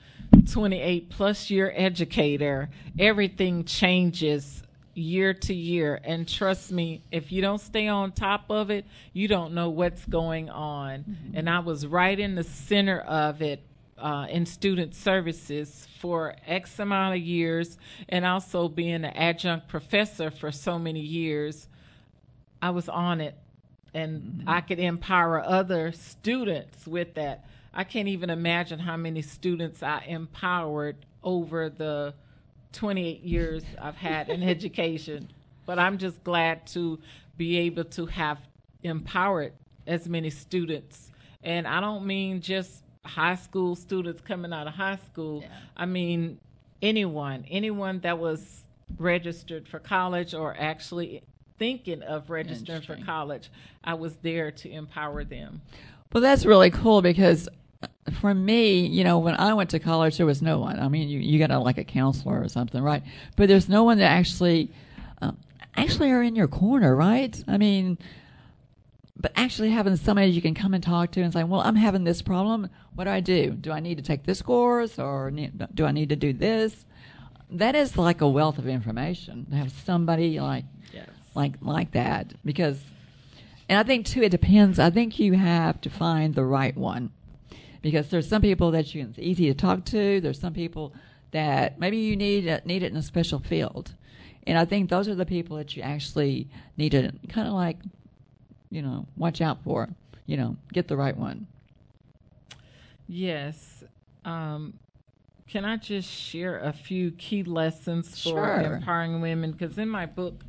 28 0.50 1.10
plus 1.10 1.50
year 1.50 1.72
educator, 1.74 2.68
everything 2.98 3.64
changes 3.64 4.62
year 4.94 5.34
to 5.34 5.54
year. 5.54 6.00
And 6.04 6.28
trust 6.28 6.70
me, 6.70 7.02
if 7.10 7.32
you 7.32 7.42
don't 7.42 7.60
stay 7.60 7.88
on 7.88 8.12
top 8.12 8.44
of 8.50 8.70
it, 8.70 8.84
you 9.12 9.28
don't 9.28 9.54
know 9.54 9.70
what's 9.70 10.04
going 10.04 10.50
on. 10.50 11.00
Mm-hmm. 11.00 11.36
And 11.36 11.50
I 11.50 11.60
was 11.60 11.86
right 11.86 12.18
in 12.18 12.34
the 12.34 12.44
center 12.44 13.00
of 13.00 13.42
it 13.42 13.62
uh, 13.98 14.26
in 14.28 14.46
student 14.46 14.94
services 14.94 15.86
for 16.00 16.34
X 16.46 16.78
amount 16.78 17.16
of 17.16 17.20
years, 17.22 17.78
and 18.08 18.24
also 18.24 18.68
being 18.68 18.94
an 18.94 19.04
adjunct 19.06 19.68
professor 19.68 20.30
for 20.30 20.50
so 20.50 20.78
many 20.78 21.00
years. 21.00 21.68
I 22.60 22.70
was 22.70 22.88
on 22.88 23.20
it 23.20 23.36
and 23.94 24.22
mm-hmm. 24.22 24.48
I 24.48 24.60
could 24.60 24.80
empower 24.80 25.40
other 25.40 25.92
students 25.92 26.86
with 26.86 27.14
that. 27.14 27.46
I 27.72 27.84
can't 27.84 28.08
even 28.08 28.28
imagine 28.28 28.80
how 28.80 28.96
many 28.96 29.22
students 29.22 29.82
I 29.82 30.04
empowered 30.06 30.96
over 31.22 31.70
the 31.70 32.14
28 32.72 33.22
years 33.22 33.62
I've 33.80 33.96
had 33.96 34.28
in 34.28 34.42
education. 34.48 35.30
But 35.64 35.78
I'm 35.78 35.96
just 35.96 36.22
glad 36.24 36.66
to 36.68 36.98
be 37.36 37.56
able 37.58 37.84
to 37.84 38.06
have 38.06 38.38
empowered 38.82 39.52
as 39.86 40.08
many 40.08 40.30
students. 40.30 41.10
And 41.42 41.66
I 41.66 41.80
don't 41.80 42.04
mean 42.04 42.40
just 42.40 42.83
high 43.04 43.34
school 43.34 43.76
students 43.76 44.20
coming 44.22 44.52
out 44.52 44.66
of 44.66 44.74
high 44.74 44.98
school. 45.10 45.42
Yeah. 45.42 45.48
I 45.76 45.86
mean 45.86 46.38
anyone, 46.82 47.44
anyone 47.50 48.00
that 48.00 48.18
was 48.18 48.62
registered 48.98 49.66
for 49.66 49.78
college 49.78 50.34
or 50.34 50.54
actually 50.58 51.22
thinking 51.58 52.02
of 52.02 52.30
registering 52.30 52.82
for 52.82 52.96
college, 53.04 53.50
I 53.82 53.94
was 53.94 54.16
there 54.16 54.50
to 54.50 54.70
empower 54.70 55.24
them. 55.24 55.62
Well, 56.12 56.20
that's 56.20 56.44
really 56.44 56.70
cool 56.70 57.02
because 57.02 57.48
for 58.20 58.34
me, 58.34 58.86
you 58.86 59.02
know, 59.02 59.18
when 59.18 59.34
I 59.34 59.54
went 59.54 59.70
to 59.70 59.78
college, 59.78 60.18
there 60.18 60.26
was 60.26 60.42
no 60.42 60.58
one. 60.58 60.78
I 60.78 60.88
mean, 60.88 61.08
you, 61.08 61.18
you 61.18 61.38
got 61.38 61.50
a, 61.50 61.58
like 61.58 61.78
a 61.78 61.84
counselor 61.84 62.40
or 62.40 62.48
something, 62.48 62.82
right? 62.82 63.02
But 63.36 63.48
there's 63.48 63.68
no 63.68 63.84
one 63.84 63.98
that 63.98 64.10
actually, 64.10 64.70
um, 65.22 65.38
actually 65.76 66.10
are 66.10 66.22
in 66.22 66.36
your 66.36 66.48
corner, 66.48 66.94
right? 66.94 67.42
I 67.48 67.56
mean, 67.56 67.98
but 69.24 69.32
actually 69.36 69.70
having 69.70 69.96
somebody 69.96 70.30
you 70.30 70.42
can 70.42 70.52
come 70.52 70.74
and 70.74 70.84
talk 70.84 71.10
to 71.10 71.22
and 71.22 71.32
say, 71.32 71.42
well, 71.44 71.62
I'm 71.62 71.76
having 71.76 72.04
this 72.04 72.20
problem. 72.20 72.68
What 72.94 73.04
do 73.04 73.10
I 73.10 73.20
do? 73.20 73.52
Do 73.52 73.72
I 73.72 73.80
need 73.80 73.96
to 73.96 74.04
take 74.04 74.24
this 74.24 74.42
course 74.42 74.98
or 74.98 75.30
do 75.30 75.86
I 75.86 75.92
need 75.92 76.10
to 76.10 76.16
do 76.16 76.34
this? 76.34 76.84
That 77.48 77.74
is 77.74 77.96
like 77.96 78.20
a 78.20 78.28
wealth 78.28 78.58
of 78.58 78.68
information 78.68 79.46
to 79.46 79.56
have 79.56 79.72
somebody 79.72 80.38
like 80.40 80.66
yes 80.92 81.08
like 81.34 81.54
like 81.62 81.92
that 81.92 82.34
because 82.44 82.78
and 83.66 83.78
I 83.78 83.82
think 83.82 84.04
too 84.04 84.22
it 84.22 84.28
depends. 84.28 84.78
I 84.78 84.90
think 84.90 85.18
you 85.18 85.32
have 85.32 85.80
to 85.80 85.88
find 85.88 86.34
the 86.34 86.44
right 86.44 86.76
one 86.76 87.10
because 87.80 88.10
there's 88.10 88.28
some 88.28 88.42
people 88.42 88.72
that 88.72 88.94
you 88.94 89.06
it's 89.08 89.18
easy 89.18 89.46
to 89.46 89.54
talk 89.54 89.86
to. 89.86 90.20
There's 90.20 90.38
some 90.38 90.52
people 90.52 90.92
that 91.30 91.80
maybe 91.80 91.96
you 91.96 92.14
need 92.14 92.46
uh, 92.46 92.60
need 92.66 92.82
it 92.82 92.92
in 92.92 92.98
a 92.98 93.02
special 93.02 93.38
field, 93.38 93.94
and 94.46 94.58
I 94.58 94.66
think 94.66 94.90
those 94.90 95.08
are 95.08 95.14
the 95.14 95.24
people 95.24 95.56
that 95.56 95.74
you 95.74 95.82
actually 95.82 96.50
need 96.76 96.90
to 96.90 97.10
kind 97.30 97.48
of 97.48 97.54
like, 97.54 97.78
you 98.74 98.82
know, 98.82 99.06
watch 99.16 99.40
out 99.40 99.62
for. 99.62 99.88
You 100.26 100.36
know, 100.36 100.56
get 100.72 100.88
the 100.88 100.96
right 100.96 101.16
one. 101.16 101.46
Yes. 103.06 103.84
Um, 104.24 104.74
can 105.46 105.64
I 105.64 105.76
just 105.76 106.10
share 106.10 106.58
a 106.58 106.72
few 106.72 107.12
key 107.12 107.44
lessons 107.44 108.20
for 108.22 108.30
sure. 108.30 108.74
empowering 108.74 109.20
women? 109.20 109.52
Because 109.52 109.78
in 109.78 109.88
my 109.88 110.06
book, 110.06 110.42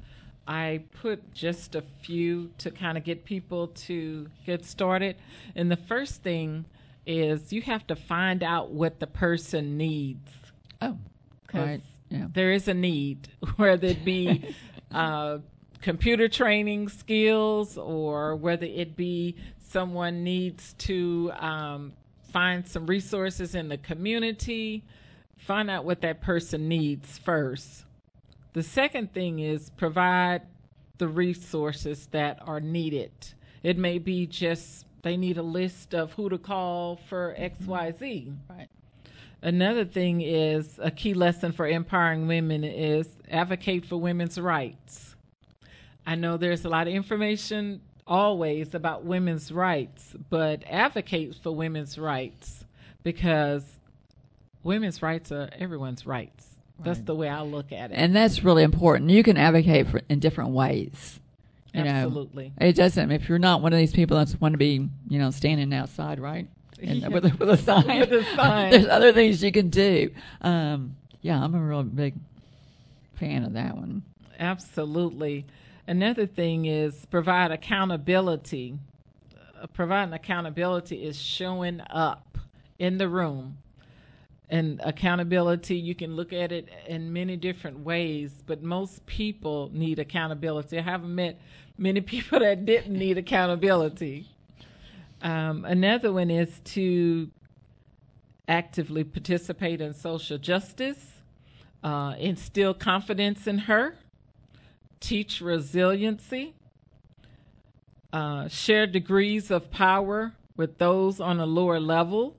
I 0.48 0.84
put 1.02 1.34
just 1.34 1.76
a 1.76 1.84
few 2.02 2.52
to 2.60 2.72
kind 2.72 2.98
of 2.98 3.04
get 3.04 3.26
people 3.26 3.68
to 3.68 4.28
get 4.46 4.66
started. 4.66 5.18
And 5.56 5.70
the 5.70 5.78
first 5.78 6.24
thing 6.24 6.66
is 7.06 7.54
you 7.54 7.62
have 7.64 7.86
to 7.88 7.96
find 7.96 8.42
out 8.42 8.72
what 8.72 9.00
the 9.00 9.08
person 9.08 9.78
needs. 9.78 10.32
Oh, 10.82 10.98
right. 11.54 11.82
Yeah. 12.10 12.28
There 12.34 12.52
is 12.52 12.68
a 12.68 12.74
need, 12.74 13.28
whether 13.58 13.88
it 13.88 14.06
be 14.06 14.56
uh, 14.92 15.40
computer 15.86 16.28
training 16.28 16.90
skills 16.90 17.78
or 17.78 18.36
whether 18.36 18.66
it 18.66 18.96
be 18.96 19.36
someone 19.70 20.24
needs 20.24 20.74
to 20.74 21.32
um, 21.40 21.94
find 22.34 22.68
some 22.68 22.86
resources 22.86 23.56
in 23.56 23.70
the 23.70 23.78
community. 23.78 24.84
Find 25.38 25.70
out 25.70 25.86
what 25.86 26.02
that 26.02 26.22
person 26.22 26.68
needs 26.68 27.18
first 27.20 27.86
the 28.56 28.64
second 28.64 29.14
thing 29.14 29.40
is 29.40 29.70
provide 29.72 30.42
the 30.98 31.10
resources 31.10 32.08
that 32.12 32.40
are 32.42 32.62
needed. 32.62 33.12
It 33.64 33.78
may 33.78 34.00
be 34.00 34.26
just 34.26 34.86
they 35.02 35.18
need 35.18 35.38
a 35.38 35.44
list 35.44 35.94
of 35.94 36.14
who 36.14 36.30
to 36.30 36.38
call 36.38 36.96
for 36.96 37.36
XYZ. 37.38 38.34
Right. 38.50 38.70
Another 39.42 39.84
thing 39.84 40.22
is 40.22 40.80
a 40.82 40.90
key 40.90 41.14
lesson 41.14 41.52
for 41.52 41.68
empowering 41.68 42.28
women 42.28 42.64
is 42.64 43.10
advocate 43.30 43.86
for 43.86 43.98
women's 43.98 44.40
rights. 44.40 45.15
I 46.06 46.16
know 46.16 46.38
there's 46.38 46.66
a 46.66 46.70
lot 46.70 46.88
of 46.88 46.94
information 46.94 47.82
always 48.08 48.76
about 48.76 49.04
women's 49.04 49.52
rights, 49.52 50.16
but 50.30 50.64
advocate 50.70 51.36
for 51.42 51.52
women's 51.52 51.98
rights 51.98 52.66
because 53.04 53.64
women's 54.64 55.02
rights 55.02 55.32
are 55.32 55.50
everyone's 55.58 56.06
rights. 56.06 56.48
That's 56.80 57.00
the 57.00 57.16
way 57.16 57.30
I 57.30 57.42
look 57.42 57.72
at 57.72 57.92
it. 57.92 57.96
And 57.96 58.16
that's 58.16 58.44
really 58.44 58.64
important. 58.64 59.10
You 59.10 59.24
can 59.24 59.38
advocate 59.38 59.88
for 59.88 60.02
in 60.10 60.20
different 60.20 60.52
ways. 60.52 61.20
You 61.74 61.82
Absolutely. 61.82 62.54
Know, 62.60 62.68
it 62.68 62.76
doesn't. 62.76 63.12
If 63.12 63.30
you're 63.30 63.40
not 63.40 63.62
one 63.62 63.74
of 63.74 63.80
these 63.80 63.94
people 63.94 64.18
that's 64.18 64.40
want 64.40 64.54
to 64.54 64.58
be, 64.58 64.90
you 65.08 65.20
know, 65.20 65.32
standing 65.32 65.74
outside, 65.74 66.20
right? 66.20 66.48
And, 66.84 67.00
yeah. 67.00 67.08
with, 67.08 67.24
a, 67.24 67.34
with 67.38 67.50
a 67.50 67.56
sign. 67.56 68.02
with 68.02 68.12
a 68.12 68.24
sign. 68.36 68.70
There's 68.72 68.86
other 68.88 69.14
things 69.14 69.42
you 69.42 69.50
can 69.54 69.70
do. 69.70 70.12
Um, 70.42 70.98
yeah, 71.22 71.42
I'm 71.42 71.56
a 71.56 71.60
real 71.60 71.84
big 71.84 72.16
fan 73.14 73.46
of 73.46 73.54
that 73.54 73.78
one. 73.78 74.04
Absolutely. 74.38 75.46
Another 75.88 76.26
thing 76.26 76.66
is 76.66 77.06
provide 77.12 77.52
accountability. 77.52 78.80
Uh, 79.62 79.68
providing 79.68 80.14
accountability 80.14 81.04
is 81.04 81.22
showing 81.22 81.80
up 81.90 82.40
in 82.80 82.98
the 82.98 83.08
room. 83.08 83.58
And 84.50 84.80
accountability 84.84 85.76
you 85.76 85.94
can 85.94 86.16
look 86.16 86.34
at 86.34 86.52
it 86.52 86.70
in 86.88 87.14
many 87.14 87.36
different 87.36 87.80
ways 87.80 88.44
but 88.46 88.64
most 88.64 89.06
people 89.06 89.70
need 89.74 90.00
accountability. 90.00 90.80
I 90.80 90.82
haven't 90.82 91.14
met 91.14 91.40
many 91.78 92.02
people 92.14 92.40
that 92.40 92.66
didn't 92.66 92.98
need 92.98 93.18
accountability. 93.20 94.28
Um, 95.22 95.66
another 95.66 96.12
one 96.12 96.32
is 96.32 96.62
to 96.66 97.30
actively 98.48 99.04
participate 99.04 99.82
in 99.82 99.94
social 99.94 100.38
justice 100.38 101.14
uh, 101.84 102.16
instill 102.18 102.74
confidence 102.74 103.46
in 103.46 103.60
her 103.60 103.98
teach 105.00 105.42
resiliency 105.42 106.54
uh, 108.14 108.48
share 108.48 108.88
degrees 108.88 109.52
of 109.52 109.72
power 109.72 110.34
with 110.56 110.78
those 110.78 111.20
on 111.20 111.40
a 111.40 111.46
lower 111.46 111.80
level 111.80 112.38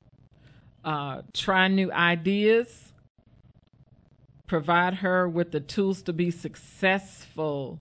uh, 0.86 1.22
try 1.32 1.66
new 1.66 1.90
ideas, 1.90 2.92
provide 4.46 4.94
her 4.94 5.28
with 5.28 5.50
the 5.50 5.58
tools 5.58 6.00
to 6.02 6.12
be 6.12 6.30
successful. 6.30 7.80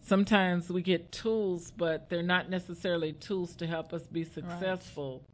Sometimes 0.00 0.70
we 0.70 0.80
get 0.80 1.10
tools, 1.10 1.72
but 1.76 2.08
they're 2.08 2.22
not 2.22 2.48
necessarily 2.48 3.12
tools 3.12 3.56
to 3.56 3.66
help 3.66 3.92
us 3.92 4.06
be 4.06 4.22
successful. 4.22 5.24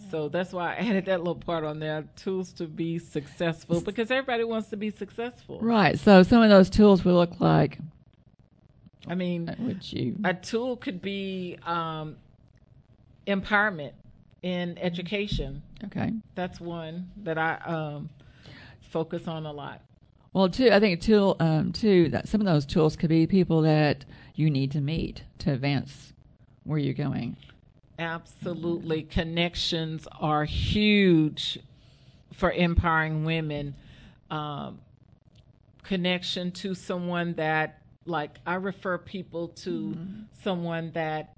Right. 0.00 0.10
So 0.10 0.28
that's 0.28 0.52
why 0.52 0.72
I 0.72 0.76
added 0.78 1.06
that 1.06 1.18
little 1.20 1.36
part 1.36 1.62
on 1.62 1.78
there 1.78 2.04
tools 2.16 2.52
to 2.54 2.66
be 2.66 2.98
successful 2.98 3.80
because 3.80 4.10
everybody 4.10 4.42
wants 4.42 4.70
to 4.70 4.76
be 4.76 4.90
successful. 4.90 5.60
Right. 5.60 5.96
So 5.96 6.24
some 6.24 6.42
of 6.42 6.50
those 6.50 6.68
tools 6.68 7.04
will 7.04 7.14
look 7.14 7.38
like. 7.38 7.78
I 9.06 9.14
mean, 9.14 9.54
would 9.58 9.92
you? 9.92 10.16
A 10.24 10.34
tool 10.34 10.76
could 10.76 11.02
be 11.02 11.58
um, 11.64 12.16
empowerment 13.26 13.92
in 14.42 14.78
education. 14.78 15.62
Okay. 15.84 16.12
That's 16.34 16.60
one 16.60 17.10
that 17.22 17.38
I 17.38 17.56
um, 17.66 18.10
focus 18.80 19.28
on 19.28 19.46
a 19.46 19.52
lot. 19.52 19.80
Well, 20.32 20.48
too, 20.48 20.70
I 20.70 20.80
think 20.80 21.00
tool 21.00 21.36
um, 21.38 21.72
too 21.72 22.08
that 22.10 22.28
some 22.28 22.40
of 22.40 22.46
those 22.46 22.66
tools 22.66 22.96
could 22.96 23.08
be 23.08 23.26
people 23.26 23.62
that 23.62 24.04
you 24.34 24.50
need 24.50 24.72
to 24.72 24.80
meet 24.80 25.22
to 25.38 25.52
advance 25.52 26.12
where 26.64 26.78
you're 26.78 26.94
going. 26.94 27.36
Absolutely, 27.98 29.02
mm-hmm. 29.02 29.10
connections 29.10 30.08
are 30.20 30.44
huge 30.44 31.60
for 32.32 32.50
empowering 32.50 33.24
women. 33.24 33.76
Um, 34.30 34.80
connection 35.84 36.50
to 36.50 36.74
someone 36.74 37.34
that, 37.34 37.80
like, 38.06 38.38
I 38.46 38.54
refer 38.54 38.98
people 38.98 39.48
to 39.48 39.70
mm-hmm. 39.70 40.22
someone 40.42 40.90
that 40.92 41.36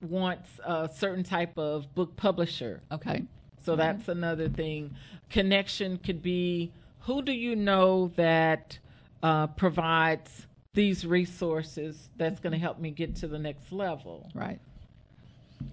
wants 0.00 0.48
a 0.64 0.88
certain 0.94 1.24
type 1.24 1.58
of 1.58 1.94
book 1.94 2.16
publisher. 2.16 2.82
Okay. 2.90 3.24
So 3.64 3.72
mm-hmm. 3.72 3.80
that's 3.80 4.08
another 4.08 4.48
thing. 4.48 4.94
Connection 5.28 5.98
could 5.98 6.22
be 6.22 6.72
who 7.00 7.22
do 7.22 7.32
you 7.32 7.56
know 7.56 8.12
that 8.16 8.78
uh, 9.22 9.46
provides 9.48 10.46
these 10.74 11.06
resources 11.06 12.10
that's 12.16 12.40
going 12.40 12.52
to 12.52 12.58
help 12.58 12.78
me 12.78 12.90
get 12.90 13.16
to 13.16 13.28
the 13.28 13.38
next 13.38 13.72
level? 13.72 14.30
Right. 14.34 14.60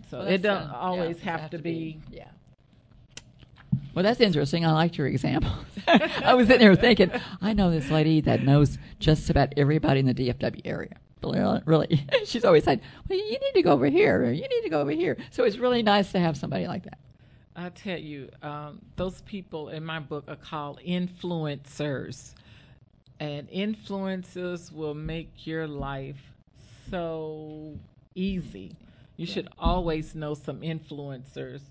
So 0.09 0.19
well, 0.19 0.27
it 0.27 0.41
doesn't 0.41 0.71
always 0.71 1.17
yeah, 1.19 1.31
have, 1.31 1.39
have, 1.41 1.49
to, 1.51 1.57
be, 1.59 1.99
be. 2.09 2.17
Yeah. 2.17 2.29
Well, 3.97 4.03
that's 4.03 4.21
interesting. 4.21 4.63
I 4.63 4.73
liked 4.73 4.99
your 4.99 5.07
example. 5.07 5.49
I 5.87 6.35
was 6.35 6.45
sitting 6.45 6.61
there 6.61 6.75
thinking, 6.75 7.09
I 7.41 7.53
know 7.53 7.71
this 7.71 7.89
lady 7.89 8.21
that 8.21 8.43
knows 8.43 8.77
just 8.99 9.31
about 9.31 9.55
everybody 9.57 10.01
in 10.01 10.05
the 10.05 10.13
DFW 10.13 10.61
area. 10.65 10.99
Really, 11.65 12.05
she's 12.25 12.45
always 12.45 12.63
said, 12.63 12.79
"Well, 13.09 13.17
you 13.17 13.31
need 13.31 13.53
to 13.55 13.63
go 13.63 13.71
over 13.71 13.87
here. 13.87 14.21
Or, 14.21 14.31
you 14.31 14.47
need 14.47 14.61
to 14.61 14.69
go 14.69 14.81
over 14.81 14.91
here." 14.91 15.17
So 15.31 15.45
it's 15.45 15.57
really 15.57 15.81
nice 15.81 16.11
to 16.11 16.19
have 16.19 16.37
somebody 16.37 16.67
like 16.67 16.83
that. 16.83 16.99
I 17.55 17.69
tell 17.69 17.97
you, 17.97 18.29
um, 18.43 18.83
those 18.97 19.21
people 19.21 19.69
in 19.69 19.83
my 19.83 19.99
book 19.99 20.25
are 20.27 20.35
called 20.35 20.79
influencers. 20.87 22.35
And 23.19 23.49
influencers 23.49 24.71
will 24.71 24.93
make 24.93 25.47
your 25.47 25.65
life 25.65 26.35
so 26.91 27.79
easy. 28.13 28.75
You 29.15 29.25
should 29.25 29.47
always 29.57 30.13
know 30.13 30.35
some 30.35 30.61
influencers. 30.61 31.61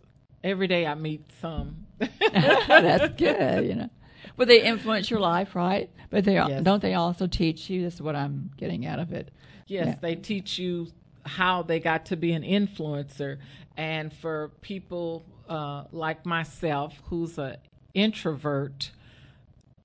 Every 0.47 0.69
day 0.69 0.87
I 0.87 0.95
meet 0.95 1.25
some. 1.41 1.87
That's 1.99 3.15
good, 3.17 3.67
you 3.67 3.75
know. 3.75 3.91
But 4.37 4.47
they 4.47 4.63
influence 4.63 5.11
your 5.11 5.19
life, 5.19 5.57
right? 5.57 5.91
But 6.09 6.25
they 6.25 6.35
yes. 6.35 6.63
don't 6.63 6.81
they 6.81 6.95
also 6.95 7.27
teach 7.27 7.69
you? 7.69 7.83
This 7.83 7.95
is 7.95 8.03
what 8.03 8.15
I'm 8.15 8.53
getting 8.57 8.87
out 8.87 9.01
of 9.01 9.13
it. 9.13 9.33
Yes, 9.67 9.87
yeah. 9.87 9.95
they 10.01 10.15
teach 10.15 10.57
you 10.57 10.87
how 11.25 11.63
they 11.63 11.81
got 11.81 12.07
to 12.07 12.17
be 12.17 12.33
an 12.33 12.45
influencer. 12.45 13.39
And 13.77 14.13
for 14.13 14.53
people 14.61 15.25
uh, 15.49 15.85
like 15.91 16.25
myself, 16.25 16.95
who's 17.07 17.39
an 17.39 17.57
introvert, 17.93 18.93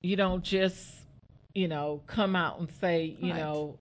you 0.03 0.15
don't 0.15 0.43
just, 0.43 0.93
you 1.55 1.67
know, 1.67 2.03
come 2.05 2.35
out 2.35 2.59
and 2.59 2.69
say, 2.79 3.17
you 3.19 3.31
right. 3.31 3.39
know, 3.39 3.79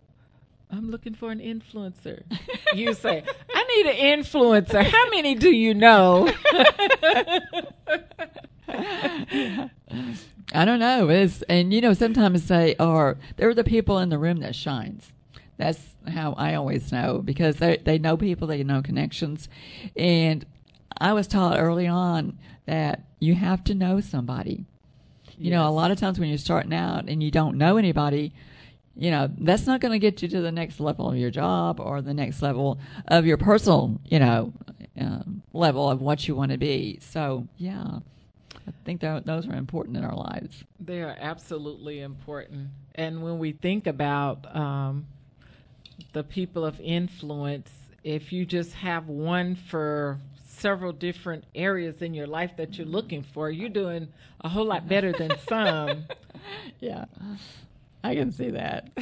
I'm 0.73 0.91
looking 0.91 1.15
for 1.15 1.31
an 1.31 1.41
influencer. 1.41 2.23
you 2.75 2.95
say, 2.95 3.25
I 3.55 3.65
need 3.77 3.87
an 3.87 4.21
influencer. 4.21 4.85
How 4.85 5.11
many 5.11 5.35
do 5.35 5.51
you 5.51 5.75
know? 5.75 6.33
I 10.53 10.65
don't 10.65 10.79
know. 10.79 11.09
It's, 11.09 11.43
and 11.43 11.73
you 11.73 11.81
know, 11.81 11.93
sometimes 11.93 12.49
they 12.49 12.77
are 12.77 13.19
they're 13.37 13.55
the 13.55 13.65
people 13.65 13.99
in 13.99 14.09
the 14.09 14.19
room 14.19 14.41
that 14.41 14.55
shines. 14.55 15.13
That's 15.57 15.95
how 16.09 16.33
I 16.35 16.55
always 16.55 16.93
know 16.93 17.19
because 17.19 17.57
they 17.57 17.79
they 17.79 17.99
know 17.99 18.17
people, 18.17 18.47
they 18.47 18.63
know 18.63 18.83
connections, 18.83 19.49
and 19.97 20.45
I 20.99 21.13
was 21.13 21.27
taught 21.27 21.59
early 21.59 21.87
on 21.87 22.39
that 22.67 23.05
you 23.19 23.35
have 23.35 23.65
to 23.65 23.75
know 23.75 24.01
somebody. 24.01 24.65
You 25.37 25.51
yes. 25.51 25.53
know, 25.53 25.69
a 25.69 25.71
lot 25.71 25.91
of 25.91 25.99
times 25.99 26.19
when 26.19 26.29
you're 26.29 26.39
starting 26.39 26.75
out 26.75 27.09
and 27.09 27.23
you 27.23 27.31
don't 27.31 27.57
know 27.57 27.77
anybody, 27.77 28.33
you 29.01 29.11
know, 29.11 29.31
that's 29.39 29.67
not 29.67 29.81
going 29.81 29.93
to 29.93 29.99
get 29.99 30.21
you 30.21 30.29
to 30.29 30.43
the 30.43 30.53
next 30.53 30.79
level 30.79 31.11
of 31.11 31.17
your 31.17 31.31
job 31.31 31.81
or 31.81 32.03
the 32.03 32.13
next 32.13 32.43
level 32.43 32.79
of 33.09 33.25
your 33.25 33.39
personal, 33.39 33.99
you 34.05 34.19
know, 34.19 34.53
um, 35.01 35.43
level 35.55 35.89
of 35.89 36.03
what 36.03 36.29
you 36.29 36.37
want 36.37 36.53
to 36.53 36.59
be. 36.59 36.99
So, 37.01 37.49
yeah, 37.57 38.01
I 38.55 38.73
think 38.85 39.01
that 39.01 39.25
those 39.25 39.49
are 39.49 39.55
important 39.55 39.97
in 39.97 40.05
our 40.05 40.15
lives. 40.15 40.65
They 40.79 41.01
are 41.01 41.17
absolutely 41.19 42.01
important. 42.01 42.69
And 42.95 43.23
when 43.23 43.39
we 43.39 43.53
think 43.53 43.87
about 43.87 44.55
um, 44.55 45.07
the 46.13 46.23
people 46.23 46.67
of 46.67 46.79
influence, 46.79 47.71
if 48.05 48.35
you 48.35 48.45
just 48.45 48.75
have 48.75 49.09
one 49.09 49.55
for 49.55 50.19
several 50.47 50.93
different 50.93 51.45
areas 51.55 52.03
in 52.03 52.13
your 52.13 52.27
life 52.27 52.51
that 52.59 52.77
you're 52.77 52.87
looking 52.87 53.23
for, 53.23 53.51
you're 53.51 53.71
doing 53.71 54.09
a 54.43 54.49
whole 54.51 54.67
lot 54.67 54.87
better 54.87 55.11
than 55.11 55.33
some. 55.49 56.05
yeah, 56.81 57.07
I 58.03 58.15
can 58.15 58.33
see 58.33 58.51
that. 58.51 58.91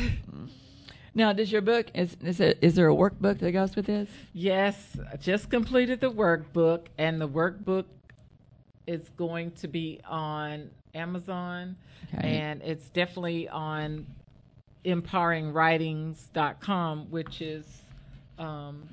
Now, 1.14 1.32
does 1.32 1.50
your 1.50 1.62
book 1.62 1.86
is 1.94 2.16
is, 2.22 2.38
it, 2.38 2.58
is 2.60 2.74
there 2.76 2.88
a 2.88 2.94
workbook 2.94 3.40
that 3.40 3.50
goes 3.50 3.74
with 3.74 3.86
this? 3.86 4.08
Yes, 4.32 4.96
I 5.12 5.16
just 5.16 5.50
completed 5.50 6.00
the 6.00 6.12
workbook, 6.12 6.82
and 6.96 7.20
the 7.20 7.28
workbook 7.28 7.86
is 8.86 9.08
going 9.16 9.50
to 9.52 9.66
be 9.66 10.00
on 10.06 10.70
Amazon, 10.94 11.74
okay. 12.14 12.38
and 12.38 12.62
it's 12.62 12.88
definitely 12.90 13.48
on 13.48 14.06
empoweringwritings.com, 14.84 17.10
which 17.10 17.40
is 17.40 17.82
um, 18.38 18.88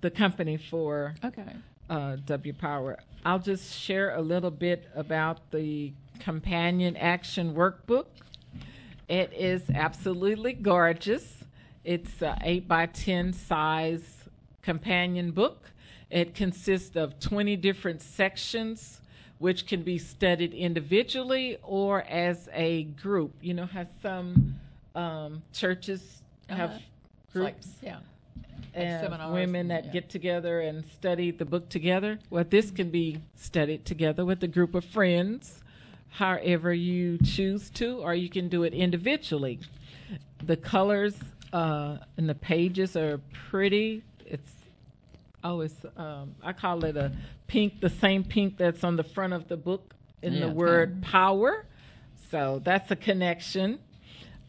the 0.00 0.12
company 0.12 0.56
for 0.56 1.16
okay 1.24 1.56
uh, 1.90 2.16
W 2.26 2.52
Power. 2.52 2.98
I'll 3.24 3.38
just 3.38 3.78
share 3.78 4.14
a 4.14 4.20
little 4.20 4.50
bit 4.50 4.88
about 4.94 5.50
the 5.50 5.92
companion 6.20 6.96
action 6.96 7.54
workbook. 7.54 8.06
It 9.08 9.32
is 9.32 9.62
absolutely 9.74 10.52
gorgeous. 10.52 11.44
It's 11.84 12.22
an 12.22 12.38
8 12.42 12.68
by 12.68 12.86
10 12.86 13.32
size 13.32 14.24
companion 14.62 15.30
book. 15.30 15.70
It 16.10 16.34
consists 16.34 16.96
of 16.96 17.18
20 17.20 17.56
different 17.56 18.00
sections, 18.00 19.00
which 19.38 19.66
can 19.66 19.82
be 19.82 19.98
studied 19.98 20.54
individually 20.54 21.58
or 21.62 22.02
as 22.02 22.48
a 22.52 22.84
group. 22.84 23.32
You 23.42 23.54
know 23.54 23.66
how 23.66 23.86
some 24.00 24.58
um, 24.94 25.42
churches 25.52 26.22
have 26.48 26.70
uh-huh. 26.70 26.78
groups? 27.32 27.66
Like, 27.82 27.82
yeah 27.82 27.98
and 28.74 29.32
women 29.32 29.68
that 29.68 29.86
yeah. 29.86 29.92
get 29.92 30.08
together 30.08 30.60
and 30.60 30.84
study 30.86 31.30
the 31.30 31.44
book 31.44 31.68
together. 31.68 32.18
Well, 32.30 32.44
this 32.48 32.70
can 32.70 32.90
be 32.90 33.20
studied 33.36 33.84
together 33.84 34.24
with 34.24 34.42
a 34.42 34.48
group 34.48 34.74
of 34.74 34.84
friends, 34.84 35.62
however 36.14 36.72
you 36.72 37.18
choose 37.18 37.70
to, 37.70 37.98
or 37.98 38.14
you 38.14 38.28
can 38.28 38.48
do 38.48 38.62
it 38.62 38.72
individually. 38.72 39.58
The 40.44 40.56
colors 40.56 41.16
uh, 41.52 41.98
and 42.16 42.28
the 42.28 42.36
pages 42.36 42.96
are 42.96 43.20
pretty. 43.50 44.04
It's 44.24 44.52
always 45.42 45.74
um, 45.96 46.36
I 46.42 46.52
call 46.52 46.84
it 46.84 46.96
a 46.96 47.12
pink, 47.48 47.80
the 47.80 47.90
same 47.90 48.22
pink 48.22 48.56
that's 48.56 48.84
on 48.84 48.94
the 48.96 49.02
front 49.02 49.32
of 49.32 49.48
the 49.48 49.56
book 49.56 49.94
in 50.22 50.34
yeah, 50.34 50.46
the 50.46 50.52
word 50.52 51.02
power. 51.02 51.66
So 52.30 52.60
that's 52.64 52.92
a 52.92 52.96
connection. 52.96 53.80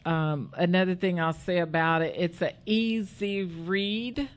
Um, 0.04 0.52
another 0.56 0.94
thing 0.94 1.18
I'll 1.18 1.32
say 1.32 1.58
about 1.58 2.02
it, 2.02 2.14
it's 2.16 2.40
an 2.42 2.52
easy 2.64 3.42
read, 3.42 4.28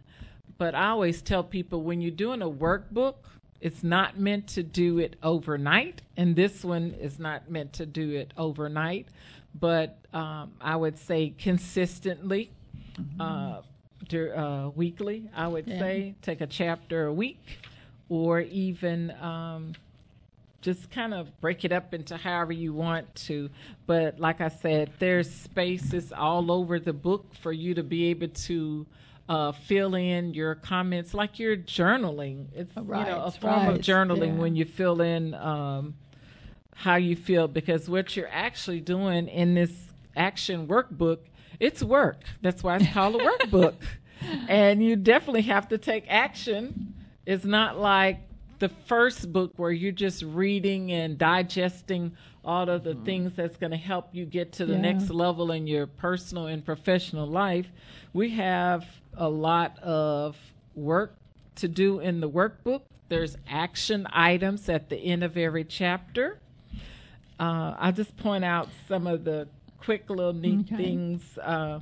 but 0.57 0.73
I 0.73 0.88
always 0.88 1.21
tell 1.21 1.43
people 1.43 1.84
when 1.84 2.01
you're 2.01 2.09
doing 2.09 2.41
a 2.41 2.49
workbook, 2.49 3.15
it's 3.62 3.84
not 3.84 4.18
meant 4.18 4.47
to 4.47 4.64
do 4.64 4.99
it 4.99 5.16
overnight, 5.22 6.01
and 6.16 6.36
this 6.36 6.64
one 6.64 6.95
is 6.99 7.20
not 7.20 7.49
meant 7.49 7.74
to 7.74 7.86
do 7.86 8.12
it 8.12 8.34
overnight, 8.38 9.07
but 9.53 9.97
um, 10.14 10.53
I 10.62 10.76
would 10.76 10.97
say 10.97 11.34
consistently, 11.38 12.51
mm-hmm. 12.97 13.22
uh, 13.22 13.62
uh, 14.16 14.70
weekly, 14.76 15.30
I 15.36 15.47
would 15.47 15.68
yeah. 15.68 15.80
say, 15.80 16.16
take 16.22 16.41
a 16.41 16.47
chapter 16.47 17.07
a 17.07 17.14
week, 17.14 17.43
or 18.07 18.39
even 18.39 19.12
um, 19.22 19.74
just 20.62 20.89
kind 20.91 21.14
of 21.14 21.39
break 21.41 21.66
it 21.66 21.72
up 21.72 21.93
into 21.93 22.18
however 22.18 22.53
you 22.53 22.74
want 22.74 23.14
to. 23.16 23.49
But 23.86 24.20
like 24.20 24.41
I 24.41 24.49
said, 24.49 24.91
there's 24.99 25.30
spaces 25.30 26.12
all 26.12 26.51
over 26.51 26.80
the 26.80 26.93
book 26.93 27.34
for 27.36 27.51
you 27.51 27.74
to 27.76 27.84
be 27.84 28.05
able 28.05 28.30
to 28.30 28.86
uh, 29.30 29.51
fill 29.51 29.93
in 29.93 30.34
your 30.34 30.55
comments 30.55 31.13
like 31.13 31.38
you're 31.38 31.55
journaling. 31.55 32.47
It's 32.53 32.75
right, 32.75 33.07
you 33.07 33.13
know 33.13 33.23
a 33.23 33.32
form 33.32 33.67
right. 33.67 33.75
of 33.75 33.82
journaling 33.82 34.34
yeah. 34.34 34.41
when 34.41 34.55
you 34.55 34.65
fill 34.65 35.01
in 35.01 35.36
um, 35.36 35.93
how 36.75 36.95
you 36.95 37.15
feel 37.15 37.47
because 37.47 37.88
what 37.88 38.15
you're 38.17 38.27
actually 38.32 38.82
doing 38.82 39.27
in 39.27 39.53
this 39.53 39.71
action 40.15 40.67
workbook, 40.67 41.19
it's 41.59 41.84
work. 41.84 42.23
That's 42.41 42.63
why 42.63 42.77
it's 42.77 42.91
called 42.91 43.15
a 43.15 43.19
workbook. 43.25 43.75
and 44.49 44.84
you 44.84 44.95
definitely 44.95 45.43
have 45.43 45.69
to 45.69 45.77
take 45.77 46.05
action. 46.09 46.95
It's 47.27 47.45
not 47.45 47.77
like 47.77 48.21
the 48.57 48.69
first 48.88 49.32
book 49.32 49.53
where 49.57 49.71
you're 49.71 49.91
just 49.91 50.23
reading 50.23 50.91
and 50.91 51.19
digesting 51.19 52.13
all 52.43 52.67
of 52.67 52.84
the 52.84 52.93
mm-hmm. 52.93 53.05
things 53.05 53.34
that's 53.36 53.57
going 53.57 53.71
to 53.71 53.77
help 53.77 54.09
you 54.11 54.25
get 54.25 54.53
to 54.53 54.65
the 54.65 54.73
yeah. 54.73 54.82
next 54.82 55.11
level 55.11 55.51
in 55.51 55.67
your 55.67 55.86
personal 55.86 56.47
and 56.47 56.65
professional 56.65 57.27
life. 57.27 57.67
We 58.11 58.32
have 58.32 58.86
a 59.18 59.30
lot 59.30 59.80
of 59.80 60.38
work 60.76 61.16
to 61.55 61.68
do 61.68 61.99
in 61.99 62.20
the 62.20 62.30
workbook. 62.30 62.82
There's 63.10 63.36
action 63.47 64.07
items 64.12 64.70
at 64.70 64.89
the 64.89 64.97
end 64.97 65.24
of 65.24 65.38
every 65.38 65.64
chapter. 65.64 66.39
Uh, 67.39 67.76
I'll 67.78 67.91
just 67.91 68.16
point 68.18 68.43
out 68.43 68.70
some 68.88 69.07
of 69.07 69.24
the 69.24 69.47
quick 69.80 70.10
little 70.10 70.34
neat 70.34 70.72
okay. 70.72 70.84
things 70.84 71.38
uh, 71.38 71.80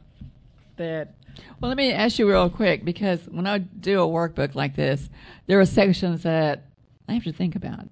that. 0.77 1.13
Well, 1.59 1.69
let 1.69 1.77
me 1.77 1.91
ask 1.91 2.17
you 2.17 2.27
real 2.27 2.49
quick 2.49 2.85
because 2.85 3.27
when 3.29 3.45
I 3.45 3.59
do 3.59 4.01
a 4.01 4.07
workbook 4.07 4.55
like 4.55 4.75
this, 4.75 5.09
there 5.45 5.59
are 5.59 5.65
sections 5.65 6.23
that 6.23 6.63
I 7.07 7.13
have 7.13 7.23
to 7.23 7.33
think 7.33 7.55
about. 7.55 7.89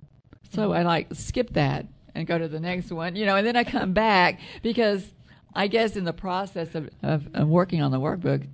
So 0.52 0.74
I 0.74 0.84
like 0.84 1.08
skip 1.14 1.54
that 1.54 1.86
and 2.16 2.26
go 2.26 2.38
to 2.38 2.48
the 2.48 2.60
next 2.60 2.92
one, 2.92 3.16
you 3.16 3.26
know, 3.26 3.36
and 3.36 3.46
then 3.46 3.56
I 3.56 3.64
come 3.64 3.94
back 3.94 4.40
because 4.64 5.12
I 5.54 5.68
guess 5.68 5.96
in 5.96 6.06
the 6.06 6.14
process 6.14 6.76
of, 6.76 6.90
of, 7.04 7.28
of, 7.34 7.48
working 7.48 7.82
on 7.82 7.92
the 7.92 8.00
workbook, 8.00 8.48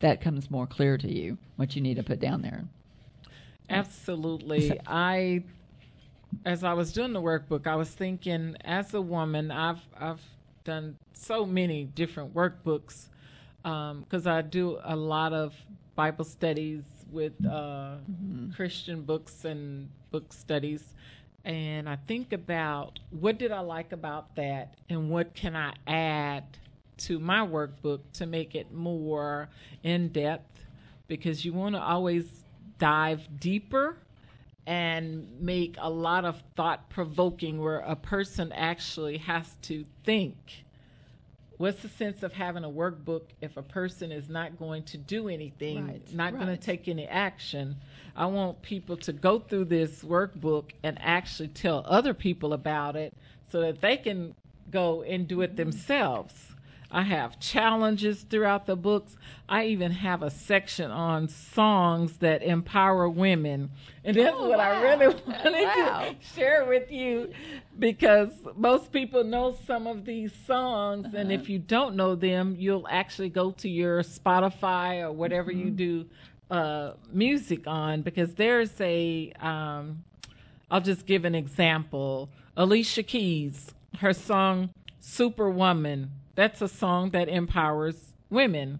that 0.00 0.20
comes 0.20 0.50
more 0.50 0.66
clear 0.66 0.96
to 0.98 1.12
you 1.12 1.38
what 1.56 1.74
you 1.74 1.82
need 1.82 1.96
to 1.96 2.02
put 2.02 2.20
down 2.20 2.42
there. 2.42 2.64
Absolutely. 3.68 4.78
I, 4.86 5.44
as 6.44 6.64
I 6.64 6.74
was 6.74 6.92
doing 6.92 7.12
the 7.12 7.22
workbook, 7.22 7.66
I 7.66 7.76
was 7.76 7.90
thinking, 7.90 8.56
as 8.64 8.94
a 8.94 9.00
woman, 9.00 9.50
I've 9.50 9.80
I've 9.98 10.22
done 10.64 10.96
so 11.12 11.44
many 11.46 11.84
different 11.84 12.34
workbooks 12.34 13.06
because 13.62 14.26
um, 14.26 14.32
I 14.32 14.42
do 14.42 14.78
a 14.84 14.96
lot 14.96 15.32
of 15.32 15.54
Bible 15.94 16.24
studies 16.24 16.82
with 17.10 17.32
uh, 17.44 17.96
mm-hmm. 18.10 18.50
Christian 18.52 19.02
books 19.02 19.44
and 19.44 19.88
book 20.10 20.32
studies 20.32 20.94
and 21.48 21.88
I 21.88 21.96
think 21.96 22.32
about 22.32 22.98
what 23.10 23.38
did 23.38 23.52
I 23.52 23.60
like 23.60 23.92
about 23.92 24.36
that 24.36 24.74
and 24.90 25.08
what 25.10 25.34
can 25.34 25.56
I 25.56 25.72
add 25.86 26.44
to 26.98 27.18
my 27.18 27.40
workbook 27.40 28.00
to 28.14 28.26
make 28.26 28.54
it 28.54 28.72
more 28.72 29.48
in 29.82 30.08
depth 30.08 30.64
because 31.06 31.44
you 31.44 31.52
want 31.52 31.74
to 31.74 31.80
always 31.80 32.26
dive 32.78 33.26
deeper 33.40 33.96
and 34.66 35.40
make 35.40 35.76
a 35.78 35.88
lot 35.88 36.24
of 36.24 36.42
thought 36.54 36.90
provoking 36.90 37.60
where 37.60 37.78
a 37.78 37.96
person 37.96 38.52
actually 38.52 39.18
has 39.18 39.56
to 39.62 39.84
think 40.04 40.64
what's 41.58 41.82
the 41.82 41.88
sense 41.88 42.22
of 42.22 42.32
having 42.32 42.64
a 42.64 42.68
workbook 42.68 43.22
if 43.40 43.56
a 43.56 43.62
person 43.62 44.10
is 44.10 44.28
not 44.28 44.58
going 44.58 44.84
to 44.84 44.96
do 44.96 45.28
anything, 45.28 45.86
right, 45.86 46.14
not 46.14 46.32
right. 46.32 46.44
going 46.44 46.56
to 46.56 46.62
take 46.62 46.88
any 46.88 47.06
action? 47.06 47.76
I 48.16 48.26
want 48.26 48.62
people 48.62 48.96
to 48.98 49.12
go 49.12 49.40
through 49.40 49.66
this 49.66 50.02
workbook 50.02 50.70
and 50.82 50.98
actually 51.00 51.48
tell 51.48 51.84
other 51.86 52.14
people 52.14 52.52
about 52.52 52.96
it 52.96 53.12
so 53.50 53.60
that 53.60 53.80
they 53.80 53.96
can 53.96 54.34
go 54.70 55.02
and 55.02 55.28
do 55.28 55.42
it 55.42 55.48
mm-hmm. 55.48 55.56
themselves. 55.56 56.54
I 56.90 57.02
have 57.02 57.38
challenges 57.38 58.22
throughout 58.22 58.66
the 58.66 58.76
books. 58.76 59.16
I 59.48 59.66
even 59.66 59.92
have 59.92 60.22
a 60.22 60.30
section 60.30 60.90
on 60.90 61.28
songs 61.28 62.16
that 62.18 62.42
empower 62.42 63.08
women. 63.08 63.70
And 64.04 64.16
that's 64.16 64.34
oh, 64.38 64.48
what 64.48 64.58
wow. 64.58 64.72
I 64.72 64.82
really 64.82 65.06
wanted 65.26 65.64
wow. 65.64 66.08
to 66.08 66.26
share 66.34 66.64
with 66.64 66.90
you 66.90 67.32
because 67.78 68.30
most 68.56 68.90
people 68.90 69.22
know 69.22 69.54
some 69.66 69.86
of 69.86 70.06
these 70.06 70.32
songs. 70.46 71.06
Uh-huh. 71.06 71.16
And 71.16 71.30
if 71.30 71.50
you 71.50 71.58
don't 71.58 71.94
know 71.94 72.14
them, 72.14 72.56
you'll 72.58 72.88
actually 72.88 73.28
go 73.28 73.50
to 73.52 73.68
your 73.68 74.02
Spotify 74.02 75.02
or 75.02 75.12
whatever 75.12 75.52
mm-hmm. 75.52 75.66
you 75.66 75.70
do 75.70 76.06
uh, 76.50 76.92
music 77.12 77.66
on 77.66 78.02
because 78.02 78.34
there's 78.34 78.80
a. 78.80 79.32
Um, 79.40 80.04
I'll 80.70 80.80
just 80.80 81.06
give 81.06 81.24
an 81.24 81.34
example. 81.34 82.30
Alicia 82.56 83.02
Keys, 83.02 83.72
her 84.00 84.12
song 84.12 84.70
Superwoman 85.00 86.10
that's 86.38 86.62
a 86.62 86.68
song 86.68 87.10
that 87.10 87.28
empowers 87.28 88.14
women. 88.30 88.78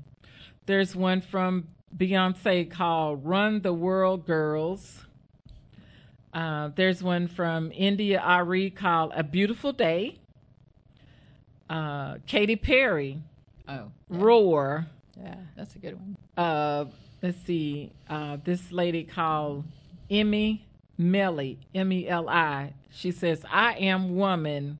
There's 0.66 0.94
one 0.94 1.20
from 1.20 1.66
Beyonce 1.96 2.70
called 2.70 3.24
Run 3.24 3.62
the 3.62 3.72
World 3.72 4.24
Girls. 4.26 5.04
Uh, 6.32 6.70
there's 6.76 7.02
one 7.02 7.26
from 7.26 7.72
India.Arie 7.72 8.70
called 8.70 9.10
A 9.12 9.24
Beautiful 9.24 9.72
Day. 9.72 10.20
Uh, 11.68 12.18
Katy 12.28 12.54
Perry. 12.54 13.20
Oh. 13.66 13.72
Yeah. 13.74 13.82
Roar. 14.08 14.86
Yeah, 15.20 15.34
that's 15.56 15.74
a 15.74 15.80
good 15.80 15.94
one. 15.94 16.16
Uh, 16.36 16.84
let's 17.20 17.38
see. 17.44 17.90
Uh, 18.08 18.36
this 18.44 18.70
lady 18.70 19.02
called 19.02 19.64
Emmy 20.08 20.64
Meli, 20.96 21.58
M 21.74 21.90
E 21.92 22.06
L 22.06 22.28
I. 22.28 22.74
She 22.92 23.10
says, 23.10 23.44
I 23.50 23.72
am 23.78 24.14
woman 24.14 24.78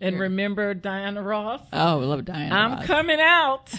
and 0.00 0.14
Here. 0.14 0.22
remember 0.22 0.74
Diana 0.74 1.22
Ross? 1.22 1.60
Oh, 1.72 1.98
we 1.98 2.06
love 2.06 2.24
Diana. 2.24 2.54
I'm 2.54 2.72
Ross. 2.72 2.86
coming 2.86 3.20
out. 3.20 3.68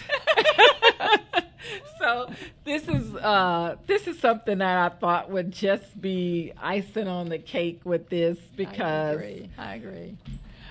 so 2.00 2.30
this 2.66 2.88
is 2.88 3.16
uh, 3.16 3.76
this 3.88 4.08
is 4.08 4.20
something 4.20 4.60
that 4.60 4.92
I 4.92 4.96
thought 4.96 5.30
would 5.30 5.52
just 5.52 6.00
be 6.00 6.54
icing 6.62 7.08
on 7.08 7.30
the 7.30 7.38
cake 7.38 7.82
with 7.84 8.10
this 8.10 8.38
because 8.56 8.82
I 8.82 9.12
agree. 9.12 9.50
I 9.58 9.76
agree. 9.76 10.18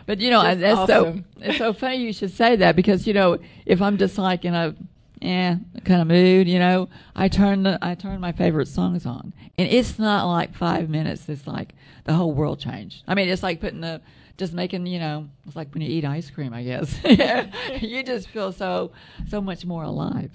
But 0.06 0.20
you 0.20 0.30
know, 0.30 0.42
that's 0.54 0.78
awesome. 0.78 1.24
so 1.38 1.42
it's 1.42 1.58
so 1.58 1.72
funny 1.72 1.96
you 1.96 2.12
should 2.12 2.32
say 2.32 2.56
that 2.56 2.76
because 2.76 3.06
you 3.06 3.14
know 3.14 3.38
if 3.66 3.82
I'm 3.82 3.98
just 3.98 4.18
like 4.18 4.44
in 4.44 4.54
a 4.54 4.74
eh 5.20 5.56
kind 5.84 6.00
of 6.00 6.08
mood, 6.08 6.48
you 6.48 6.58
know, 6.58 6.88
I 7.14 7.28
turn 7.28 7.62
the 7.62 7.78
I 7.82 7.94
turn 7.94 8.20
my 8.20 8.32
favorite 8.32 8.68
songs 8.68 9.06
on, 9.06 9.32
and 9.58 9.70
it's 9.70 9.98
not 9.98 10.26
like 10.26 10.54
five 10.54 10.88
minutes. 10.88 11.28
It's 11.28 11.46
like 11.46 11.74
the 12.04 12.14
whole 12.14 12.32
world 12.32 12.60
changed. 12.60 13.02
I 13.06 13.14
mean, 13.14 13.28
it's 13.28 13.42
like 13.42 13.60
putting 13.60 13.80
the 13.80 14.00
just 14.38 14.54
making 14.54 14.86
you 14.86 14.98
know 14.98 15.28
it's 15.46 15.56
like 15.56 15.72
when 15.74 15.82
you 15.82 15.90
eat 15.90 16.04
ice 16.04 16.30
cream 16.30 16.54
i 16.54 16.62
guess. 16.62 16.96
You 17.82 18.02
just 18.02 18.28
feel 18.28 18.52
so 18.52 18.92
so 19.28 19.40
much 19.40 19.66
more 19.66 19.82
alive. 19.82 20.30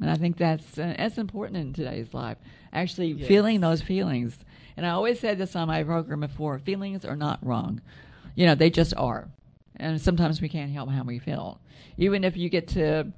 And 0.00 0.10
i 0.10 0.16
think 0.16 0.36
that's 0.36 0.78
uh, 0.78 0.94
that's 0.98 1.16
important 1.16 1.56
in 1.56 1.72
today's 1.72 2.12
life 2.12 2.36
actually 2.72 3.12
yes. 3.12 3.26
feeling 3.28 3.60
those 3.60 3.80
feelings. 3.80 4.38
And 4.76 4.84
i 4.84 4.90
always 4.90 5.18
said 5.20 5.38
this 5.38 5.56
on 5.56 5.68
my 5.68 5.82
program 5.82 6.20
before 6.20 6.58
feelings 6.58 7.04
are 7.04 7.16
not 7.16 7.38
wrong. 7.44 7.80
You 8.34 8.46
know 8.46 8.54
they 8.54 8.70
just 8.70 8.94
are. 8.96 9.28
And 9.76 10.00
sometimes 10.00 10.42
we 10.42 10.48
can't 10.48 10.72
help 10.72 10.90
how 10.90 11.04
we 11.04 11.20
feel. 11.20 11.60
Even 11.96 12.24
if 12.24 12.36
you 12.36 12.48
get 12.48 12.68
to 12.68 13.12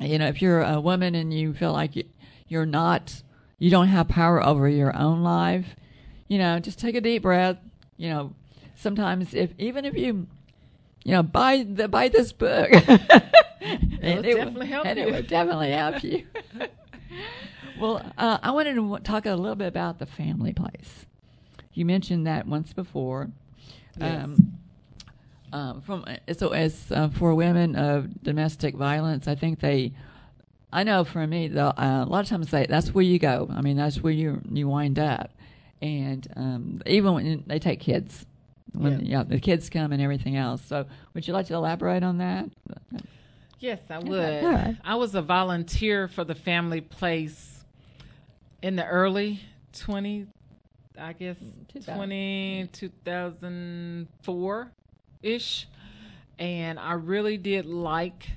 you 0.00 0.18
know 0.18 0.26
if 0.26 0.42
you're 0.42 0.62
a 0.62 0.80
woman 0.80 1.14
and 1.14 1.32
you 1.32 1.54
feel 1.54 1.72
like 1.72 1.92
you're 2.48 2.66
not 2.66 3.22
you 3.58 3.70
don't 3.70 3.88
have 3.88 4.08
power 4.08 4.44
over 4.44 4.68
your 4.68 4.94
own 4.96 5.22
life 5.22 5.76
you 6.28 6.38
know 6.38 6.58
just 6.58 6.78
take 6.78 6.94
a 6.94 7.00
deep 7.00 7.22
breath 7.22 7.56
you 7.96 8.10
know 8.10 8.34
sometimes 8.76 9.34
if 9.34 9.50
even 9.58 9.84
if 9.84 9.96
you 9.96 10.26
you 11.04 11.12
know 11.12 11.22
buy 11.22 11.66
the 11.68 11.88
buy 11.88 12.08
this 12.08 12.32
book 12.32 12.70
and 13.60 14.24
it 14.24 14.34
definitely 14.36 14.66
help 14.66 14.86
and 14.86 14.98
you. 14.98 15.04
it 15.06 15.10
would 15.12 15.26
definitely 15.26 15.72
help 15.72 16.02
you. 16.04 16.24
Well 17.78 18.00
uh, 18.16 18.38
i 18.42 18.50
wanted 18.52 18.74
to 18.74 18.98
talk 19.04 19.26
a 19.26 19.34
little 19.34 19.54
bit 19.54 19.68
about 19.68 19.98
the 19.98 20.06
family 20.06 20.54
place. 20.54 21.04
You 21.74 21.84
mentioned 21.84 22.26
that 22.26 22.46
once 22.46 22.72
before. 22.72 23.28
Yes. 23.98 24.24
um, 24.24 24.58
um, 25.52 25.80
from 25.82 26.04
so 26.36 26.48
as 26.50 26.90
uh, 26.90 27.08
for 27.10 27.34
women 27.34 27.76
of 27.76 28.22
domestic 28.22 28.74
violence 28.74 29.28
i 29.28 29.34
think 29.34 29.60
they 29.60 29.92
i 30.72 30.82
know 30.82 31.04
for 31.04 31.26
me 31.26 31.48
though 31.48 31.68
uh, 31.76 32.04
a 32.06 32.08
lot 32.08 32.20
of 32.24 32.28
times 32.28 32.50
they 32.50 32.66
that's 32.66 32.94
where 32.94 33.04
you 33.04 33.18
go. 33.18 33.48
I 33.54 33.60
mean 33.60 33.76
that's 33.76 34.02
where 34.02 34.12
you 34.12 34.40
you 34.50 34.68
wind 34.68 34.98
up. 34.98 35.30
And 35.82 36.26
um, 36.36 36.82
even 36.86 37.12
when 37.12 37.44
they 37.46 37.58
take 37.58 37.80
kids 37.80 38.24
when 38.72 39.06
yeah. 39.06 39.18
yeah. 39.18 39.24
the 39.24 39.40
kids 39.40 39.70
come 39.70 39.92
and 39.92 40.02
everything 40.02 40.36
else. 40.36 40.62
So, 40.62 40.86
would 41.14 41.26
you 41.26 41.34
like 41.34 41.46
to 41.46 41.54
elaborate 41.54 42.02
on 42.02 42.18
that? 42.18 42.46
Yes, 43.58 43.80
I 43.88 43.98
would. 43.98 44.44
Right. 44.44 44.76
I 44.84 44.96
was 44.96 45.14
a 45.14 45.22
volunteer 45.22 46.08
for 46.08 46.24
the 46.24 46.34
family 46.34 46.80
place 46.80 47.64
in 48.62 48.76
the 48.76 48.86
early 48.86 49.40
20, 49.72 50.26
I 50.98 51.12
guess 51.14 51.36
20, 51.84 52.68
2004 52.72 54.72
ish. 55.22 55.68
And 56.38 56.78
I 56.78 56.92
really 56.92 57.38
did 57.38 57.64
like 57.64 58.28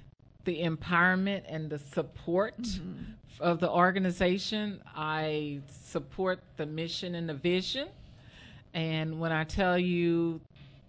the 0.46 0.64
empowerment 0.64 1.44
and 1.48 1.70
the 1.70 1.80
support 1.80 2.58
mm-hmm. 2.62 3.12
of 3.42 3.60
the 3.60 3.70
organization. 3.70 4.82
I 4.96 5.60
support 5.68 6.40
the 6.56 6.66
mission 6.66 7.16
and 7.16 7.28
the 7.28 7.34
vision. 7.34 7.90
And 8.74 9.20
when 9.20 9.32
I 9.32 9.44
tell 9.44 9.78
you 9.78 10.42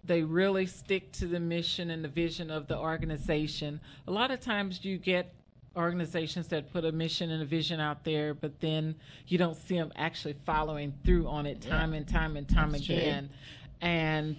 they 0.04 0.22
really 0.22 0.66
stick 0.66 1.12
to 1.12 1.26
the 1.26 1.38
mission 1.38 1.90
and 1.90 2.02
the 2.02 2.08
vision 2.08 2.50
of 2.50 2.66
the 2.66 2.76
organization, 2.76 3.80
a 4.08 4.10
lot 4.10 4.30
of 4.30 4.40
times 4.40 4.84
you 4.84 4.98
get 4.98 5.32
organizations 5.76 6.48
that 6.48 6.72
put 6.72 6.84
a 6.84 6.92
mission 6.92 7.30
and 7.30 7.42
a 7.42 7.46
vision 7.46 7.80
out 7.80 8.04
there, 8.04 8.34
but 8.34 8.58
then 8.60 8.94
you 9.28 9.38
don't 9.38 9.56
see 9.56 9.76
them 9.76 9.92
actually 9.96 10.34
following 10.44 10.92
through 11.04 11.28
on 11.28 11.46
it 11.46 11.60
time 11.60 11.92
yeah. 11.92 11.98
and 11.98 12.08
time 12.08 12.36
and 12.36 12.48
time 12.48 12.72
That's 12.72 12.84
again. 12.84 13.28
True. 13.28 13.88
And 13.88 14.36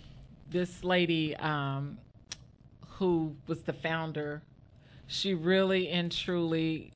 this 0.49 0.83
lady, 0.83 1.35
um, 1.37 1.97
who 2.87 3.35
was 3.47 3.61
the 3.61 3.73
founder, 3.73 4.41
she 5.07 5.33
really 5.33 5.89
and 5.89 6.11
truly 6.11 6.91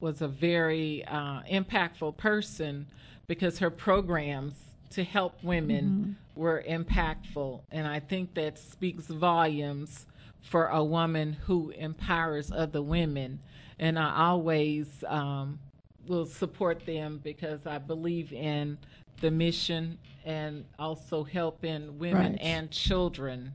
was 0.00 0.22
a 0.22 0.28
very 0.28 1.04
uh, 1.06 1.42
impactful 1.50 2.16
person 2.16 2.86
because 3.26 3.58
her 3.58 3.70
programs 3.70 4.54
to 4.92 5.04
help 5.04 5.42
women 5.42 6.16
were 6.34 6.62
impactful. 6.68 7.62
And 7.70 7.86
I 7.86 8.00
think 8.00 8.34
that 8.34 8.58
speaks 8.58 9.04
volumes 9.06 10.06
for 10.40 10.66
a 10.66 10.82
woman 10.82 11.34
who 11.34 11.70
empowers 11.70 12.50
other 12.50 12.82
women. 12.82 13.40
And 13.78 13.98
I 13.98 14.26
always 14.28 15.04
um, 15.06 15.58
will 16.06 16.26
support 16.26 16.84
them 16.84 17.20
because 17.22 17.66
I 17.66 17.78
believe 17.78 18.32
in 18.32 18.78
the 19.20 19.30
mission 19.30 19.98
and 20.24 20.64
also 20.78 21.24
helping 21.24 21.98
women 21.98 22.32
Right. 22.32 22.40
and 22.40 22.70
children. 22.70 23.52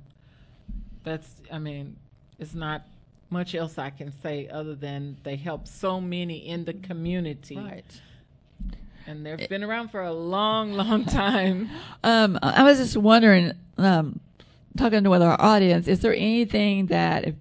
That's, 1.04 1.42
I 1.52 1.60
mean, 1.60 1.98
it's 2.40 2.54
not 2.56 2.84
much 3.30 3.56
else 3.56 3.78
I 3.78 3.90
can 3.90 4.12
say 4.22 4.48
other 4.48 4.76
than 4.76 5.18
they 5.24 5.36
help 5.36 5.68
so 5.68 6.00
many 6.00 6.48
in 6.48 6.66
the 6.66 6.74
community. 6.74 7.58
Right. 7.58 8.02
And 9.08 9.26
they've 9.26 9.48
been 9.50 9.64
around 9.64 9.90
for 9.90 10.02
a 10.02 10.14
long, 10.14 10.74
long 10.74 11.06
time. 11.06 11.70
Um, 12.04 12.38
I 12.44 12.64
was 12.64 12.78
just 12.78 12.96
wondering, 12.96 13.54
um, 13.78 14.20
talking 14.78 15.04
to 15.04 15.10
with 15.10 15.22
our 15.22 15.40
audience, 15.42 15.88
is 15.88 16.00
there 16.02 16.14
anything 16.14 16.86
that 16.88 17.34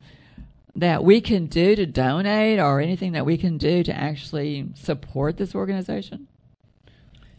that 0.74 1.04
we 1.04 1.20
can 1.20 1.46
do 1.46 1.74
to 1.76 1.86
donate, 1.86 2.58
or 2.58 2.80
anything 2.80 3.12
that 3.12 3.24
we 3.24 3.36
can 3.36 3.58
do 3.58 3.82
to 3.82 3.92
actually 3.94 4.66
support 4.74 5.36
this 5.36 5.54
organization? 5.54 6.26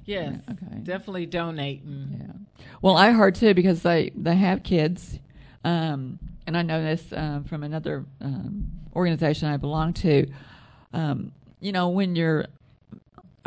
Yes, 0.05 0.35
Yeah, 0.47 0.53
okay. 0.53 0.77
definitely 0.83 1.25
donating. 1.25 2.17
Yeah. 2.19 2.65
Well, 2.81 2.95
I 2.97 3.11
heard 3.11 3.35
too 3.35 3.53
because 3.53 3.81
they 3.81 4.11
they 4.15 4.35
have 4.35 4.63
kids, 4.63 5.19
um, 5.65 6.17
and 6.45 6.55
I 6.57 6.61
know 6.61 6.81
this 6.81 7.03
um, 7.13 7.43
from 7.43 7.63
another 7.63 8.05
um, 8.21 8.71
organization 8.95 9.49
I 9.49 9.57
belong 9.57 9.93
to. 9.95 10.27
Um, 10.93 11.31
you 11.59 11.71
know, 11.73 11.89
when 11.89 12.15
you're 12.15 12.43
uh, 12.43 12.45
you- 12.47 12.56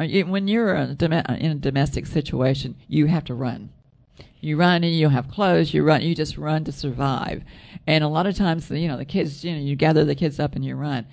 Uh, 0.00 0.06
when 0.24 0.48
you're 0.48 0.74
a 0.74 0.86
dom- 0.94 1.12
uh, 1.12 1.36
in 1.38 1.50
a 1.50 1.56
domestic 1.56 2.06
situation, 2.06 2.74
you 2.88 3.06
have 3.06 3.24
to 3.24 3.34
run. 3.34 3.70
You 4.40 4.56
run 4.56 4.82
and 4.82 4.94
you 4.94 5.02
don't 5.02 5.12
have 5.12 5.30
clothes. 5.30 5.74
You 5.74 5.82
run. 5.82 6.00
You 6.00 6.14
just 6.14 6.38
run 6.38 6.64
to 6.64 6.72
survive. 6.72 7.42
And 7.86 8.02
a 8.02 8.08
lot 8.08 8.26
of 8.26 8.34
times, 8.34 8.70
you 8.70 8.88
know, 8.88 8.96
the 8.96 9.04
kids. 9.04 9.44
You 9.44 9.52
know, 9.52 9.60
you 9.60 9.76
gather 9.76 10.04
the 10.04 10.14
kids 10.14 10.40
up 10.40 10.54
and 10.54 10.64
you 10.64 10.74
run. 10.74 11.06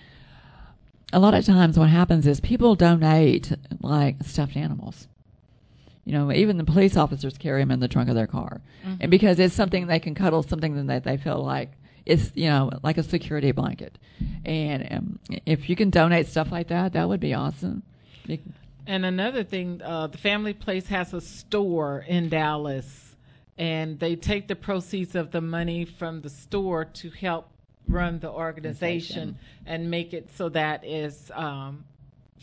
A 1.12 1.20
lot 1.20 1.34
of 1.34 1.46
times, 1.46 1.78
what 1.78 1.90
happens 1.90 2.26
is 2.26 2.40
people 2.40 2.76
donate 2.76 3.52
like 3.82 4.24
stuffed 4.24 4.56
animals. 4.56 5.08
You 6.06 6.14
know, 6.14 6.32
even 6.32 6.58
the 6.58 6.64
police 6.64 6.96
officers 6.96 7.38
carry 7.38 7.62
them 7.62 7.72
in 7.72 7.82
the 7.82 7.90
trunk 7.90 8.08
of 8.08 8.16
their 8.16 8.28
car, 8.28 8.62
and 8.84 9.00
mm-hmm. 9.00 9.10
because 9.10 9.40
it's 9.40 9.54
something 9.54 9.88
they 9.88 10.00
can 10.00 10.16
cuddle, 10.16 10.42
something 10.42 10.88
that 10.88 11.04
they 11.04 11.18
feel 11.18 11.44
like 11.44 11.72
it's 12.06 12.32
you 12.34 12.48
know 12.48 12.72
like 12.82 12.98
a 12.98 13.04
security 13.04 13.52
blanket. 13.52 13.98
And 14.46 14.88
um, 14.90 15.20
if 15.46 15.70
you 15.70 15.76
can 15.76 15.90
donate 15.90 16.28
stuff 16.28 16.50
like 16.50 16.70
that, 16.70 16.94
that 16.94 17.10
would 17.10 17.20
be 17.20 17.34
awesome. 17.34 17.84
And 18.88 19.06
another 19.06 19.44
thing, 19.44 19.82
uh, 19.84 20.08
the 20.08 20.18
Family 20.18 20.54
Place 20.54 20.88
has 20.88 21.14
a 21.14 21.20
store 21.20 22.06
in 22.08 22.30
Dallas, 22.30 23.16
and 23.58 24.00
they 24.00 24.16
take 24.16 24.48
the 24.48 24.56
proceeds 24.56 25.14
of 25.14 25.32
the 25.32 25.42
money 25.42 25.84
from 25.84 26.22
the 26.22 26.30
store 26.30 26.86
to 26.86 27.10
help 27.10 27.50
run 27.90 28.20
the 28.20 28.30
organization 28.30 29.38
and 29.66 29.92
make 29.92 30.14
it 30.14 30.30
so 30.36 30.50
that 30.50 30.86
is 30.86 31.32
um, 31.36 31.84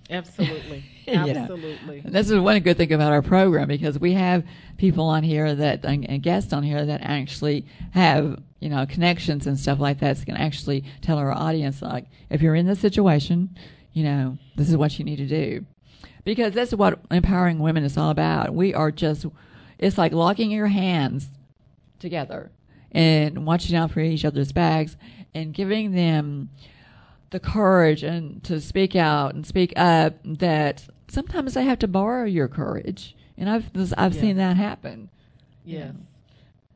Absolutely. 0.09 0.83
You 1.15 1.33
know. 1.33 1.41
Absolutely. 1.41 2.01
This 2.03 2.31
is 2.31 2.39
one 2.39 2.59
good 2.59 2.77
thing 2.77 2.91
about 2.91 3.11
our 3.11 3.21
program 3.21 3.67
because 3.67 3.99
we 3.99 4.13
have 4.13 4.43
people 4.77 5.05
on 5.05 5.23
here 5.23 5.53
that 5.53 5.85
and 5.85 6.09
and 6.09 6.23
guests 6.23 6.51
on 6.51 6.63
here 6.63 6.83
that 6.83 7.01
actually 7.01 7.65
have 7.91 8.41
you 8.59 8.69
know 8.69 8.85
connections 8.87 9.45
and 9.45 9.59
stuff 9.59 9.79
like 9.79 9.99
that. 9.99 10.17
So 10.17 10.25
can 10.25 10.35
actually 10.35 10.83
tell 11.01 11.19
our 11.19 11.31
audience 11.31 11.81
like 11.81 12.07
if 12.31 12.41
you're 12.41 12.55
in 12.55 12.65
this 12.65 12.79
situation, 12.79 13.55
you 13.93 14.03
know 14.03 14.39
this 14.55 14.69
is 14.69 14.77
what 14.77 14.97
you 14.97 15.05
need 15.05 15.17
to 15.17 15.27
do 15.27 15.65
because 16.23 16.53
that's 16.53 16.73
what 16.73 16.99
empowering 17.11 17.59
women 17.59 17.83
is 17.83 17.97
all 17.97 18.09
about. 18.09 18.53
We 18.53 18.73
are 18.73 18.91
just 18.91 19.27
it's 19.77 19.97
like 19.97 20.11
locking 20.11 20.51
your 20.51 20.67
hands 20.67 21.29
together 21.99 22.51
and 22.91 23.45
watching 23.45 23.75
out 23.75 23.91
for 23.91 23.99
each 23.99 24.25
other's 24.25 24.51
backs 24.51 24.97
and 25.33 25.53
giving 25.53 25.91
them 25.91 26.49
the 27.29 27.39
courage 27.39 28.03
and 28.03 28.43
to 28.45 28.61
speak 28.61 28.95
out 28.95 29.35
and 29.35 29.45
speak 29.45 29.73
up 29.75 30.15
that 30.23 30.87
sometimes 31.07 31.53
they 31.53 31.63
have 31.63 31.79
to 31.79 31.87
borrow 31.87 32.25
your 32.25 32.47
courage 32.47 33.15
and 33.37 33.49
i've 33.49 33.69
i've 33.97 34.13
Yeah. 34.15 34.21
seen 34.21 34.37
that 34.37 34.57
happen 34.57 35.09
Yes. 35.63 35.93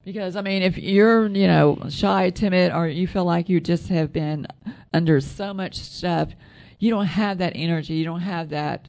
because 0.03 0.35
i 0.35 0.41
mean 0.41 0.61
if 0.61 0.77
you're 0.77 1.27
you 1.27 1.47
know 1.47 1.79
shy 1.89 2.29
timid 2.29 2.71
or 2.71 2.87
you 2.87 3.07
feel 3.07 3.25
like 3.25 3.49
you 3.49 3.59
just 3.59 3.89
have 3.89 4.11
been 4.13 4.47
under 4.93 5.19
so 5.21 5.53
much 5.53 5.75
stuff 5.75 6.29
you 6.79 6.89
don't 6.89 7.05
have 7.07 7.37
that 7.39 7.53
energy 7.55 7.93
you 7.93 8.05
don't 8.05 8.21
have 8.21 8.49
that 8.49 8.87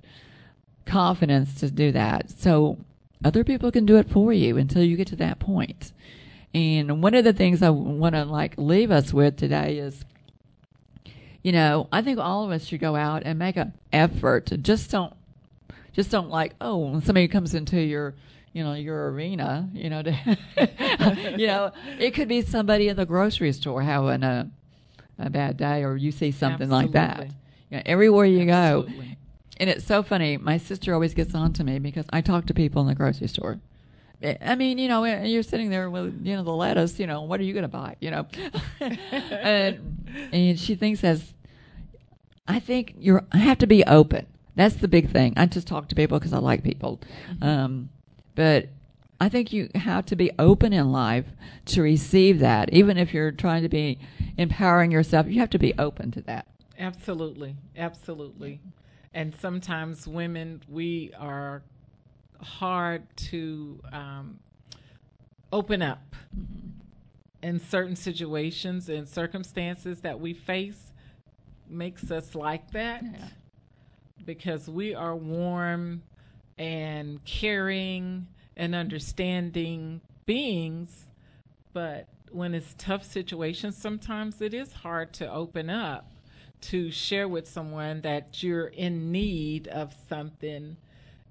confidence 0.86 1.54
to 1.60 1.70
do 1.70 1.92
that 1.92 2.30
so 2.30 2.78
other 3.24 3.44
people 3.44 3.70
can 3.70 3.84
do 3.86 3.96
it 3.96 4.08
for 4.10 4.32
you 4.32 4.56
until 4.56 4.82
you 4.82 4.96
get 4.96 5.06
to 5.08 5.16
that 5.16 5.38
point. 5.38 5.68
point 5.70 5.92
and 6.54 7.02
one 7.02 7.14
of 7.14 7.24
the 7.24 7.32
things 7.32 7.62
i 7.62 7.70
want 7.70 8.14
to 8.14 8.24
like 8.24 8.54
leave 8.56 8.90
us 8.90 9.12
with 9.12 9.36
today 9.36 9.78
is 9.78 10.04
you 11.42 11.52
know, 11.52 11.88
I 11.90 12.02
think 12.02 12.18
all 12.18 12.44
of 12.44 12.50
us 12.50 12.66
should 12.66 12.80
go 12.80 12.96
out 12.96 13.22
and 13.24 13.38
make 13.38 13.56
an 13.56 13.72
effort. 13.94 14.44
To 14.46 14.58
just 14.58 14.90
don't, 14.90 15.14
just 15.92 16.10
don't 16.10 16.30
like, 16.30 16.54
oh, 16.60 16.76
when 16.78 17.02
somebody 17.02 17.28
comes 17.28 17.54
into 17.54 17.80
your, 17.80 18.14
you 18.52 18.64
know, 18.64 18.74
your 18.74 19.10
arena, 19.10 19.68
you 19.72 19.90
know, 19.90 20.02
to, 20.02 20.10
you 21.38 21.46
know, 21.46 21.72
it 21.98 22.12
could 22.12 22.28
be 22.28 22.42
somebody 22.42 22.88
in 22.88 22.96
the 22.96 23.06
grocery 23.06 23.52
store 23.52 23.82
having 23.82 24.22
a, 24.22 24.50
a 25.18 25.30
bad 25.30 25.56
day, 25.56 25.84
or 25.84 25.96
you 25.96 26.10
see 26.10 26.30
something 26.30 26.70
like 26.70 26.92
that. 26.92 27.10
Absolutely. 27.10 27.36
You 27.70 27.76
know, 27.76 27.82
everywhere 27.86 28.24
you 28.24 28.46
go, 28.46 28.86
and 29.58 29.70
it's 29.70 29.84
so 29.84 30.02
funny. 30.02 30.36
My 30.36 30.56
sister 30.56 30.94
always 30.94 31.14
gets 31.14 31.34
on 31.34 31.52
to 31.54 31.64
me 31.64 31.78
because 31.78 32.06
I 32.10 32.20
talk 32.20 32.46
to 32.46 32.54
people 32.54 32.82
in 32.82 32.88
the 32.88 32.94
grocery 32.94 33.28
store. 33.28 33.60
I 34.22 34.36
I 34.40 34.54
mean, 34.54 34.78
you 34.78 34.88
know, 34.88 35.04
eh, 35.04 35.24
you're 35.24 35.42
sitting 35.42 35.70
there 35.70 35.88
with 35.90 36.26
you 36.26 36.34
know 36.34 36.42
the 36.42 36.52
lettuce. 36.52 36.98
You 36.98 37.06
know, 37.06 37.22
what 37.22 37.38
are 37.40 37.44
you 37.44 37.52
going 37.52 37.62
to 37.62 37.68
buy? 37.68 37.96
You 38.00 38.10
know, 38.10 38.26
and 38.80 40.08
and 40.32 40.58
she 40.58 40.74
thinks 40.74 41.04
as 41.04 41.34
I 42.48 42.58
think 42.58 42.94
you're. 42.98 43.24
I 43.32 43.38
have 43.38 43.58
to 43.58 43.66
be 43.66 43.84
open. 43.84 44.26
That's 44.56 44.76
the 44.76 44.88
big 44.88 45.10
thing. 45.10 45.34
I 45.36 45.46
just 45.46 45.66
talk 45.66 45.88
to 45.88 45.94
people 45.94 46.18
because 46.18 46.32
I 46.32 46.38
like 46.38 46.62
people, 46.62 47.00
um, 47.40 47.90
but 48.34 48.68
I 49.20 49.28
think 49.28 49.52
you 49.52 49.68
have 49.74 50.06
to 50.06 50.16
be 50.16 50.30
open 50.38 50.72
in 50.72 50.92
life 50.92 51.26
to 51.66 51.82
receive 51.82 52.38
that. 52.40 52.72
Even 52.72 52.96
if 52.96 53.12
you're 53.12 53.32
trying 53.32 53.62
to 53.62 53.68
be 53.68 53.98
empowering 54.38 54.90
yourself, 54.90 55.26
you 55.28 55.40
have 55.40 55.50
to 55.50 55.58
be 55.58 55.74
open 55.78 56.10
to 56.12 56.22
that. 56.22 56.46
Absolutely, 56.78 57.56
absolutely. 57.76 58.60
And 59.12 59.34
sometimes 59.34 60.06
women, 60.06 60.62
we 60.68 61.12
are 61.18 61.62
hard 62.40 63.04
to 63.16 63.80
um, 63.92 64.40
open 65.52 65.82
up 65.82 66.16
in 67.42 67.58
certain 67.58 67.96
situations 67.96 68.88
and 68.88 69.08
circumstances 69.08 70.00
that 70.00 70.20
we 70.20 70.32
face 70.32 70.92
makes 71.68 72.10
us 72.10 72.34
like 72.34 72.70
that 72.72 73.02
Yeah. 73.02 73.28
Because 74.24 74.68
we 74.68 74.94
are 74.94 75.16
warm 75.16 76.02
and 76.58 77.24
caring 77.24 78.26
and 78.56 78.74
understanding 78.74 80.00
beings 80.26 81.06
but 81.72 82.08
when 82.30 82.54
it's 82.54 82.74
tough 82.78 83.04
situations 83.04 83.76
sometimes 83.76 84.40
it 84.40 84.54
is 84.54 84.72
hard 84.72 85.12
to 85.12 85.30
open 85.30 85.70
up 85.70 86.10
to 86.60 86.90
share 86.90 87.28
with 87.28 87.48
someone 87.48 88.00
that 88.02 88.42
you're 88.42 88.66
in 88.66 89.10
need 89.10 89.68
of 89.68 89.94
something. 90.08 90.76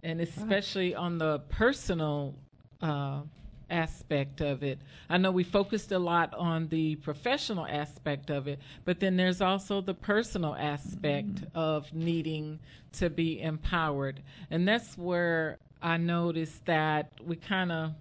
And 0.03 0.21
especially 0.21 0.95
on 0.95 1.17
the 1.17 1.39
personal 1.49 2.35
uh, 2.81 3.21
aspect 3.69 4.41
of 4.41 4.63
it. 4.63 4.79
I 5.09 5.17
know 5.17 5.31
we 5.31 5.43
focused 5.43 5.91
a 5.91 5.99
lot 5.99 6.33
on 6.33 6.67
the 6.69 6.95
professional 6.97 7.65
aspect 7.65 8.29
of 8.29 8.47
it, 8.47 8.59
but 8.85 8.99
then 8.99 9.17
there's 9.17 9.41
also 9.41 9.81
the 9.81 9.93
personal 9.93 10.55
aspect 10.55 11.43
of 11.55 11.91
needing 11.93 12.59
to 12.93 13.09
be 13.09 13.41
empowered. 13.41 14.21
And 14.49 14.67
that's 14.67 14.97
where 14.97 15.57
I 15.81 15.97
noticed 15.97 16.65
that 16.65 17.11
we 17.25 17.35
kind 17.35 17.71
of 17.71 17.91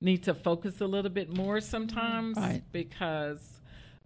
need 0.00 0.24
to 0.24 0.34
focus 0.34 0.80
a 0.80 0.86
little 0.86 1.10
bit 1.10 1.36
more 1.36 1.60
sometimes 1.60 2.36
Right. 2.36 2.62
because 2.72 3.60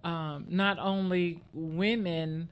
um, 0.04 0.46
not 0.48 0.78
only 0.78 1.42
women 1.52 2.48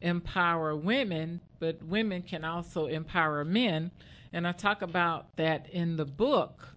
empower 0.00 0.76
women, 0.76 1.40
but 1.58 1.82
women 1.82 2.22
can 2.22 2.44
also 2.44 2.86
empower 2.86 3.44
men. 3.44 3.90
And 4.32 4.46
I 4.46 4.52
talk 4.52 4.82
about 4.82 5.34
that 5.36 5.68
in 5.70 5.96
the 5.96 6.04
book 6.04 6.68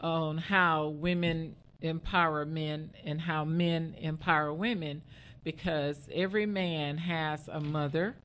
on 0.00 0.38
how 0.38 0.88
women 0.88 1.56
empower 1.80 2.44
men 2.44 2.90
and 3.04 3.20
how 3.20 3.44
men 3.44 3.94
empower 3.98 4.52
women 4.52 5.02
because 5.44 6.08
every 6.12 6.46
man 6.46 6.98
has 6.98 7.48
a 7.48 7.60
mother, 7.60 8.16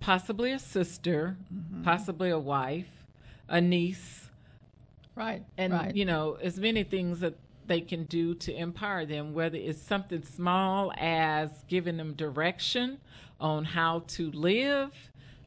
possibly 0.00 0.52
a 0.52 0.58
sister, 0.58 1.36
mm-hmm. 1.52 1.82
possibly 1.84 2.30
a 2.30 2.38
wife, 2.38 2.88
a 3.48 3.60
niece. 3.60 4.28
Right. 5.14 5.44
And, 5.56 5.72
right. 5.72 5.94
you 5.94 6.04
know, 6.04 6.36
as 6.42 6.58
many 6.58 6.82
things 6.82 7.20
that 7.20 7.34
they 7.66 7.80
can 7.80 8.04
do 8.04 8.34
to 8.34 8.54
empower 8.54 9.06
them, 9.06 9.32
whether 9.34 9.56
it's 9.56 9.80
something 9.80 10.22
small 10.22 10.92
as 10.96 11.50
giving 11.68 11.96
them 11.96 12.14
direction 12.14 12.98
on 13.40 13.64
how 13.64 14.00
to 14.08 14.30
live, 14.32 14.90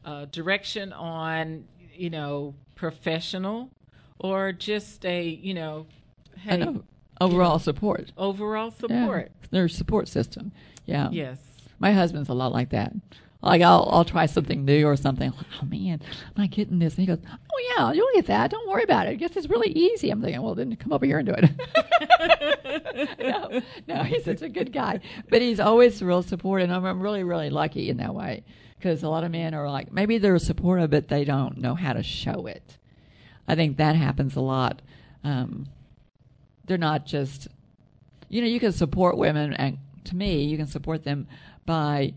uh, 0.05 0.25
direction 0.31 0.93
on, 0.93 1.65
you 1.93 2.09
know, 2.09 2.55
professional, 2.75 3.69
or 4.19 4.51
just 4.51 5.05
a, 5.05 5.23
you 5.23 5.53
know, 5.53 5.85
hey, 6.37 6.57
know. 6.57 6.83
overall 7.21 7.59
support. 7.59 8.11
Overall 8.17 8.71
support. 8.71 9.31
Yeah. 9.41 9.47
Their 9.51 9.67
support 9.67 10.07
system. 10.07 10.51
Yeah. 10.85 11.09
Yes. 11.11 11.39
My 11.79 11.93
husband's 11.93 12.29
a 12.29 12.33
lot 12.33 12.51
like 12.51 12.69
that. 12.69 12.93
Like 13.41 13.61
I'll 13.61 13.87
I'll 13.91 14.05
try 14.05 14.25
something 14.25 14.65
new 14.65 14.87
or 14.87 14.95
something. 14.95 15.31
Like, 15.31 15.45
oh 15.61 15.65
man, 15.65 16.01
I'm 16.25 16.41
not 16.41 16.49
getting 16.49 16.79
this. 16.79 16.95
And 16.97 17.01
he 17.01 17.05
goes, 17.05 17.23
Oh 17.29 17.75
yeah, 17.75 17.91
you'll 17.93 18.09
get 18.15 18.25
that. 18.27 18.49
Don't 18.49 18.67
worry 18.67 18.83
about 18.83 19.05
it. 19.07 19.11
I 19.11 19.13
guess 19.13 19.35
it's 19.37 19.47
really 19.47 19.69
easy. 19.69 20.09
I'm 20.09 20.21
thinking, 20.21 20.41
well 20.41 20.55
then 20.55 20.75
come 20.75 20.91
over 20.91 21.05
here 21.05 21.19
and 21.19 21.27
do 21.27 21.35
it. 21.37 23.19
no, 23.19 23.61
no, 23.87 24.03
he's 24.03 24.25
such 24.25 24.41
a 24.41 24.49
good 24.49 24.73
guy. 24.73 24.99
But 25.29 25.41
he's 25.41 25.59
always 25.59 26.01
real 26.01 26.23
supportive 26.23 26.69
and 26.69 26.87
I'm 26.87 26.99
really, 26.99 27.23
really 27.23 27.51
lucky 27.51 27.89
in 27.89 27.97
that 27.97 28.15
way. 28.15 28.43
Because 28.77 29.03
a 29.03 29.09
lot 29.09 29.23
of 29.23 29.31
men 29.31 29.53
are 29.53 29.69
like 29.69 29.91
maybe 29.91 30.17
they're 30.17 30.39
supportive 30.39 30.89
but 30.89 31.07
they 31.07 31.23
don't 31.23 31.57
know 31.57 31.75
how 31.75 31.93
to 31.93 32.01
show 32.01 32.47
it. 32.47 32.77
I 33.47 33.55
think 33.55 33.77
that 33.77 33.95
happens 33.95 34.35
a 34.35 34.41
lot. 34.41 34.81
Um, 35.23 35.67
they're 36.65 36.77
not 36.77 37.05
just 37.05 37.47
you 38.29 38.41
know, 38.41 38.47
you 38.47 38.59
can 38.59 38.73
support 38.73 39.17
women 39.17 39.53
and 39.53 39.77
to 40.05 40.15
me 40.15 40.43
you 40.43 40.57
can 40.57 40.67
support 40.67 41.03
them 41.03 41.27
by 41.65 42.13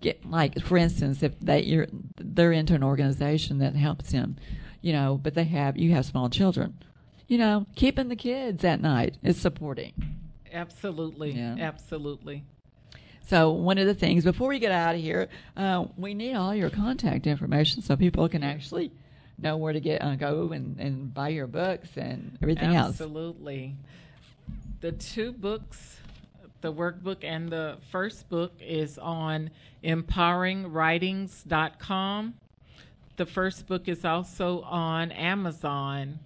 get 0.00 0.24
like 0.28 0.60
for 0.62 0.76
instance 0.76 1.22
if 1.22 1.38
they 1.40 1.62
you're 1.62 1.86
they're 2.16 2.52
into 2.52 2.74
an 2.74 2.82
organization 2.82 3.58
that 3.58 3.74
helps 3.74 4.12
them 4.12 4.36
you 4.80 4.92
know 4.92 5.18
but 5.22 5.34
they 5.34 5.44
have 5.44 5.76
you 5.76 5.92
have 5.92 6.06
small 6.06 6.30
children 6.30 6.78
you 7.28 7.36
know 7.36 7.66
keeping 7.74 8.08
the 8.08 8.16
kids 8.16 8.64
at 8.64 8.80
night 8.80 9.18
is 9.22 9.36
supporting 9.36 9.92
absolutely 10.52 11.32
yeah. 11.32 11.56
absolutely 11.58 12.44
so 13.26 13.50
one 13.50 13.76
of 13.76 13.86
the 13.86 13.94
things 13.94 14.24
before 14.24 14.48
we 14.48 14.58
get 14.58 14.72
out 14.72 14.94
of 14.94 15.00
here 15.00 15.28
uh, 15.56 15.84
we 15.96 16.14
need 16.14 16.34
all 16.34 16.54
your 16.54 16.70
contact 16.70 17.26
information 17.26 17.82
so 17.82 17.96
people 17.96 18.28
can 18.28 18.42
actually 18.42 18.90
know 19.42 19.56
where 19.56 19.72
to 19.72 19.80
get 19.80 20.02
uh, 20.02 20.14
go 20.14 20.52
and, 20.52 20.78
and 20.78 21.12
buy 21.12 21.28
your 21.28 21.46
books 21.46 21.88
and 21.96 22.38
everything 22.42 22.76
absolutely. 22.76 22.76
else 22.76 22.90
absolutely 22.90 23.76
the 24.80 24.92
two 24.92 25.32
books 25.32 25.98
the 26.62 26.72
workbook 26.72 27.22
and 27.22 27.50
the 27.50 27.76
first 27.90 28.26
book 28.28 28.52
is 28.60 28.96
on 28.96 29.50
empoweringwritings.com. 29.84 32.34
The 33.16 33.26
first 33.26 33.66
book 33.66 33.88
is 33.88 34.06
also 34.06 34.62
on 34.62 35.12
Amazon 35.12 36.18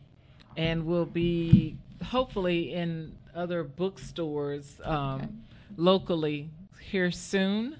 and 0.56 0.86
will 0.86 1.06
be 1.06 1.76
hopefully 2.04 2.72
in 2.74 3.16
other 3.34 3.64
bookstores 3.64 4.80
um, 4.84 5.14
okay. 5.14 5.26
locally 5.76 6.50
here 6.80 7.10
soon. 7.10 7.78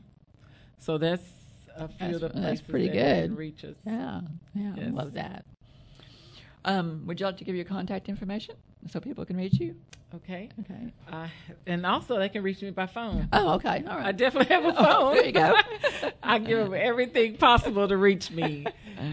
So 0.78 0.98
that's 0.98 1.22
a 1.76 1.88
few 1.88 1.96
that's, 1.98 2.14
of 2.16 2.20
the 2.20 2.30
places 2.30 2.60
that's 2.60 2.70
pretty 2.70 2.88
that 2.88 3.28
good. 3.28 3.38
reach 3.38 3.64
us. 3.64 3.76
Yeah, 3.86 4.20
yeah, 4.54 4.74
yes. 4.76 4.92
Love 4.92 5.14
that. 5.14 5.46
Um, 6.66 7.02
would 7.06 7.20
you 7.20 7.26
like 7.26 7.36
to 7.38 7.44
give 7.44 7.56
your 7.56 7.64
contact 7.64 8.08
information 8.08 8.56
so 8.90 9.00
people 9.00 9.24
can 9.24 9.36
reach 9.36 9.58
you? 9.60 9.74
Okay. 10.14 10.48
Okay. 10.60 10.92
Uh, 11.10 11.26
and 11.66 11.84
also, 11.84 12.18
they 12.18 12.28
can 12.28 12.42
reach 12.42 12.62
me 12.62 12.70
by 12.70 12.86
phone. 12.86 13.28
Oh, 13.32 13.54
okay. 13.54 13.82
All 13.88 13.96
right. 13.96 14.06
I 14.06 14.12
definitely 14.12 14.54
have 14.54 14.64
a 14.64 14.72
phone. 14.72 14.86
Oh, 14.86 15.14
there 15.14 15.26
you 15.26 15.32
go. 15.32 15.56
I 16.22 16.38
give 16.38 16.58
them 16.58 16.74
everything 16.74 17.36
possible 17.36 17.88
to 17.88 17.96
reach 17.96 18.30
me. 18.30 18.66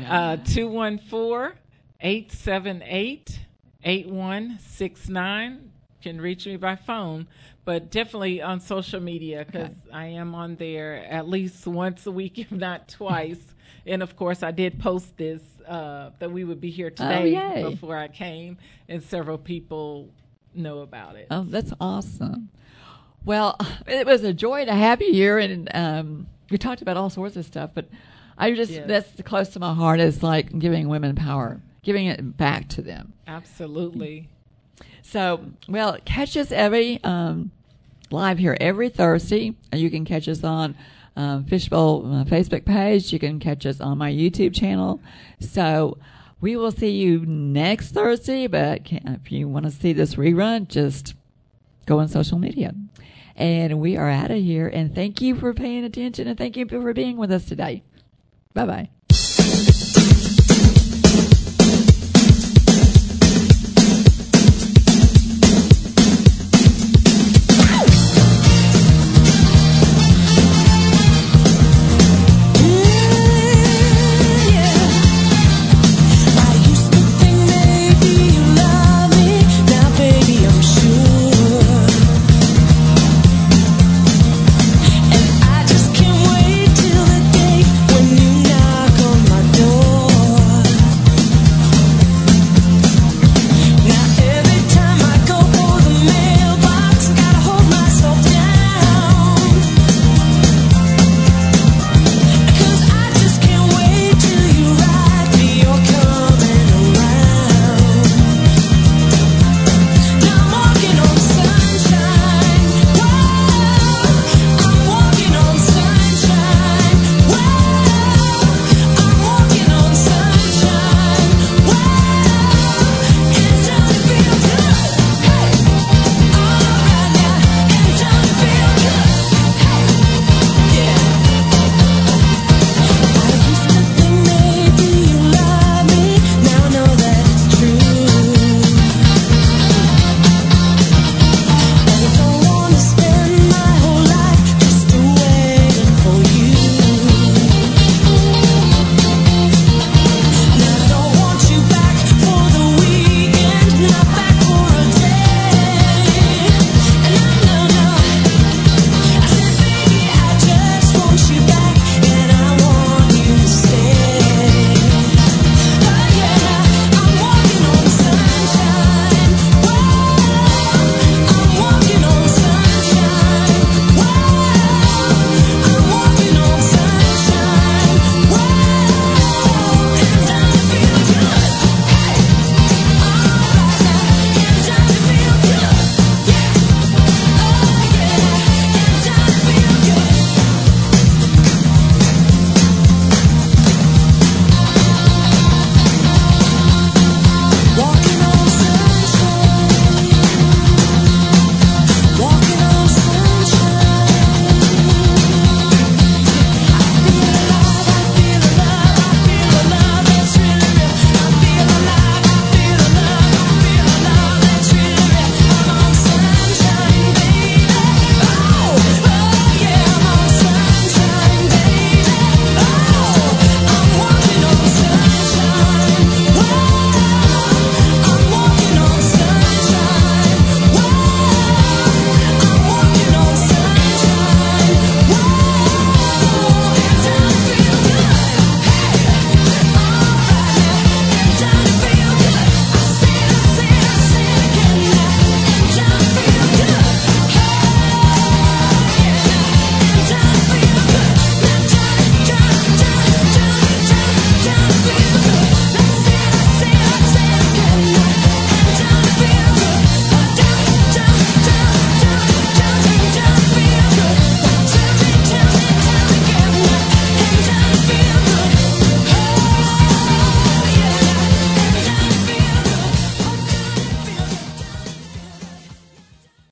Uh, 0.07 0.37
214 0.37 1.57
878 2.01 3.39
8169 3.83 5.71
can 6.01 6.19
reach 6.19 6.45
me 6.45 6.55
by 6.57 6.75
phone, 6.75 7.27
but 7.65 7.91
definitely 7.91 8.41
on 8.41 8.59
social 8.59 8.99
media 8.99 9.45
because 9.45 9.69
okay. 9.69 9.91
I 9.93 10.05
am 10.07 10.33
on 10.35 10.55
there 10.55 11.05
at 11.05 11.27
least 11.27 11.65
once 11.67 12.05
a 12.05 12.11
week, 12.11 12.37
if 12.39 12.51
not 12.51 12.87
twice. 12.89 13.50
And 13.85 14.03
of 14.03 14.15
course, 14.15 14.43
I 14.43 14.51
did 14.51 14.79
post 14.79 15.17
this 15.17 15.41
uh, 15.67 16.11
that 16.19 16.31
we 16.31 16.43
would 16.43 16.61
be 16.61 16.69
here 16.69 16.87
oh, 16.87 16.89
today 16.89 17.63
oh, 17.63 17.71
before 17.71 17.97
I 17.97 18.07
came, 18.07 18.57
and 18.87 19.01
several 19.01 19.37
people 19.37 20.09
know 20.53 20.79
about 20.79 21.15
it. 21.15 21.27
Oh, 21.31 21.43
that's 21.43 21.73
awesome. 21.79 22.49
Well, 23.23 23.57
it 23.87 24.05
was 24.05 24.23
a 24.23 24.33
joy 24.33 24.65
to 24.65 24.73
have 24.73 25.01
you 25.01 25.13
here, 25.13 25.37
and 25.37 25.69
um, 25.73 26.27
we 26.49 26.57
talked 26.57 26.81
about 26.81 26.97
all 26.97 27.09
sorts 27.09 27.35
of 27.35 27.45
stuff, 27.45 27.71
but 27.73 27.89
I 28.37 28.51
just 28.53 28.71
yes. 28.71 28.87
that's 28.87 29.21
close 29.23 29.49
to 29.49 29.59
my 29.59 29.73
heart 29.73 29.99
is 29.99 30.23
like 30.23 30.57
giving 30.57 30.89
women 30.89 31.15
power, 31.15 31.61
giving 31.83 32.07
it 32.07 32.37
back 32.37 32.67
to 32.69 32.81
them. 32.81 33.13
Absolutely. 33.27 34.29
So, 35.03 35.45
well, 35.67 35.97
catch 36.05 36.37
us 36.37 36.51
every 36.51 37.03
um, 37.03 37.51
live 38.11 38.37
here 38.37 38.57
every 38.59 38.89
Thursday. 38.89 39.55
You 39.73 39.89
can 39.89 40.05
catch 40.05 40.27
us 40.27 40.43
on 40.43 40.75
um, 41.15 41.45
Fishbowl 41.45 42.05
uh, 42.05 42.23
Facebook 42.25 42.65
page. 42.65 43.11
You 43.11 43.19
can 43.19 43.39
catch 43.39 43.65
us 43.65 43.81
on 43.81 43.97
my 43.97 44.11
YouTube 44.11 44.55
channel. 44.55 45.01
So, 45.39 45.97
we 46.41 46.55
will 46.55 46.71
see 46.71 46.91
you 46.91 47.25
next 47.25 47.91
Thursday. 47.91 48.47
But 48.47 48.81
if 48.91 49.31
you 49.31 49.47
want 49.47 49.65
to 49.65 49.71
see 49.71 49.93
this 49.93 50.15
rerun, 50.15 50.67
just 50.67 51.13
go 51.85 51.99
on 51.99 52.07
social 52.07 52.39
media. 52.39 52.73
And 53.35 53.79
we 53.79 53.95
are 53.95 54.09
out 54.09 54.31
of 54.31 54.37
here. 54.37 54.67
And 54.67 54.93
thank 54.93 55.21
you 55.21 55.35
for 55.35 55.53
paying 55.53 55.85
attention 55.85 56.27
and 56.27 56.37
thank 56.37 56.57
you 56.57 56.67
for 56.67 56.93
being 56.93 57.17
with 57.17 57.31
us 57.31 57.45
today. 57.45 57.83
Bye 58.53 58.65
bye. 58.65 58.89